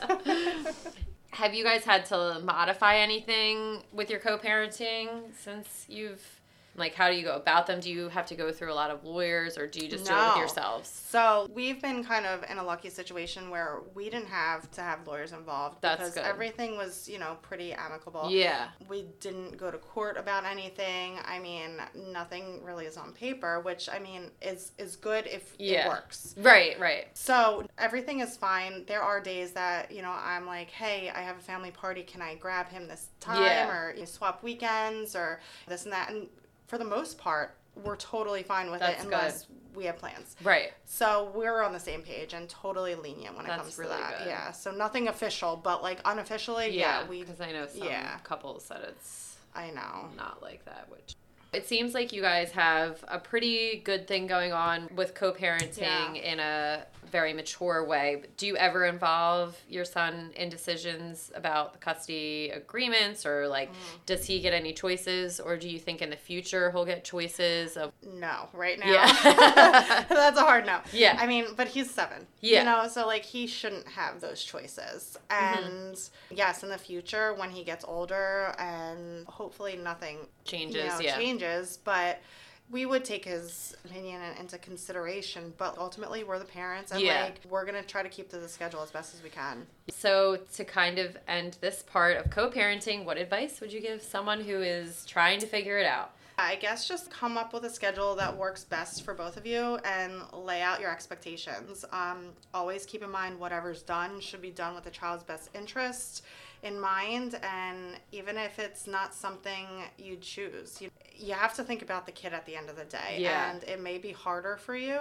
have 1.31 1.53
you 1.53 1.63
guys 1.63 1.85
had 1.85 2.05
to 2.07 2.41
modify 2.43 2.97
anything 2.97 3.83
with 3.93 4.09
your 4.09 4.19
co-parenting 4.19 5.07
since 5.41 5.85
you've 5.87 6.40
like 6.75 6.93
how 6.95 7.09
do 7.09 7.15
you 7.17 7.23
go 7.23 7.35
about 7.35 7.67
them 7.67 7.79
do 7.79 7.89
you 7.89 8.07
have 8.09 8.25
to 8.25 8.35
go 8.35 8.51
through 8.51 8.71
a 8.71 8.73
lot 8.73 8.89
of 8.89 9.03
lawyers 9.03 9.57
or 9.57 9.67
do 9.67 9.79
you 9.83 9.89
just 9.89 10.05
do 10.05 10.13
it 10.13 10.27
with 10.29 10.37
yourselves 10.37 10.89
So 10.89 11.49
we've 11.53 11.81
been 11.81 12.03
kind 12.03 12.25
of 12.25 12.43
in 12.49 12.57
a 12.57 12.63
lucky 12.63 12.89
situation 12.89 13.49
where 13.49 13.79
we 13.93 14.09
didn't 14.09 14.29
have 14.29 14.71
to 14.71 14.81
have 14.81 15.05
lawyers 15.05 15.33
involved 15.33 15.77
That's 15.81 15.97
because 15.99 16.13
good. 16.15 16.23
everything 16.23 16.77
was, 16.77 17.09
you 17.09 17.19
know, 17.19 17.37
pretty 17.41 17.73
amicable. 17.73 18.27
yeah 18.31 18.69
We 18.87 19.07
didn't 19.19 19.57
go 19.57 19.69
to 19.69 19.77
court 19.77 20.17
about 20.17 20.45
anything. 20.45 21.19
I 21.25 21.39
mean, 21.39 21.71
nothing 21.93 22.63
really 22.63 22.85
is 22.85 22.95
on 22.97 23.11
paper, 23.11 23.59
which 23.59 23.89
I 23.89 23.99
mean 23.99 24.31
is 24.41 24.71
is 24.77 24.95
good 24.95 25.27
if 25.27 25.53
Yeah. 25.57 25.85
it 25.85 25.89
works. 25.89 26.35
right 26.37 26.79
right 26.79 27.07
So 27.13 27.65
everything 27.77 28.21
is 28.21 28.37
fine. 28.37 28.85
There 28.85 29.01
are 29.03 29.19
days 29.19 29.51
that 29.53 29.91
you 29.91 30.01
know 30.01 30.11
I'm 30.17 30.45
like, 30.47 30.69
hey, 30.69 31.09
I 31.13 31.21
have 31.21 31.37
a 31.37 31.41
family 31.41 31.71
party. 31.71 32.03
Can 32.03 32.21
I 32.21 32.35
grab 32.35 32.69
him 32.69 32.87
this 32.87 33.07
time, 33.19 33.43
Yeah. 33.43 33.69
or 33.69 33.93
you 33.93 33.99
know, 33.99 34.05
swap 34.05 34.41
weekends, 34.43 35.15
or 35.15 35.41
this 35.67 35.83
and 35.83 35.91
that? 35.93 36.09
And 36.09 36.29
for 36.71 36.77
the 36.77 36.85
most 36.85 37.17
part, 37.17 37.53
we're 37.83 37.97
totally 37.97 38.43
fine 38.43 38.71
with 38.71 38.79
That's 38.79 39.01
it 39.01 39.05
unless 39.05 39.47
we 39.75 39.83
have 39.85 39.97
plans. 39.97 40.37
right 40.41 40.71
So 40.85 41.29
we're 41.35 41.61
on 41.61 41.73
the 41.73 41.79
same 41.81 42.01
page 42.01 42.31
and 42.33 42.47
totally 42.47 42.95
lenient 42.95 43.35
when 43.35 43.45
it 43.45 43.49
comes 43.49 43.77
really 43.77 43.91
to 43.91 43.97
that. 44.01 44.19
good. 44.19 44.27
Yeah. 44.27 44.51
So 44.53 44.71
nothing 44.71 45.09
official, 45.09 45.59
but 45.61 45.83
like 45.83 45.99
unofficially, 46.05 46.69
yeah, 46.69 47.01
yeah 47.01 47.09
we. 47.09 47.19
because 47.23 47.41
i 47.41 47.51
know 47.51 47.67
some 47.67 47.85
yeah. 47.87 48.19
couples 48.23 48.63
said 48.63 48.79
it's 48.87 49.35
I 49.53 49.69
know. 49.71 50.07
not 50.15 50.41
like 50.41 50.63
that 50.63 50.87
which 50.89 51.15
it 51.53 51.67
seems 51.67 51.93
like 51.93 52.13
you 52.13 52.21
guys 52.21 52.51
have 52.51 53.03
a 53.07 53.19
pretty 53.19 53.81
good 53.83 54.07
thing 54.07 54.25
going 54.27 54.53
on 54.53 54.89
with 54.95 55.13
co-parenting 55.13 55.79
Yeah. 55.81 56.13
in 56.13 56.39
a 56.39 56.85
very 57.11 57.33
mature 57.33 57.83
way. 57.83 58.23
Do 58.37 58.47
you 58.47 58.55
ever 58.55 58.85
involve 58.85 59.59
your 59.67 59.83
son 59.83 60.31
in 60.37 60.47
decisions 60.47 61.29
about 61.35 61.73
the 61.73 61.79
custody 61.79 62.51
agreements 62.51 63.25
or 63.25 63.49
like 63.49 63.69
Mm. 63.69 63.75
does 64.05 64.25
he 64.27 64.39
get 64.39 64.53
any 64.53 64.71
choices 64.71 65.37
or 65.41 65.57
do 65.57 65.67
you 65.67 65.77
think 65.77 66.01
in 66.01 66.09
the 66.09 66.15
future 66.15 66.71
he'll 66.71 66.85
get 66.85 67.03
choices 67.03 67.75
of 67.75 67.91
No, 68.01 68.47
right 68.53 68.79
now. 68.79 68.89
Yeah. 68.93 70.05
That's 70.07 70.37
a 70.37 70.41
hard 70.41 70.65
no. 70.65 70.79
Yeah. 70.93 71.17
I 71.19 71.27
mean, 71.27 71.47
but 71.57 71.67
he's 71.67 71.91
seven. 71.91 72.27
Yeah. 72.39 72.59
You 72.59 72.65
know, 72.65 72.87
so 72.87 73.05
like 73.05 73.25
he 73.25 73.45
shouldn't 73.45 73.89
have 73.89 74.21
those 74.21 74.41
choices. 74.41 75.17
Mm-hmm. 75.29 75.63
And 75.65 75.99
yes, 76.29 76.63
in 76.63 76.69
the 76.69 76.77
future 76.77 77.33
when 77.33 77.49
he 77.49 77.65
gets 77.65 77.83
older 77.83 78.55
and 78.57 79.27
hopefully 79.27 79.75
nothing 79.75 80.29
changes, 80.45 80.75
you 80.83 80.87
know, 80.89 80.99
yeah. 81.01 81.17
changes, 81.17 81.40
but 81.83 82.21
we 82.69 82.85
would 82.85 83.03
take 83.03 83.25
his 83.25 83.75
opinion 83.83 84.21
into 84.39 84.57
consideration, 84.57 85.53
but 85.57 85.77
ultimately 85.77 86.23
we're 86.23 86.39
the 86.39 86.45
parents 86.45 86.91
and 86.91 87.01
Yeah. 87.01 87.23
like 87.25 87.39
we're 87.49 87.65
gonna 87.65 87.83
try 87.83 88.01
to 88.01 88.09
keep 88.09 88.29
to 88.29 88.39
the 88.39 88.47
schedule 88.47 88.81
as 88.81 88.91
best 88.91 89.13
as 89.13 89.21
we 89.21 89.29
can. 89.29 89.67
So, 89.89 90.37
to 90.55 90.63
kind 90.63 90.97
of 90.97 91.17
end 91.27 91.57
this 91.59 91.83
part 91.83 92.15
of 92.17 92.29
co 92.29 92.49
parenting, 92.49 93.03
what 93.03 93.17
advice 93.17 93.59
would 93.59 93.73
you 93.73 93.81
give 93.81 94.01
someone 94.01 94.41
who 94.41 94.61
is 94.61 95.05
trying 95.05 95.39
to 95.39 95.47
figure 95.47 95.77
it 95.77 95.85
out? 95.85 96.11
I 96.37 96.55
guess 96.55 96.87
just 96.87 97.11
come 97.11 97.37
up 97.37 97.53
with 97.53 97.65
a 97.65 97.69
schedule 97.69 98.15
that 98.15 98.35
works 98.35 98.63
best 98.63 99.03
for 99.03 99.13
both 99.13 99.37
of 99.37 99.45
you 99.45 99.75
and 99.83 100.23
lay 100.33 100.61
out 100.61 100.79
your 100.79 100.89
expectations. 100.89 101.85
Um, 101.91 102.31
always 102.53 102.85
keep 102.85 103.03
in 103.03 103.11
mind 103.11 103.37
whatever's 103.37 103.83
done 103.83 104.19
should 104.21 104.41
be 104.41 104.49
done 104.49 104.73
with 104.73 104.85
the 104.85 104.91
child's 104.91 105.23
best 105.23 105.49
interest 105.53 106.23
in 106.63 106.79
mind, 106.79 107.39
and 107.43 107.99
even 108.11 108.37
if 108.37 108.59
it's 108.59 108.87
not 108.87 109.13
something 109.13 109.65
you 109.97 110.17
choose, 110.17 110.81
you, 110.81 110.89
you 111.15 111.33
have 111.33 111.53
to 111.55 111.63
think 111.63 111.81
about 111.81 112.05
the 112.05 112.11
kid 112.11 112.33
at 112.33 112.45
the 112.45 112.55
end 112.55 112.69
of 112.69 112.75
the 112.75 112.85
day. 112.85 113.17
Yeah. 113.17 113.51
And 113.51 113.63
it 113.63 113.81
may 113.81 113.97
be 113.97 114.11
harder 114.11 114.57
for 114.57 114.75
you, 114.75 114.99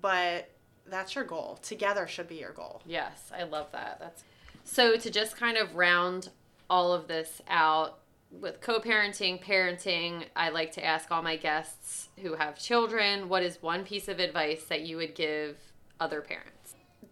but 0.00 0.50
that's 0.86 1.14
your 1.14 1.24
goal. 1.24 1.58
Together 1.62 2.06
should 2.06 2.28
be 2.28 2.36
your 2.36 2.52
goal. 2.52 2.82
Yes, 2.86 3.30
I 3.36 3.44
love 3.44 3.70
that. 3.72 3.98
That's 4.00 4.24
so 4.64 4.96
to 4.96 5.10
just 5.10 5.36
kind 5.36 5.56
of 5.56 5.76
round 5.76 6.30
all 6.68 6.92
of 6.92 7.08
this 7.08 7.40
out 7.48 8.00
with 8.30 8.60
co-parenting, 8.60 9.42
parenting, 9.42 10.24
I 10.36 10.50
like 10.50 10.72
to 10.72 10.84
ask 10.84 11.10
all 11.10 11.22
my 11.22 11.36
guests 11.36 12.08
who 12.18 12.34
have 12.34 12.58
children, 12.58 13.30
what 13.30 13.42
is 13.42 13.62
one 13.62 13.84
piece 13.84 14.06
of 14.06 14.18
advice 14.18 14.64
that 14.64 14.82
you 14.82 14.98
would 14.98 15.14
give 15.14 15.56
other 15.98 16.20
parents? 16.20 16.58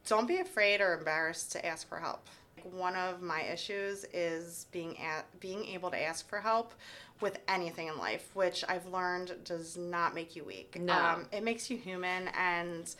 don't 0.07 0.27
be 0.27 0.39
afraid 0.39 0.81
or 0.81 0.95
embarrassed 0.95 1.53
to 1.53 1.67
ask 1.67 1.89
for 1.89 1.99
help. 1.99 2.29
One 2.73 2.95
of 2.97 3.23
my 3.23 3.43
issues 3.43 4.05
is 4.13 4.67
being 4.73 4.99
at 4.99 5.25
being 5.41 5.65
able 5.67 5.91
to 5.91 6.01
ask 6.03 6.29
for 6.29 6.41
help 6.41 6.75
with 7.21 7.39
anything 7.49 7.89
in 7.89 7.97
life, 7.99 8.29
which 8.35 8.65
I've 8.69 8.87
learned 8.87 9.33
does 9.45 9.77
not 9.77 10.15
make 10.15 10.37
you 10.37 10.45
weak. 10.45 10.79
No. 10.81 10.93
Um, 10.95 11.27
it 11.33 11.43
makes 11.43 11.71
you 11.71 11.77
human, 11.79 12.29
and 12.39 12.95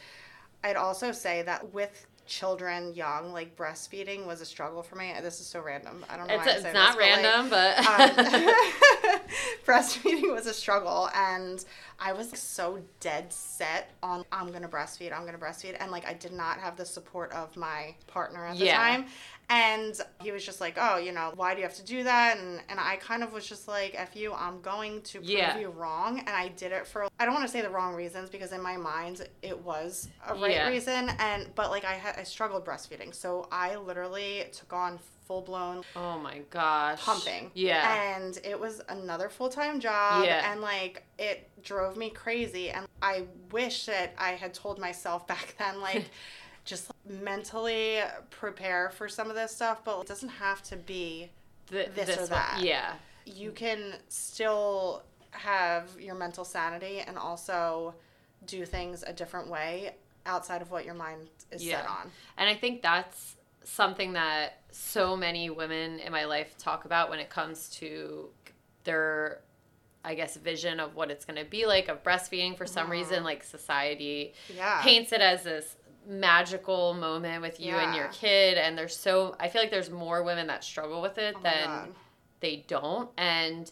I'd 0.65 0.77
also 0.77 1.13
say 1.13 1.43
that 1.43 1.73
with 1.75 2.07
children 2.27 2.93
young, 2.95 3.33
like 3.33 3.57
breastfeeding 3.57 4.27
was 4.27 4.41
a 4.41 4.47
struggle 4.47 4.83
for 4.83 4.97
me. 4.97 5.13
This 5.23 5.39
is 5.41 5.47
so 5.47 5.61
random. 5.61 6.05
I 6.09 6.17
don't 6.17 6.27
know. 6.27 6.35
It's, 6.35 6.47
it's 6.65 6.75
not 6.75 6.97
this, 6.97 6.97
but, 6.97 7.23
like, 7.23 7.23
random, 7.23 7.51
but 7.51 8.41
um, 8.41 9.21
breastfeeding 9.67 10.33
was 10.35 10.47
a 10.47 10.55
struggle 10.55 11.09
and 11.15 11.65
i 11.99 12.13
was 12.13 12.31
so 12.39 12.79
dead 13.01 13.33
set 13.33 13.91
on 14.03 14.25
i'm 14.33 14.53
gonna 14.53 14.69
breastfeed 14.69 15.13
i'm 15.17 15.25
gonna 15.25 15.39
breastfeed 15.39 15.77
and 15.81 15.91
like 15.91 16.07
i 16.07 16.15
did 16.15 16.33
not 16.33 16.59
have 16.59 16.77
the 16.77 16.85
support 16.87 17.33
of 17.33 17.57
my 17.57 17.95
partner 18.07 18.47
at 18.47 18.57
the 18.59 18.65
Yeah. 18.67 18.77
time 18.77 19.07
and 19.49 20.01
he 20.21 20.33
was 20.33 20.45
just 20.45 20.61
like 20.61 20.77
oh 20.81 20.97
you 20.97 21.13
know 21.13 21.33
why 21.37 21.55
do 21.55 21.61
you 21.61 21.67
have 21.67 21.75
to 21.77 21.85
do 21.85 22.03
that 22.03 22.37
and 22.37 22.61
and 22.69 22.81
i 22.81 22.97
kind 22.97 23.23
of 23.23 23.33
was 23.33 23.47
just 23.47 23.69
like 23.69 23.95
f 23.97 24.17
you 24.17 24.33
i'm 24.35 24.61
going 24.61 25.01
to 25.03 25.19
prove 25.19 25.31
Yeah. 25.31 25.57
you 25.59 25.69
wrong 25.71 26.19
and 26.19 26.29
i 26.31 26.49
did 26.49 26.73
it 26.73 26.87
for 26.87 27.07
i 27.21 27.25
don't 27.25 27.35
want 27.35 27.47
to 27.47 27.53
say 27.53 27.61
the 27.61 27.71
wrong 27.71 27.95
reasons 27.95 28.29
because 28.29 28.51
in 28.53 28.61
my 28.61 28.77
mind 28.77 29.29
it 29.43 29.59
was 29.63 30.09
a 30.29 30.35
right 30.35 30.51
Yeah. 30.53 30.69
reason 30.69 31.11
and 31.21 31.49
but 31.55 31.71
like 31.71 31.85
i 31.85 31.93
had 31.95 32.17
i 32.19 32.25
struggled 32.25 32.65
breastfeeding 32.65 33.15
so 33.15 33.47
i 33.53 33.77
literally 33.77 34.45
took 34.53 34.73
on 34.73 34.99
full 35.27 35.43
blown 35.43 35.83
oh 35.97 36.17
my 36.21 36.39
gosh. 36.51 37.01
pumping. 37.01 37.51
Yeah. 37.53 38.15
And 38.17 38.39
it 38.45 38.61
was 38.61 38.81
another 38.89 39.29
full 39.29 39.49
time 39.49 39.81
job. 39.81 40.25
Yeah. 40.25 40.53
And 40.53 40.61
like 40.61 41.03
it 41.19 41.51
drove 41.65 41.97
me 41.97 42.11
crazy. 42.11 42.71
And 42.71 42.87
I 43.03 43.25
wish 43.51 43.87
that 43.87 44.15
I 44.19 44.31
had 44.35 44.55
told 44.55 44.79
myself 44.79 45.27
back 45.33 45.57
then, 45.59 45.81
like, 45.81 46.05
just 46.67 46.91
mentally 47.09 48.01
prepare 48.31 48.91
for 48.91 49.09
some 49.09 49.31
of 49.31 49.37
this 49.37 49.53
stuff. 49.53 49.83
But 49.85 50.01
it 50.01 50.07
doesn't 50.07 50.29
have 50.29 50.63
to 50.65 50.77
be 50.77 51.31
th- 51.71 51.91
this, 51.95 52.17
or 52.17 52.21
one- 52.23 52.31
that. 52.31 52.61
Yeah. 52.61 52.95
You 53.25 53.53
can 53.53 53.95
still 54.09 55.03
have 55.31 55.89
your 55.99 56.15
mental 56.15 56.45
sanity 56.45 57.01
and 57.01 57.17
also 57.17 57.95
do 58.47 58.65
things 58.65 59.03
a 59.07 59.13
different 59.13 59.49
way 59.49 59.95
outside 60.27 60.63
of 60.63 60.71
what 60.71 60.85
your 60.85 60.95
mind 60.95 61.29
is 61.51 61.65
set 61.65 61.87
on. 61.87 62.11
And 62.37 62.49
I 62.49 62.55
think 62.55 62.83
that's 62.83 63.37
something 63.65 64.13
that 64.13 64.61
so 64.71 65.17
many 65.17 65.51
women 65.51 65.99
in 65.99 66.13
my 66.13 66.25
life 66.25 66.57
talk 66.59 66.85
about 66.85 67.11
when 67.11 67.19
it 67.19 67.31
comes 67.31 67.69
to 67.71 68.29
their 68.85 69.41
I 70.05 70.15
guess 70.15 70.37
vision 70.37 70.79
of 70.79 70.95
what 70.95 71.11
it's 71.11 71.25
going 71.25 71.43
to 71.43 71.45
be 71.45 71.67
like 71.67 71.89
of 71.89 72.05
breastfeeding 72.05 72.57
for 72.57 72.65
some 72.65 72.89
reason 72.89 73.17
mm-hmm. 73.17 73.25
like 73.25 73.43
society 73.43 74.35
Yeah. 74.55 74.81
paints 74.83 75.11
it 75.11 75.21
as 75.21 75.43
this 75.43 75.75
magical 76.07 76.95
moment 76.95 77.43
with 77.43 77.59
you 77.61 77.75
and 77.75 77.95
your 77.95 78.09
kid 78.09 78.57
and 78.59 78.79
there's 78.79 78.97
so 78.97 79.35
I 79.41 79.49
feel 79.49 79.61
like 79.61 79.71
there's 79.71 79.91
more 79.91 80.23
women 80.23 80.47
that 80.47 80.63
struggle 80.63 81.03
with 81.03 81.19
it 81.19 81.35
Oh 81.39 81.43
than 81.43 81.89
they 82.41 82.65
don't. 82.69 83.11
And 83.17 83.71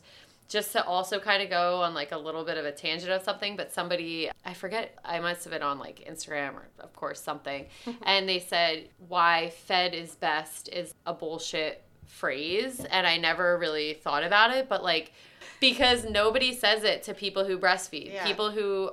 just 0.48 0.72
to 0.72 0.84
also 0.84 1.18
kind 1.20 1.42
of 1.42 1.48
go 1.50 1.82
on 1.82 1.94
like 1.94 2.12
a 2.12 2.18
little 2.18 2.44
bit 2.44 2.56
of 2.58 2.64
a 2.64 2.72
tangent 2.72 3.10
of 3.10 3.22
something 3.22 3.56
but 3.56 3.72
somebody 3.72 4.30
i 4.44 4.52
forget 4.52 4.98
i 5.04 5.18
must 5.18 5.42
have 5.44 5.52
been 5.52 5.62
on 5.62 5.78
like 5.78 6.06
instagram 6.10 6.54
or 6.54 6.68
of 6.80 6.94
course 6.94 7.20
something. 7.20 7.66
And 8.02 8.28
they 8.28 8.40
said 8.40 8.88
why 9.08 9.52
fed 9.64 9.94
is 9.94 10.14
best 10.16 10.68
is 10.68 10.92
a 11.06 11.14
bullshit 11.14 11.82
phrase 12.06 12.84
and 12.90 13.06
i 13.06 13.16
never 13.16 13.58
really 13.58 13.94
thought 13.94 14.22
about 14.22 14.54
it 14.54 14.68
but 14.68 14.84
like 14.84 15.12
because 15.60 16.04
nobody 16.04 16.54
says 16.54 16.84
it 16.84 17.02
to 17.04 17.14
people 17.14 17.44
who 17.44 17.58
breastfeed. 17.58 18.12
Yeah. 18.12 18.26
people 18.26 18.50
who 18.50 18.92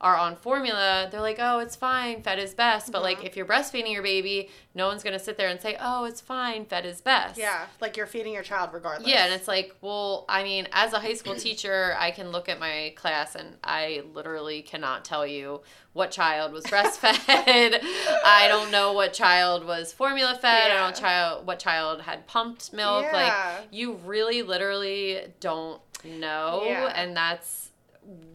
are 0.00 0.16
on 0.16 0.36
formula, 0.36 1.08
they're 1.10 1.20
like, 1.20 1.38
oh, 1.40 1.58
it's 1.58 1.74
fine, 1.74 2.22
fed 2.22 2.38
is 2.38 2.54
best. 2.54 2.92
But 2.92 2.98
Mm-hmm. 2.98 3.04
like, 3.04 3.24
if 3.24 3.36
you're 3.36 3.46
breastfeeding 3.46 3.92
your 3.92 4.02
baby, 4.02 4.48
no 4.74 4.86
one's 4.86 5.02
gonna 5.02 5.18
sit 5.18 5.36
there 5.36 5.48
and 5.48 5.60
say, 5.60 5.76
oh, 5.80 6.04
it's 6.04 6.20
fine, 6.20 6.66
fed 6.66 6.86
is 6.86 7.00
best. 7.00 7.36
Yeah, 7.36 7.66
like 7.80 7.96
you're 7.96 8.06
feeding 8.06 8.32
your 8.32 8.44
child 8.44 8.70
regardless. 8.72 9.08
Yeah, 9.08 9.24
and 9.24 9.34
it's 9.34 9.48
like, 9.48 9.74
well, 9.80 10.24
I 10.28 10.44
mean, 10.44 10.68
as 10.72 10.92
a 10.92 11.00
high 11.00 11.14
school 11.14 11.34
teacher, 11.46 11.96
I 11.98 12.12
can 12.12 12.30
look 12.30 12.48
at 12.48 12.60
my 12.60 12.92
class 12.96 13.34
and 13.34 13.56
I 13.64 14.02
literally 14.14 14.62
cannot 14.62 15.04
tell 15.04 15.26
you 15.26 15.62
what 15.94 16.12
child 16.12 16.52
was 16.52 16.64
breastfed. 16.66 17.24
I 17.28 18.46
don't 18.48 18.70
know 18.70 18.92
what 18.92 19.12
child 19.12 19.64
was 19.66 19.92
formula 19.92 20.38
fed. 20.40 20.70
I 20.70 20.74
don't 20.76 20.94
know 20.94 21.00
child 21.00 21.46
what 21.46 21.58
child 21.58 22.02
had 22.02 22.26
pumped 22.28 22.72
milk. 22.72 23.04
Yeah. 23.04 23.12
Like 23.12 23.66
you 23.72 23.94
really 24.04 24.42
literally 24.42 25.22
don't 25.40 25.80
know. 26.04 26.62
Yeah. 26.64 26.92
And 26.94 27.16
that's 27.16 27.70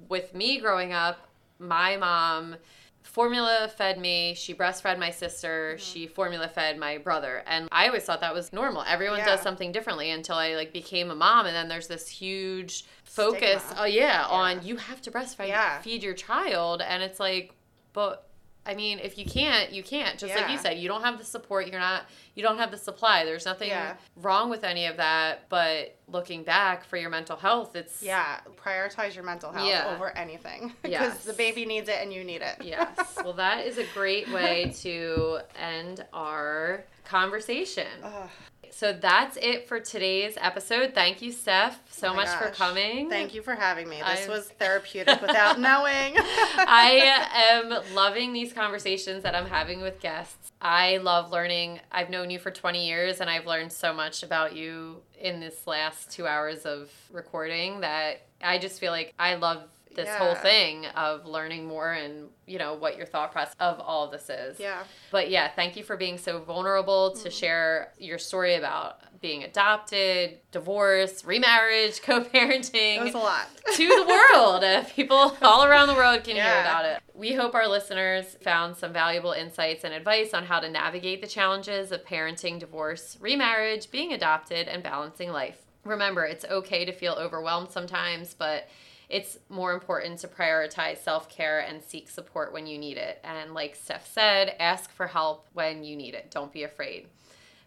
with 0.09 0.34
me 0.36 0.59
growing 0.59 0.91
up, 0.91 1.30
my 1.64 1.95
mom 1.97 2.55
formula 3.01 3.70
fed 3.76 3.99
me 3.99 4.34
she 4.34 4.53
breastfed 4.53 4.97
my 4.97 5.09
sister 5.11 5.74
Mm-hmm. 5.76 5.84
she 5.84 6.07
formula 6.07 6.47
fed 6.47 6.78
my 6.78 6.97
brother 6.97 7.43
and 7.47 7.68
i 7.72 7.88
always 7.88 8.03
thought 8.03 8.22
that 8.22 8.34
was 8.34 8.53
normal 8.53 8.84
everyone 8.88 9.20
Yeah. 9.20 9.26
does 9.26 9.41
something 9.41 9.72
differently 9.72 10.09
until 10.11 10.36
i 10.36 10.55
like 10.55 10.72
became 10.72 11.11
a 11.11 11.16
mom 11.16 11.45
and 11.45 11.55
then 11.55 11.68
there's 11.68 11.88
this 11.88 12.07
huge 12.07 12.86
focus 13.03 13.61
Stigma. 13.64 13.82
oh 13.82 13.86
yeah, 13.86 14.22
Yeah. 14.22 14.26
on 14.28 14.66
you 14.66 14.78
have 14.78 15.01
to 15.01 15.11
breastfeed 15.11 15.47
Yeah. 15.49 15.80
feed 15.82 16.01
your 16.01 16.14
child 16.14 16.82
and 16.82 17.03
it's 17.03 17.20
like 17.20 17.53
but 17.91 18.28
I 18.66 18.76
mean, 18.76 18.99
if 18.99 19.18
you 19.18 19.26
can't, 19.26 19.72
you 19.74 19.84
can't. 19.84 20.18
Just 20.18 20.34
like 20.36 20.49
you 20.49 20.57
said, 20.57 20.78
you 20.80 20.88
don't 20.88 21.01
have 21.03 21.18
the 21.18 21.26
support. 21.26 21.68
You're 21.68 21.80
not. 21.82 22.03
You 22.36 22.43
don't 22.43 22.57
have 22.57 22.72
the 22.72 22.78
supply. 22.78 23.26
There's 23.26 23.45
nothing 23.45 23.68
Yeah. 23.70 23.95
wrong 24.16 24.49
with 24.49 24.64
any 24.64 24.86
of 24.86 24.97
that. 24.97 25.49
But 25.49 25.97
looking 26.07 26.43
back 26.43 26.86
for 26.86 26.95
your 26.97 27.09
mental 27.09 27.36
health, 27.36 27.76
it's 27.76 28.01
Yeah, 28.01 28.39
prioritize 28.55 29.16
your 29.16 29.26
mental 29.26 29.51
health 29.51 29.68
Yeah. 29.68 29.93
over 29.93 30.16
anything 30.18 30.74
because 30.82 30.91
Yes. 30.91 31.26
the 31.26 31.34
baby 31.34 31.66
needs 31.66 31.89
it 31.89 31.97
and 32.01 32.14
you 32.14 32.24
need 32.24 32.41
it. 32.41 32.55
Yes. 32.64 33.18
Well, 33.24 33.34
that 33.34 33.66
is 33.66 33.78
a 33.78 33.86
great 33.93 34.30
way 34.32 34.74
to 34.82 35.39
end 35.57 36.05
our 36.14 36.84
conversation. 37.05 37.88
Ugh. 38.03 38.30
So 38.74 38.91
that's 38.91 39.38
it 39.38 39.67
for 39.67 39.80
today's 39.80 40.36
episode. 40.41 40.93
Thank 40.95 41.21
you, 41.21 41.32
Stef, 41.32 41.74
oh 41.74 41.78
so 41.91 42.07
Oh 42.09 42.15
much 42.15 42.30
for 42.30 42.49
coming. 42.49 43.07
Thank 43.07 43.36
you 43.36 43.43
for 43.43 43.53
having 43.53 43.88
me. 43.88 43.97
This 43.97 44.21
I'm- 44.21 44.30
was 44.30 44.47
therapeutic 44.59 45.21
without 45.21 45.59
knowing. 45.59 46.15
I 46.17 47.28
am 47.51 47.93
loving 47.93 48.34
these 48.34 48.51
conversations 48.51 49.21
that 49.24 49.36
I'm 49.36 49.45
having 49.45 49.82
with 49.82 49.99
guests. 49.99 50.51
I 50.59 50.97
love 50.97 51.32
learning. 51.32 51.82
I've 51.91 52.09
known 52.09 52.32
you 52.32 52.39
for 52.39 52.49
20 52.49 52.88
years 52.88 53.21
and 53.21 53.30
I've 53.30 53.45
learned 53.45 53.71
so 53.71 53.93
much 53.93 54.24
about 54.24 54.55
you 54.55 55.01
in 55.19 55.39
this 55.39 55.67
last 55.67 56.09
two 56.09 56.26
hours 56.26 56.65
of 56.65 56.89
recording 57.11 57.82
that 57.82 58.21
I 58.41 58.57
just 58.57 58.80
feel 58.80 58.91
like 58.91 59.13
I 59.19 59.36
love 59.36 59.63
this 59.95 60.09
whole 60.15 60.35
thing 60.35 60.85
of 60.87 61.25
learning 61.25 61.65
more 61.65 61.91
and, 61.93 62.29
you 62.45 62.57
know, 62.57 62.73
what 62.73 62.97
your 62.97 63.05
thought 63.05 63.31
process 63.31 63.55
of 63.59 63.79
all 63.79 64.05
of 64.05 64.11
this 64.11 64.29
is. 64.29 64.59
yeah. 64.59 64.83
But 65.11 65.29
yeah, 65.29 65.49
thank 65.49 65.75
you 65.75 65.83
for 65.83 65.97
being 65.97 66.17
so 66.17 66.39
vulnerable 66.39 67.11
to 67.17 67.29
share 67.29 67.93
your 67.97 68.17
story 68.17 68.55
about 68.55 68.99
being 69.21 69.43
adopted, 69.43 70.39
divorce, 70.51 71.23
remarriage, 71.23 72.01
co 72.03 72.21
parenting 72.23 72.97
It 72.97 73.03
was 73.03 73.13
a 73.13 73.17
lot. 73.19 73.47
to 73.75 73.87
the 73.87 74.05
world. 74.07 74.63
Uh, 74.73 74.83
People 74.95 75.35
all 75.41 75.63
around 75.65 75.87
the 75.87 75.93
world 75.93 76.23
can 76.23 76.35
hear 76.35 76.43
about 76.61 76.85
it. 76.85 76.99
We 77.13 77.33
hope 77.33 77.53
our 77.55 77.67
listeners 77.67 78.37
found 78.41 78.75
some 78.77 78.91
valuable 78.93 79.31
insights 79.31 79.83
and 79.83 79.93
advice 79.93 80.33
on 80.33 80.43
how 80.45 80.59
to 80.59 80.69
navigate 80.69 81.21
the 81.21 81.27
challenges 81.27 81.91
of 81.91 82.03
parenting, 82.05 82.59
divorce, 82.59 83.17
remarriage, 83.21 83.91
being 83.91 84.13
adopted, 84.13 84.67
and 84.67 84.81
balancing 84.83 85.31
life. 85.31 85.57
Remember, 85.85 86.23
it's 86.25 86.45
okay 86.45 86.85
to 86.85 86.91
feel 86.93 87.13
overwhelmed 87.13 87.69
sometimes, 87.71 88.33
but 88.33 88.67
it's 89.14 89.38
more 89.47 89.74
important 89.74 90.18
to 90.20 90.28
prioritize 90.28 90.97
self 90.97 91.30
care 91.30 91.59
and 91.59 91.84
seek 91.84 92.09
support 92.09 92.51
when 92.51 92.66
you 92.66 92.80
need 92.80 92.97
it. 92.97 93.20
And 93.24 93.53
like 93.53 93.78
Stef 93.78 94.05
said, 94.05 94.55
ask 94.59 94.91
for 94.91 95.05
help 95.05 95.45
when 95.53 95.84
you 95.84 95.95
need 95.95 96.16
it. 96.16 96.32
Don't 96.32 96.51
be 96.51 96.64
afraid. 96.64 97.05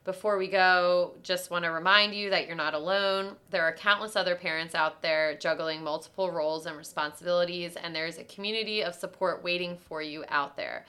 Before 0.05 0.39
we 0.39 0.49
go, 0.49 1.15
just 1.23 1.51
want 1.53 1.65
to 1.65 1.71
remind 1.71 2.15
you 2.15 2.31
that 2.31 2.49
you're 2.49 2.57
not 2.57 2.75
alone. 2.75 3.37
There 3.51 3.63
are 3.63 3.73
countless 3.73 4.17
other 4.17 4.35
parents 4.35 4.75
out 4.75 5.03
there 5.03 5.37
juggling 5.37 5.85
multiple 5.85 6.33
roles 6.33 6.67
and 6.67 6.77
responsibilities, 6.77 7.77
and 7.77 7.95
there's 7.95 8.19
a 8.19 8.25
community 8.25 8.83
of 8.83 8.95
support 8.97 9.45
waiting 9.45 9.77
for 9.89 10.03
you 10.03 10.25
out 10.29 10.57
there. 10.57 10.85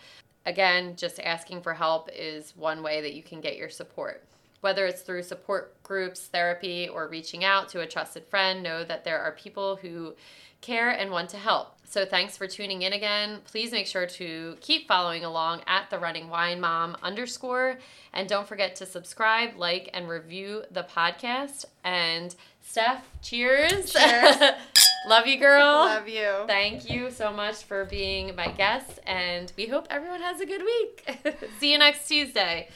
Again, 0.47 0.95
just 0.95 1.19
asking 1.19 1.61
for 1.61 1.73
help 1.73 2.09
is 2.15 2.55
one 2.55 2.81
way 2.81 3.01
that 3.01 3.13
you 3.13 3.21
can 3.21 3.41
get 3.41 3.57
your 3.57 3.69
support. 3.69 4.23
Whether 4.61 4.87
it's 4.87 5.01
through 5.01 5.23
support 5.23 5.81
groups, 5.83 6.27
therapy, 6.27 6.89
or 6.89 7.07
reaching 7.07 7.43
out 7.43 7.69
to 7.69 7.81
a 7.81 7.87
trusted 7.87 8.25
friend, 8.25 8.63
know 8.63 8.83
that 8.83 9.03
there 9.03 9.19
are 9.19 9.31
people 9.33 9.75
who 9.75 10.15
care 10.61 10.89
and 10.89 11.11
want 11.11 11.29
to 11.29 11.37
help. 11.37 11.73
So 11.89 12.05
thanks 12.05 12.35
for 12.35 12.47
tuning 12.47 12.81
in 12.81 12.91
again. 12.91 13.39
Please 13.45 13.71
make 13.71 13.87
sure 13.87 14.05
to 14.05 14.57
keep 14.59 14.87
following 14.89 15.23
along 15.23 15.61
at 15.67 15.89
the 15.89 15.97
running 15.97 16.29
wine 16.29 16.59
mom 16.59 16.97
underscore. 17.01 17.79
And 18.13 18.27
don't 18.27 18.47
forget 18.47 18.75
to 18.77 18.85
subscribe, 18.85 19.55
like, 19.55 19.89
and 19.93 20.09
review 20.09 20.63
the 20.69 20.83
podcast. 20.83 21.63
And 21.85 22.35
Stef, 22.65 22.99
cheers. 23.21 23.93
Cheers. 23.93 24.35
Love 25.07 25.27
you, 25.27 25.39
girl. 25.39 25.85
Love 25.85 26.09
you. 26.09 26.43
Thank 26.47 26.89
you 26.89 27.09
so 27.09 27.31
much 27.31 27.63
for 27.63 27.85
being 27.85 28.35
my 28.35 28.49
guest, 28.49 28.99
and 29.05 29.53
we 29.55 29.67
hope 29.67 29.87
everyone 29.89 30.21
has 30.21 30.41
a 30.41 30.45
good 30.45 30.63
week. 30.63 31.37
See 31.59 31.71
you 31.71 31.77
next 31.77 32.09
Tuesday. 32.09 32.67